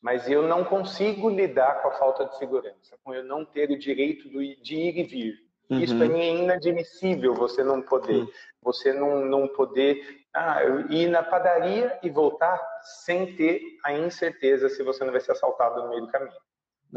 Mas 0.01 0.30
eu 0.30 0.43
não 0.43 0.63
consigo 0.63 1.30
lidar 1.30 1.82
com 1.82 1.89
a 1.89 1.93
falta 1.93 2.25
de 2.25 2.38
segurança, 2.38 2.97
com 3.04 3.13
eu 3.13 3.23
não 3.23 3.45
ter 3.45 3.69
o 3.71 3.78
direito 3.78 4.30
de 4.30 4.75
ir 4.75 4.97
e 4.97 5.04
vir. 5.04 5.44
Uhum. 5.69 5.80
Isso 5.80 5.97
para 5.97 6.08
mim 6.08 6.19
é 6.19 6.36
inadmissível, 6.36 7.34
você 7.34 7.63
não 7.63 7.82
poder. 7.82 8.21
Uhum. 8.21 8.32
Você 8.62 8.93
não, 8.93 9.25
não 9.25 9.47
poder 9.47 10.25
ah, 10.34 10.60
ir 10.89 11.08
na 11.08 11.23
padaria 11.23 11.99
e 12.04 12.10
voltar 12.10 12.60
sem 13.06 13.36
ter 13.36 13.62
a 13.84 13.93
incerteza 13.93 14.69
se 14.69 14.84
você 14.84 15.04
não 15.04 15.12
vai 15.12 15.21
ser 15.21 15.32
assaltado 15.32 15.82
no 15.84 15.89
meio 15.89 16.01
do 16.01 16.12
caminho. 16.12 16.38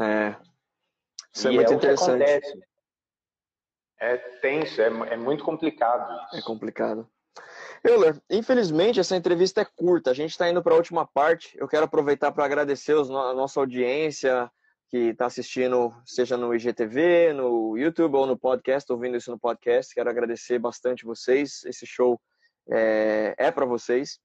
É. 0.01 0.37
Isso 1.35 1.49
é 1.49 1.53
e 1.53 1.55
é 1.55 1.57
muito 1.57 1.73
é 1.73 1.77
interessante. 1.77 2.65
É 4.01 4.17
tenso, 4.17 4.81
é, 4.81 4.87
é 4.87 5.17
muito 5.17 5.43
complicado 5.45 6.27
isso. 6.27 6.37
É 6.37 6.43
complicado. 6.43 7.09
Euler, 7.83 8.21
infelizmente 8.31 9.01
essa 9.01 9.17
entrevista 9.17 9.61
é 9.61 9.65
curta, 9.65 10.11
a 10.11 10.15
gente 10.15 10.31
está 10.31 10.49
indo 10.49 10.63
para 10.63 10.75
a 10.75 10.77
última 10.77 11.07
parte. 11.07 11.57
Eu 11.59 11.69
quero 11.69 11.85
aproveitar 11.85 12.33
para 12.33 12.45
agradecer 12.45 12.93
a 12.93 13.35
nossa 13.35 13.61
audiência 13.61 14.51
que 14.89 15.11
está 15.11 15.27
assistindo, 15.27 15.95
seja 16.05 16.37
no 16.37 16.55
IGTV, 16.55 17.33
no 17.35 17.77
YouTube 17.77 18.17
ou 18.17 18.27
no 18.27 18.39
podcast, 18.39 18.91
ouvindo 18.91 19.17
isso 19.17 19.31
no 19.31 19.39
podcast. 19.39 19.95
Quero 19.95 20.09
agradecer 20.09 20.59
bastante 20.59 21.05
vocês. 21.05 21.63
Esse 21.65 21.87
show 21.87 22.21
é, 22.71 23.35
é 23.39 23.51
para 23.51 23.67
vocês. 23.67 24.19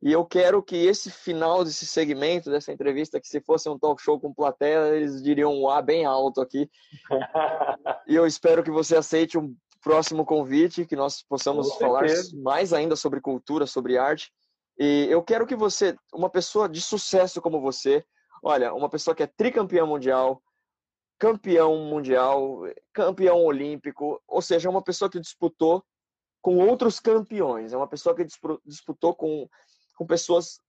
E 0.00 0.12
eu 0.12 0.24
quero 0.24 0.62
que 0.62 0.76
esse 0.76 1.10
final 1.10 1.64
desse 1.64 1.86
segmento, 1.86 2.50
dessa 2.50 2.72
entrevista, 2.72 3.20
que 3.20 3.26
se 3.26 3.40
fosse 3.40 3.68
um 3.68 3.78
talk 3.78 4.00
show 4.00 4.18
com 4.20 4.32
plateia, 4.32 4.94
eles 4.94 5.22
diriam 5.22 5.52
um 5.52 5.68
A 5.68 5.82
bem 5.82 6.04
alto 6.04 6.40
aqui. 6.40 6.70
e 8.06 8.14
eu 8.14 8.26
espero 8.26 8.62
que 8.62 8.70
você 8.70 8.96
aceite 8.96 9.38
um 9.38 9.54
próximo 9.80 10.24
convite, 10.24 10.86
que 10.86 10.96
nós 10.96 11.22
possamos 11.22 11.74
falar 11.76 12.04
mais 12.42 12.72
ainda 12.72 12.94
sobre 12.94 13.20
cultura, 13.20 13.66
sobre 13.66 13.98
arte. 13.98 14.32
E 14.78 15.06
eu 15.10 15.22
quero 15.22 15.46
que 15.46 15.56
você, 15.56 15.96
uma 16.12 16.30
pessoa 16.30 16.68
de 16.68 16.80
sucesso 16.80 17.40
como 17.40 17.60
você, 17.60 18.04
olha, 18.42 18.72
uma 18.74 18.88
pessoa 18.88 19.14
que 19.14 19.22
é 19.22 19.26
tricampeã 19.26 19.84
mundial, 19.86 20.42
campeão 21.18 21.76
mundial, 21.84 22.62
campeão 22.92 23.44
olímpico, 23.44 24.22
ou 24.26 24.40
seja, 24.40 24.70
uma 24.70 24.82
pessoa 24.82 25.10
que 25.10 25.20
disputou 25.20 25.84
com 26.40 26.58
outros 26.58 27.00
campeões, 27.00 27.72
é 27.72 27.76
uma 27.76 27.88
pessoa 27.88 28.14
que 28.14 28.24
disputou 28.64 29.14
com 29.14 29.48
com 29.98 30.06
pessoas 30.06 30.60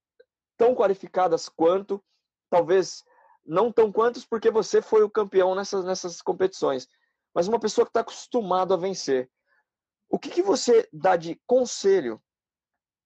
tão 0.58 0.74
qualificadas 0.74 1.48
quanto, 1.48 2.02
talvez 2.50 3.04
não 3.46 3.72
tão 3.72 3.92
quantos, 3.92 4.26
porque 4.26 4.50
você 4.50 4.82
foi 4.82 5.04
o 5.04 5.10
campeão 5.10 5.54
nessas, 5.54 5.84
nessas 5.84 6.20
competições, 6.20 6.88
mas 7.32 7.46
uma 7.46 7.60
pessoa 7.60 7.84
que 7.84 7.90
está 7.90 8.00
acostumado 8.00 8.74
a 8.74 8.76
vencer. 8.76 9.30
O 10.08 10.18
que, 10.18 10.28
que 10.28 10.42
você 10.42 10.88
dá 10.92 11.16
de 11.16 11.40
conselho 11.46 12.20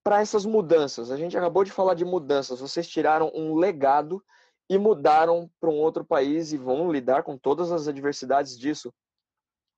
para 0.03 0.19
essas 0.19 0.45
mudanças? 0.45 1.11
A 1.11 1.17
gente 1.17 1.37
acabou 1.37 1.63
de 1.63 1.71
falar 1.71 1.93
de 1.93 2.03
mudanças. 2.03 2.59
Vocês 2.59 2.87
tiraram 2.87 3.31
um 3.35 3.53
legado 3.55 4.23
e 4.69 4.77
mudaram 4.77 5.49
para 5.59 5.69
um 5.69 5.77
outro 5.77 6.03
país 6.03 6.51
e 6.51 6.57
vão 6.57 6.91
lidar 6.91 7.23
com 7.23 7.37
todas 7.37 7.71
as 7.71 7.87
adversidades 7.87 8.57
disso. 8.57 8.93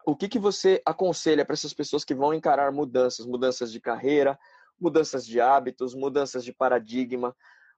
O 0.06 0.16
que, 0.16 0.30
que 0.30 0.40
você 0.40 0.82
aconselha 0.86 1.46
para 1.46 1.54
essas 1.54 1.74
pessoas 1.74 2.06
que 2.06 2.16
vão 2.16 2.34
encarar 2.34 2.72
mudanças, 2.72 3.26
mudanças 3.26 3.72
de 3.72 3.82
carreira, 3.82 4.40
mudanças 4.80 5.26
de 5.26 5.42
hábitos, 5.42 5.94
mudanças 5.94 6.44
de 6.44 6.54
paradigma, 6.54 7.36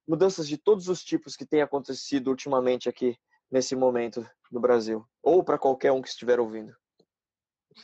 mudanças 0.08 0.48
de 0.48 0.58
todos 0.58 0.88
os 0.88 1.04
tipos 1.04 1.36
que 1.36 1.46
têm 1.46 1.62
acontecido 1.62 2.28
ultimamente 2.28 2.88
aqui 2.88 3.18
nesse 3.52 3.76
momento 3.76 4.28
no 4.52 4.60
Brasil, 4.60 5.04
ou 5.24 5.44
para 5.44 5.58
qualquer 5.58 5.92
um 5.92 6.02
que 6.02 6.10
estiver 6.10 6.40
ouvindo. 6.40 6.76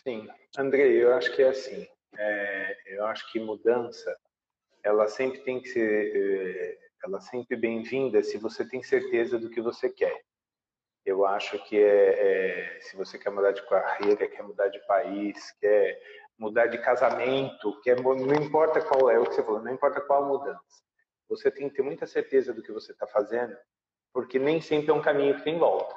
Sim, 0.03 0.27
Andrei, 0.57 1.03
eu 1.03 1.13
acho 1.15 1.35
que 1.35 1.41
é 1.41 1.49
assim. 1.49 1.87
É, 2.17 2.77
eu 2.95 3.05
acho 3.05 3.31
que 3.31 3.39
mudança, 3.39 4.15
ela 4.83 5.07
sempre 5.07 5.39
tem 5.39 5.61
que 5.61 5.69
ser, 5.69 6.15
é, 6.15 6.84
ela 7.05 7.21
sempre 7.21 7.55
bem-vinda 7.55 8.23
se 8.23 8.35
você 8.37 8.67
tem 8.67 8.81
certeza 8.81 9.37
do 9.37 9.49
que 9.49 9.61
você 9.61 9.89
quer. 9.89 10.23
Eu 11.05 11.23
acho 11.23 11.63
que 11.65 11.77
é, 11.77 12.77
é, 12.77 12.81
se 12.81 12.97
você 12.97 13.19
quer 13.19 13.29
mudar 13.29 13.51
de 13.51 13.61
carreira, 13.67 14.27
quer 14.27 14.41
mudar 14.41 14.69
de 14.69 14.79
país, 14.87 15.51
quer 15.59 16.01
mudar 16.35 16.65
de 16.65 16.79
casamento, 16.79 17.79
que 17.81 17.91
é, 17.91 17.95
não 17.95 18.33
importa 18.33 18.81
qual 18.81 19.11
é 19.11 19.19
o 19.19 19.25
que 19.25 19.35
você 19.35 19.43
falou, 19.43 19.61
não 19.61 19.71
importa 19.71 20.01
qual 20.01 20.25
mudança. 20.25 20.83
Você 21.29 21.51
tem 21.51 21.69
que 21.69 21.75
ter 21.75 21.83
muita 21.83 22.07
certeza 22.07 22.51
do 22.51 22.63
que 22.63 22.71
você 22.71 22.91
está 22.91 23.05
fazendo, 23.05 23.55
porque 24.11 24.39
nem 24.39 24.59
sempre 24.59 24.89
é 24.89 24.93
um 24.93 25.01
caminho 25.01 25.35
que 25.35 25.43
tem 25.43 25.59
volta, 25.59 25.95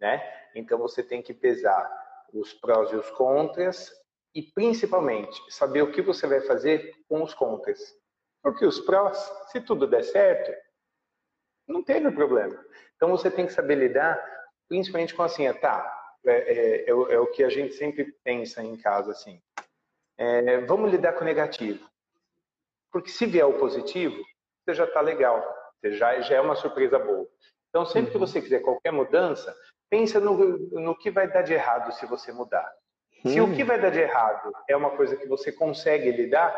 né? 0.00 0.22
Então 0.54 0.78
você 0.78 1.02
tem 1.02 1.20
que 1.20 1.34
pesar 1.34 1.90
os 2.32 2.54
prós 2.54 2.92
e 2.92 2.96
os 2.96 3.10
contras 3.10 3.90
e 4.32 4.42
principalmente 4.42 5.40
saber 5.52 5.82
o 5.82 5.90
que 5.90 6.00
você 6.00 6.24
vai 6.28 6.40
fazer 6.40 6.94
com 7.08 7.24
os 7.24 7.34
contras. 7.34 7.98
Porque 8.42 8.64
os 8.64 8.80
prós, 8.80 9.16
se 9.50 9.60
tudo 9.60 9.86
der 9.86 10.04
certo, 10.04 10.52
não 11.66 11.82
teve 11.82 12.10
problema. 12.10 12.58
Então 12.96 13.10
você 13.10 13.30
tem 13.30 13.46
que 13.46 13.52
saber 13.52 13.76
lidar, 13.76 14.18
principalmente 14.68 15.14
com 15.14 15.22
assim, 15.22 15.52
tá, 15.54 16.16
é, 16.26 16.30
é, 16.30 16.84
é, 16.84 16.90
é, 16.90 17.18
o 17.18 17.26
que 17.26 17.44
a 17.44 17.48
gente 17.48 17.74
sempre 17.74 18.12
pensa 18.24 18.62
em 18.62 18.76
casa 18.76 19.12
assim. 19.12 19.40
É, 20.16 20.58
vamos 20.62 20.90
lidar 20.90 21.12
com 21.12 21.20
o 21.20 21.24
negativo. 21.24 21.88
Porque 22.90 23.10
se 23.10 23.26
vier 23.26 23.46
o 23.46 23.58
positivo, 23.58 24.16
você 24.64 24.74
já 24.74 24.84
está 24.84 25.00
legal, 25.00 25.44
você 25.80 25.92
já, 25.92 26.20
já 26.20 26.36
é 26.36 26.40
uma 26.40 26.56
surpresa 26.56 26.98
boa. 26.98 27.28
Então 27.68 27.84
sempre 27.84 28.10
que 28.10 28.16
uhum. 28.16 28.26
você 28.26 28.40
quiser 28.40 28.60
qualquer 28.60 28.92
mudança, 28.92 29.54
pensa 29.90 30.18
no, 30.18 30.36
no 30.58 30.96
que 30.96 31.10
vai 31.10 31.30
dar 31.30 31.42
de 31.42 31.54
errado 31.54 31.92
se 31.92 32.06
você 32.06 32.32
mudar. 32.32 32.70
Se 33.26 33.40
o 33.40 33.54
que 33.54 33.64
hum. 33.64 33.66
vai 33.66 33.80
dar 33.80 33.90
de 33.90 33.98
errado 33.98 34.52
é 34.68 34.76
uma 34.76 34.90
coisa 34.90 35.16
que 35.16 35.26
você 35.26 35.50
consegue 35.50 36.10
lidar, 36.12 36.56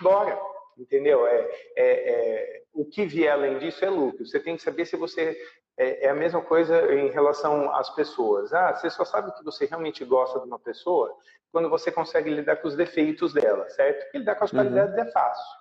bora, 0.00 0.38
entendeu? 0.78 1.26
É, 1.26 1.50
é, 1.76 2.10
é, 2.10 2.62
o 2.72 2.84
que 2.84 3.04
vier 3.04 3.32
além 3.32 3.58
disso 3.58 3.84
é 3.84 3.90
lucro. 3.90 4.24
Você 4.24 4.38
tem 4.38 4.56
que 4.56 4.62
saber 4.62 4.86
se 4.86 4.96
você 4.96 5.36
é, 5.76 6.06
é, 6.06 6.08
a 6.08 6.14
mesma 6.14 6.42
coisa 6.42 6.92
em 6.92 7.08
relação 7.10 7.72
às 7.74 7.90
pessoas. 7.94 8.52
Ah, 8.52 8.74
você 8.74 8.90
só 8.90 9.04
sabe 9.04 9.32
que 9.32 9.44
você 9.44 9.64
realmente 9.66 10.04
gosta 10.04 10.40
de 10.40 10.46
uma 10.46 10.58
pessoa 10.58 11.16
quando 11.52 11.70
você 11.70 11.90
consegue 11.90 12.30
lidar 12.30 12.56
com 12.56 12.68
os 12.68 12.76
defeitos 12.76 13.32
dela, 13.32 13.68
certo? 13.70 14.02
Porque 14.04 14.18
lidar 14.18 14.34
com 14.34 14.44
as 14.44 14.52
uhum. 14.52 14.58
qualidades 14.58 14.96
é 14.96 15.10
fácil. 15.10 15.58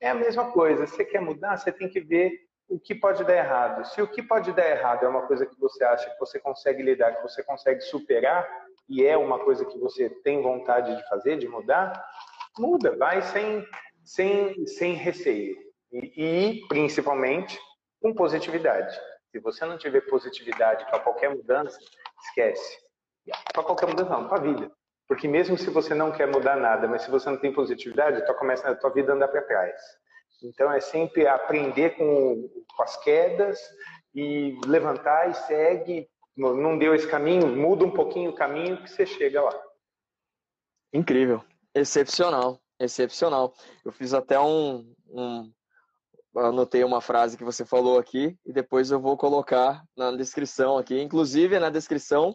É 0.00 0.10
a 0.10 0.14
mesma 0.14 0.50
coisa. 0.50 0.86
Você 0.86 1.04
quer 1.04 1.20
mudar, 1.20 1.56
você 1.56 1.70
tem 1.70 1.88
que 1.88 2.00
ver 2.00 2.32
o 2.68 2.80
que 2.80 2.94
pode 2.94 3.22
dar 3.24 3.36
errado. 3.36 3.84
Se 3.84 4.00
o 4.00 4.08
que 4.08 4.22
pode 4.22 4.52
dar 4.52 4.68
errado 4.68 5.04
é 5.04 5.08
uma 5.08 5.26
coisa 5.26 5.44
que 5.46 5.58
você 5.60 5.84
acha 5.84 6.10
que 6.10 6.18
você 6.18 6.40
consegue 6.40 6.82
lidar, 6.82 7.16
que 7.16 7.22
você 7.22 7.42
consegue 7.42 7.82
superar, 7.82 8.48
e 8.88 9.04
é 9.04 9.16
uma 9.16 9.38
coisa 9.38 9.64
que 9.64 9.78
você 9.78 10.08
tem 10.08 10.42
vontade 10.42 10.96
de 10.96 11.08
fazer, 11.08 11.36
de 11.36 11.46
mudar, 11.46 11.92
muda, 12.58 12.96
vai 12.96 13.22
sem, 13.22 13.64
sem, 14.04 14.66
sem 14.66 14.94
receio. 14.94 15.56
E, 15.92 16.12
e 16.16 16.68
principalmente 16.68 17.58
com 18.00 18.14
positividade. 18.14 18.98
Se 19.30 19.38
você 19.38 19.64
não 19.64 19.78
tiver 19.78 20.02
positividade 20.02 20.84
para 20.86 21.00
qualquer 21.00 21.34
mudança, 21.34 21.78
esquece. 22.26 22.78
Para 23.52 23.62
qualquer 23.62 23.86
mudança, 23.86 24.10
não, 24.10 24.28
para 24.28 24.38
a 24.38 24.42
vida. 24.42 24.70
Porque 25.08 25.28
mesmo 25.28 25.58
se 25.58 25.70
você 25.70 25.94
não 25.94 26.12
quer 26.12 26.26
mudar 26.26 26.56
nada, 26.56 26.88
mas 26.88 27.02
se 27.02 27.10
você 27.10 27.28
não 27.28 27.36
tem 27.36 27.52
positividade, 27.52 28.24
tua, 28.24 28.34
começa, 28.34 28.68
a 28.68 28.74
tua 28.74 28.90
vida 28.90 29.12
andar 29.12 29.28
para 29.28 29.42
trás. 29.42 29.80
Então 30.42 30.72
é 30.72 30.80
sempre 30.80 31.26
aprender 31.26 31.90
com, 31.96 32.50
com 32.74 32.82
as 32.82 32.96
quedas 33.02 33.60
e 34.14 34.58
levantar 34.66 35.30
e 35.30 35.34
segue. 35.34 36.08
Não 36.36 36.78
deu 36.78 36.94
esse 36.94 37.06
caminho, 37.06 37.46
muda 37.46 37.84
um 37.84 37.90
pouquinho 37.90 38.30
o 38.30 38.34
caminho 38.34 38.82
que 38.82 38.90
você 38.90 39.04
chega 39.04 39.42
lá. 39.42 39.62
Incrível, 40.92 41.44
excepcional, 41.74 42.61
excepcional. 42.84 43.54
Eu 43.84 43.92
fiz 43.92 44.12
até 44.14 44.38
um, 44.40 44.92
um 45.08 45.50
anotei 46.36 46.82
uma 46.84 47.00
frase 47.00 47.36
que 47.36 47.44
você 47.44 47.64
falou 47.64 47.98
aqui 47.98 48.36
e 48.44 48.52
depois 48.52 48.90
eu 48.90 49.00
vou 49.00 49.16
colocar 49.16 49.82
na 49.96 50.12
descrição 50.12 50.78
aqui. 50.78 51.00
Inclusive 51.00 51.58
na 51.58 51.70
descrição, 51.70 52.34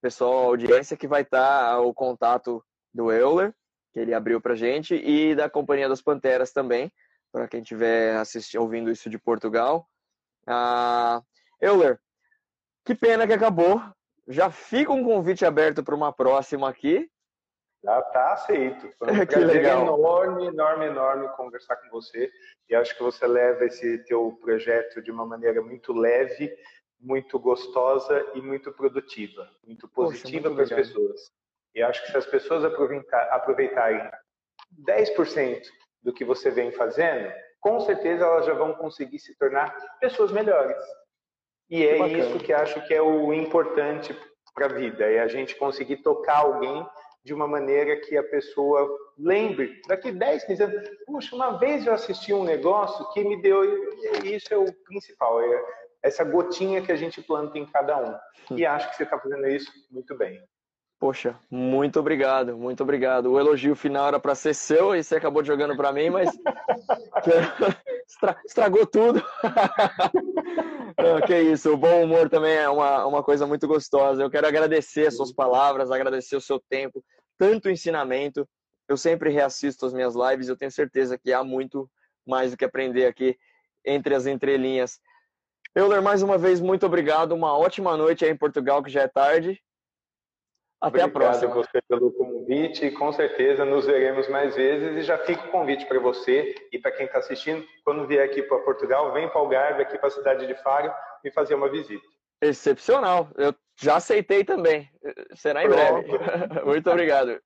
pessoal, 0.00 0.44
audiência, 0.44 0.96
que 0.96 1.08
vai 1.08 1.22
estar 1.22 1.74
tá 1.74 1.80
o 1.80 1.94
contato 1.94 2.62
do 2.92 3.10
Euler, 3.10 3.54
que 3.92 4.00
ele 4.00 4.14
abriu 4.14 4.40
pra 4.40 4.54
gente, 4.54 4.94
e 4.94 5.34
da 5.34 5.48
Companhia 5.48 5.88
das 5.88 6.02
Panteras 6.02 6.52
também, 6.52 6.92
para 7.32 7.48
quem 7.48 7.60
estiver 7.60 8.16
assistindo, 8.16 8.62
ouvindo 8.62 8.90
isso 8.90 9.08
de 9.08 9.18
Portugal. 9.18 9.88
Ah, 10.46 11.22
Euler, 11.60 11.98
que 12.84 12.94
pena 12.94 13.26
que 13.26 13.32
acabou. 13.32 13.82
Já 14.26 14.50
fica 14.50 14.92
um 14.92 15.02
convite 15.02 15.44
aberto 15.44 15.82
para 15.82 15.94
uma 15.94 16.12
próxima 16.12 16.68
aqui. 16.68 17.08
Já 17.82 18.00
está 18.00 18.32
aceito. 18.32 18.90
Foi 18.98 19.08
um 19.10 19.10
que 19.26 19.36
legal. 19.36 19.82
enorme, 19.82 20.46
enorme, 20.46 20.86
enorme 20.86 21.28
conversar 21.36 21.76
com 21.76 21.88
você. 21.90 22.30
E 22.68 22.74
acho 22.74 22.96
que 22.96 23.02
você 23.02 23.26
leva 23.26 23.64
esse 23.64 23.98
teu 24.04 24.38
projeto 24.40 25.00
de 25.02 25.10
uma 25.10 25.24
maneira 25.24 25.62
muito 25.62 25.92
leve, 25.92 26.54
muito 27.00 27.38
gostosa 27.38 28.26
e 28.34 28.42
muito 28.42 28.72
produtiva, 28.72 29.48
muito 29.64 29.88
positiva 29.88 30.52
para 30.52 30.64
as 30.64 30.70
pessoas. 30.70 31.30
E 31.74 31.82
acho 31.82 32.04
que 32.04 32.10
se 32.10 32.16
as 32.16 32.26
pessoas 32.26 32.64
aproveitarem 32.64 34.10
10% 34.84 35.62
do 36.02 36.12
que 36.12 36.24
você 36.24 36.50
vem 36.50 36.72
fazendo, 36.72 37.32
com 37.60 37.80
certeza 37.80 38.24
elas 38.24 38.46
já 38.46 38.54
vão 38.54 38.74
conseguir 38.74 39.18
se 39.18 39.36
tornar 39.36 39.76
pessoas 40.00 40.32
melhores. 40.32 40.82
E 41.70 41.86
é 41.86 42.06
isso 42.08 42.38
que 42.40 42.52
acho 42.52 42.84
que 42.86 42.94
é 42.94 43.02
o 43.02 43.32
importante 43.32 44.16
para 44.54 44.66
a 44.66 44.72
vida, 44.72 45.04
é 45.04 45.20
a 45.20 45.28
gente 45.28 45.54
conseguir 45.56 45.98
tocar 45.98 46.38
alguém 46.38 46.84
de 47.24 47.34
uma 47.34 47.46
maneira 47.46 47.96
que 48.00 48.16
a 48.16 48.22
pessoa 48.22 48.88
lembre, 49.18 49.80
daqui 49.86 50.10
10, 50.12 50.44
15 50.44 50.62
anos, 50.62 50.90
puxa, 51.06 51.34
uma 51.36 51.58
vez 51.58 51.86
eu 51.86 51.92
assisti 51.92 52.32
um 52.32 52.44
negócio 52.44 53.10
que 53.12 53.22
me 53.22 53.40
deu, 53.42 53.64
e 54.24 54.34
isso 54.34 54.52
é 54.52 54.56
o 54.56 54.72
principal, 54.84 55.40
é 55.40 55.64
essa 56.02 56.24
gotinha 56.24 56.80
que 56.80 56.92
a 56.92 56.96
gente 56.96 57.20
planta 57.20 57.58
em 57.58 57.66
cada 57.66 57.98
um. 57.98 58.56
E 58.56 58.64
acho 58.64 58.88
que 58.90 58.96
você 58.96 59.02
está 59.02 59.18
fazendo 59.18 59.46
isso 59.48 59.70
muito 59.90 60.16
bem. 60.16 60.40
Poxa, 60.98 61.36
muito 61.48 62.00
obrigado, 62.00 62.56
muito 62.56 62.82
obrigado. 62.82 63.30
O 63.30 63.38
elogio 63.38 63.76
final 63.76 64.08
era 64.08 64.18
para 64.18 64.34
ser 64.34 64.54
seu 64.54 64.96
e 64.96 65.02
você 65.02 65.16
acabou 65.16 65.44
jogando 65.44 65.76
para 65.76 65.92
mim, 65.92 66.10
mas 66.10 66.28
estragou 68.46 68.86
tudo. 68.86 69.22
que 71.26 71.38
isso, 71.40 71.72
o 71.72 71.76
bom 71.76 72.04
humor 72.04 72.28
também 72.28 72.54
é 72.54 72.68
uma, 72.68 73.06
uma 73.06 73.22
coisa 73.22 73.46
muito 73.46 73.68
gostosa. 73.68 74.22
Eu 74.22 74.30
quero 74.30 74.46
agradecer 74.46 75.06
as 75.06 75.16
suas 75.16 75.32
palavras, 75.32 75.90
agradecer 75.90 76.36
o 76.36 76.40
seu 76.40 76.58
tempo, 76.58 77.04
tanto 77.36 77.70
ensinamento. 77.70 78.48
Eu 78.88 78.96
sempre 78.96 79.30
reassisto 79.30 79.84
as 79.84 79.92
minhas 79.92 80.14
lives, 80.14 80.48
eu 80.48 80.56
tenho 80.56 80.70
certeza 80.70 81.18
que 81.18 81.32
há 81.32 81.44
muito 81.44 81.90
mais 82.26 82.50
do 82.50 82.56
que 82.56 82.64
aprender 82.64 83.06
aqui 83.06 83.36
entre 83.84 84.14
as 84.14 84.26
entrelinhas. 84.26 84.98
Euler, 85.74 86.02
mais 86.02 86.22
uma 86.22 86.38
vez, 86.38 86.60
muito 86.60 86.86
obrigado. 86.86 87.32
Uma 87.32 87.56
ótima 87.56 87.96
noite 87.96 88.24
aí 88.24 88.30
em 88.30 88.36
Portugal, 88.36 88.82
que 88.82 88.90
já 88.90 89.02
é 89.02 89.08
tarde. 89.08 89.60
Até 90.80 91.02
Obrigado 91.02 91.08
a 91.08 91.12
próxima. 91.12 91.50
Obrigado 91.50 91.66
você 91.66 91.82
pelo 91.82 92.12
convite 92.12 92.86
e 92.86 92.90
com 92.92 93.12
certeza 93.12 93.64
nos 93.64 93.86
veremos 93.86 94.28
mais 94.28 94.54
vezes. 94.54 94.96
E 94.96 95.02
já 95.02 95.18
fica 95.18 95.46
o 95.46 95.50
convite 95.50 95.86
para 95.86 95.98
você 95.98 96.54
e 96.72 96.78
para 96.78 96.92
quem 96.92 97.06
está 97.06 97.18
assistindo, 97.18 97.66
quando 97.84 98.06
vier 98.06 98.24
aqui 98.24 98.42
para 98.42 98.58
Portugal, 98.60 99.12
vem 99.12 99.28
para 99.28 99.40
Algarve, 99.40 99.82
aqui 99.82 99.98
para 99.98 100.06
a 100.06 100.12
cidade 100.12 100.46
de 100.46 100.54
Faro 100.62 100.92
e 101.24 101.30
fazer 101.32 101.54
uma 101.54 101.68
visita. 101.68 102.06
Excepcional. 102.40 103.28
Eu 103.36 103.52
já 103.80 103.96
aceitei 103.96 104.44
também. 104.44 104.88
Será 105.34 105.64
em 105.64 105.68
Pronto. 105.68 106.18
breve. 106.18 106.62
Muito 106.64 106.88
obrigado. 106.90 107.40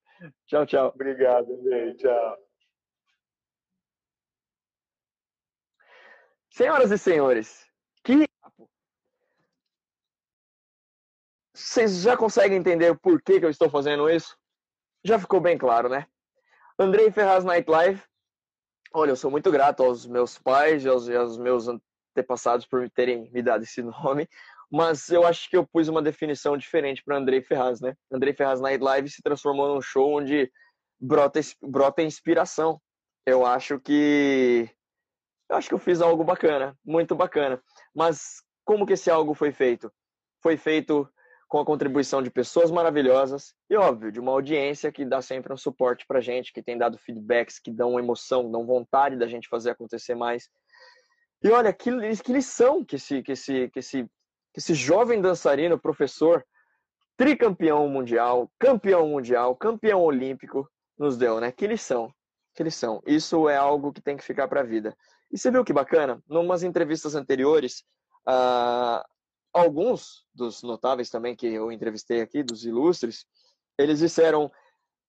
Tchau, 0.47 0.66
tchau. 0.66 0.93
Obrigado, 0.95 1.55
Andrei. 1.55 1.95
Tchau. 1.95 2.37
Senhoras 6.51 6.91
e 6.91 6.99
senhores, 6.99 7.66
que 8.05 8.26
Vocês 11.63 12.03
já 12.03 12.17
conseguem 12.17 12.59
entender 12.59 12.99
por 12.99 13.23
que, 13.23 13.39
que 13.39 13.47
eu 13.47 13.51
estou 13.51 13.71
fazendo 13.71 14.11
isso? 14.11 14.37
Já 15.05 15.17
ficou 15.17 15.41
bem 15.41 15.57
claro, 15.57 15.89
né? 15.89 16.07
Andrei 16.77 17.11
Ferraz 17.13 17.45
Nightlife. 17.45 18.05
Olha, 18.93 19.11
eu 19.11 19.17
sou 19.17 19.31
muito 19.31 19.51
grato 19.51 19.83
aos 19.85 20.05
meus 20.05 20.37
pais 20.37 20.85
e 20.85 20.89
aos, 20.89 21.09
aos 21.09 21.39
meus 21.39 21.69
antepassados 21.69 22.67
por 22.67 22.91
terem 22.91 23.31
me 23.31 23.43
dado 23.43 23.63
esse 23.63 23.81
nome, 23.81 24.29
mas 24.71 25.09
eu 25.09 25.25
acho 25.25 25.49
que 25.49 25.57
eu 25.57 25.65
pus 25.65 25.87
uma 25.87 26.03
definição 26.03 26.57
diferente 26.57 27.03
para 27.05 27.17
Andrei 27.17 27.41
Ferraz, 27.41 27.81
né? 27.81 27.95
Andrei 28.11 28.35
Ferraz 28.35 28.61
Nightlife 28.61 29.09
se 29.09 29.23
transformou 29.23 29.73
num 29.73 29.81
show 29.81 30.19
onde 30.19 30.51
brota, 31.01 31.41
brota 31.63 32.03
inspiração. 32.03 32.83
Eu 33.25 33.47
acho 33.47 33.79
que 33.79 34.69
eu 35.49 35.57
acho 35.57 35.69
que 35.69 35.75
eu 35.75 35.79
fiz 35.79 36.01
algo 36.01 36.25
bacana, 36.25 36.77
muito 36.85 37.15
bacana. 37.15 37.63
Mas 37.95 38.43
como 38.65 38.85
que 38.85 38.95
esse 38.95 39.11
algo 39.11 39.33
foi 39.33 39.53
feito? 39.53 39.93
Foi 40.43 40.57
feito 40.57 41.09
com 41.53 41.59
a 41.59 41.66
contribuição 41.66 42.22
de 42.22 42.30
pessoas 42.30 42.70
maravilhosas 42.70 43.55
e, 43.68 43.76
óbvio, 43.76 44.11
de 44.11 44.18
uma 44.18 44.32
audiência 44.32 44.90
que 44.90 45.05
dá 45.05 45.20
sempre 45.20 45.53
um 45.53 45.57
suporte 45.59 46.07
pra 46.07 46.18
gente, 46.18 46.50
que 46.50 46.62
tem 46.62 46.78
dado 46.78 46.96
feedbacks, 46.96 47.59
que 47.59 47.70
dão 47.70 47.98
emoção, 47.98 48.50
dão 48.50 48.64
vontade 48.64 49.18
da 49.18 49.26
gente 49.26 49.50
fazer 49.50 49.68
acontecer 49.68 50.14
mais. 50.14 50.48
E 51.42 51.50
olha, 51.50 51.70
que, 51.70 51.90
que 52.24 52.32
lição 52.32 52.82
que 52.82 52.96
esse, 52.96 53.22
que, 53.22 53.32
esse, 53.32 53.68
que, 53.68 53.80
esse, 53.80 54.05
que 54.05 54.61
esse 54.61 54.72
jovem 54.72 55.20
dançarino, 55.20 55.78
professor, 55.78 56.42
tricampeão 57.18 57.86
mundial, 57.86 58.50
campeão 58.59 59.07
mundial, 59.07 59.55
campeão 59.55 60.00
olímpico, 60.00 60.66
nos 60.98 61.18
deu, 61.18 61.38
né? 61.38 61.53
Que 61.53 61.66
lição, 61.66 62.11
que 62.55 62.62
lição. 62.62 63.03
Isso 63.07 63.46
é 63.46 63.59
algo 63.59 63.92
que 63.92 64.00
tem 64.00 64.16
que 64.16 64.24
ficar 64.24 64.48
para 64.48 64.62
a 64.62 64.64
vida. 64.64 64.96
E 65.30 65.36
você 65.36 65.50
viu 65.50 65.62
que 65.62 65.72
bacana? 65.74 66.18
Numas 66.26 66.62
entrevistas 66.62 67.14
anteriores, 67.14 67.84
uh, 68.26 69.05
alguns 69.53 70.24
dos 70.34 70.62
notáveis 70.62 71.11
também 71.11 71.36
que 71.36 71.46
eu 71.46 71.70
entrevistei 71.70 72.20
aqui, 72.20 72.42
dos 72.42 72.64
ilustres, 72.64 73.26
eles 73.78 73.98
disseram: 73.98 74.50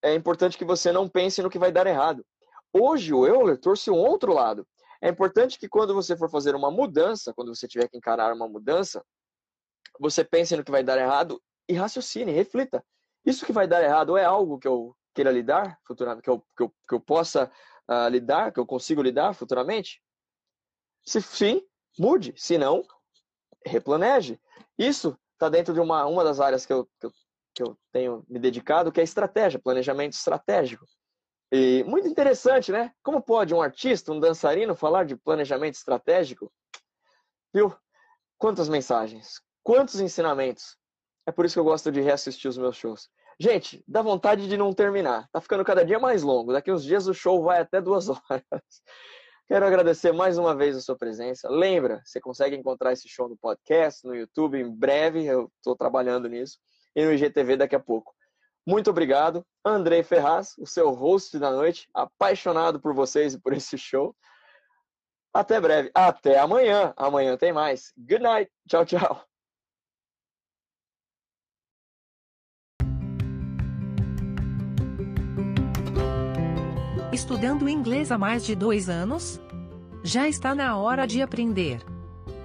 é 0.02 0.14
importante 0.14 0.58
que 0.58 0.64
você 0.64 0.92
não 0.92 1.08
pense 1.08 1.42
no 1.42 1.50
que 1.50 1.58
vai 1.58 1.72
dar 1.72 1.86
errado. 1.86 2.24
Hoje 2.72 3.12
o 3.14 3.26
Euler 3.26 3.58
trouxe 3.58 3.90
um 3.90 3.96
outro 3.96 4.32
lado. 4.32 4.66
É 5.00 5.08
importante 5.08 5.58
que 5.58 5.68
quando 5.68 5.94
você 5.94 6.16
for 6.16 6.30
fazer 6.30 6.54
uma 6.54 6.70
mudança, 6.70 7.32
quando 7.34 7.54
você 7.54 7.68
tiver 7.68 7.88
que 7.88 7.96
encarar 7.96 8.34
uma 8.34 8.48
mudança, 8.48 9.04
você 9.98 10.24
pense 10.24 10.56
no 10.56 10.64
que 10.64 10.70
vai 10.70 10.82
dar 10.82 10.98
errado 10.98 11.40
e 11.68 11.74
raciocine, 11.74 12.32
reflita. 12.32 12.84
Isso 13.24 13.46
que 13.46 13.52
vai 13.52 13.66
dar 13.66 13.82
errado 13.82 14.16
é 14.16 14.24
algo 14.24 14.58
que 14.58 14.68
eu 14.68 14.96
queira 15.14 15.30
lidar 15.30 15.78
futuramente, 15.86 16.22
que 16.22 16.30
eu, 16.30 16.40
que 16.56 16.62
eu, 16.62 16.74
que 16.88 16.94
eu 16.94 17.00
possa 17.00 17.50
uh, 17.88 18.08
lidar, 18.08 18.52
que 18.52 18.58
eu 18.58 18.66
consigo 18.66 19.02
lidar 19.02 19.34
futuramente? 19.34 20.02
Se 21.06 21.20
sim, 21.22 21.62
mude. 21.98 22.34
Se 22.36 22.58
não, 22.58 22.82
replaneje. 23.64 24.40
Isso 24.78 25.18
está 25.32 25.48
dentro 25.48 25.74
de 25.74 25.80
uma, 25.80 26.06
uma 26.06 26.24
das 26.24 26.40
áreas 26.40 26.64
que 26.66 26.72
eu, 26.72 26.88
que 27.00 27.06
eu, 27.06 27.12
que 27.54 27.62
eu 27.62 27.78
tenho 27.92 28.24
me 28.28 28.38
dedicado, 28.38 28.90
que 28.90 29.00
é 29.00 29.04
estratégia, 29.04 29.60
planejamento 29.60 30.12
estratégico. 30.12 30.86
E 31.52 31.84
muito 31.84 32.08
interessante, 32.08 32.72
né? 32.72 32.92
Como 33.02 33.22
pode 33.22 33.54
um 33.54 33.62
artista, 33.62 34.12
um 34.12 34.18
dançarino 34.18 34.74
falar 34.74 35.04
de 35.04 35.16
planejamento 35.16 35.74
estratégico? 35.74 36.52
Viu? 37.52 37.74
Quantas 38.38 38.68
mensagens, 38.68 39.40
quantos 39.62 40.00
ensinamentos. 40.00 40.76
É 41.26 41.32
por 41.32 41.44
isso 41.44 41.54
que 41.54 41.60
eu 41.60 41.64
gosto 41.64 41.90
de 41.92 42.00
reassistir 42.00 42.48
os 42.48 42.58
meus 42.58 42.76
shows. 42.76 43.08
Gente, 43.38 43.82
dá 43.86 44.02
vontade 44.02 44.48
de 44.48 44.56
não 44.56 44.72
terminar. 44.72 45.28
Tá 45.32 45.40
ficando 45.40 45.64
cada 45.64 45.84
dia 45.84 45.98
mais 45.98 46.22
longo. 46.22 46.52
Daqui 46.52 46.70
uns 46.70 46.84
dias 46.84 47.06
o 47.06 47.14
show 47.14 47.42
vai 47.42 47.60
até 47.60 47.80
duas 47.80 48.08
horas. 48.10 48.82
Quero 49.46 49.66
agradecer 49.66 50.12
mais 50.12 50.38
uma 50.38 50.54
vez 50.54 50.76
a 50.76 50.80
sua 50.80 50.96
presença. 50.96 51.48
Lembra, 51.50 52.00
você 52.04 52.20
consegue 52.20 52.56
encontrar 52.56 52.92
esse 52.92 53.08
show 53.08 53.28
no 53.28 53.36
podcast, 53.36 54.06
no 54.06 54.14
YouTube 54.14 54.58
em 54.58 54.70
breve. 54.70 55.24
Eu 55.26 55.50
estou 55.56 55.76
trabalhando 55.76 56.28
nisso. 56.28 56.58
E 56.96 57.04
no 57.04 57.12
IGTV 57.12 57.56
daqui 57.56 57.76
a 57.76 57.80
pouco. 57.80 58.14
Muito 58.66 58.88
obrigado. 58.88 59.44
Andrei 59.62 60.02
Ferraz, 60.02 60.54
o 60.58 60.66
seu 60.66 60.90
host 60.92 61.38
da 61.38 61.50
noite, 61.50 61.86
apaixonado 61.92 62.80
por 62.80 62.94
vocês 62.94 63.34
e 63.34 63.40
por 63.40 63.52
esse 63.52 63.76
show. 63.76 64.16
Até 65.34 65.60
breve. 65.60 65.90
Até 65.94 66.38
amanhã. 66.38 66.94
Amanhã 66.96 67.36
tem 67.36 67.52
mais. 67.52 67.92
Good 67.98 68.22
night. 68.22 68.50
Tchau, 68.66 68.86
tchau. 68.86 69.33
Estudando 77.14 77.68
inglês 77.68 78.10
há 78.10 78.18
mais 78.18 78.44
de 78.44 78.56
dois 78.56 78.88
anos? 78.88 79.40
Já 80.02 80.28
está 80.28 80.52
na 80.52 80.76
hora 80.76 81.06
de 81.06 81.22
aprender. 81.22 81.80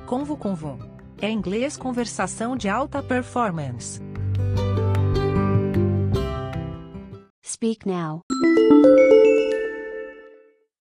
Convo 0.06 0.38
Convo. 0.38 0.78
É 1.20 1.28
inglês 1.28 1.76
conversação 1.76 2.56
de 2.56 2.70
alta 2.70 3.02
performance. 3.02 4.00
Speak 7.44 7.88
now. 7.88 8.22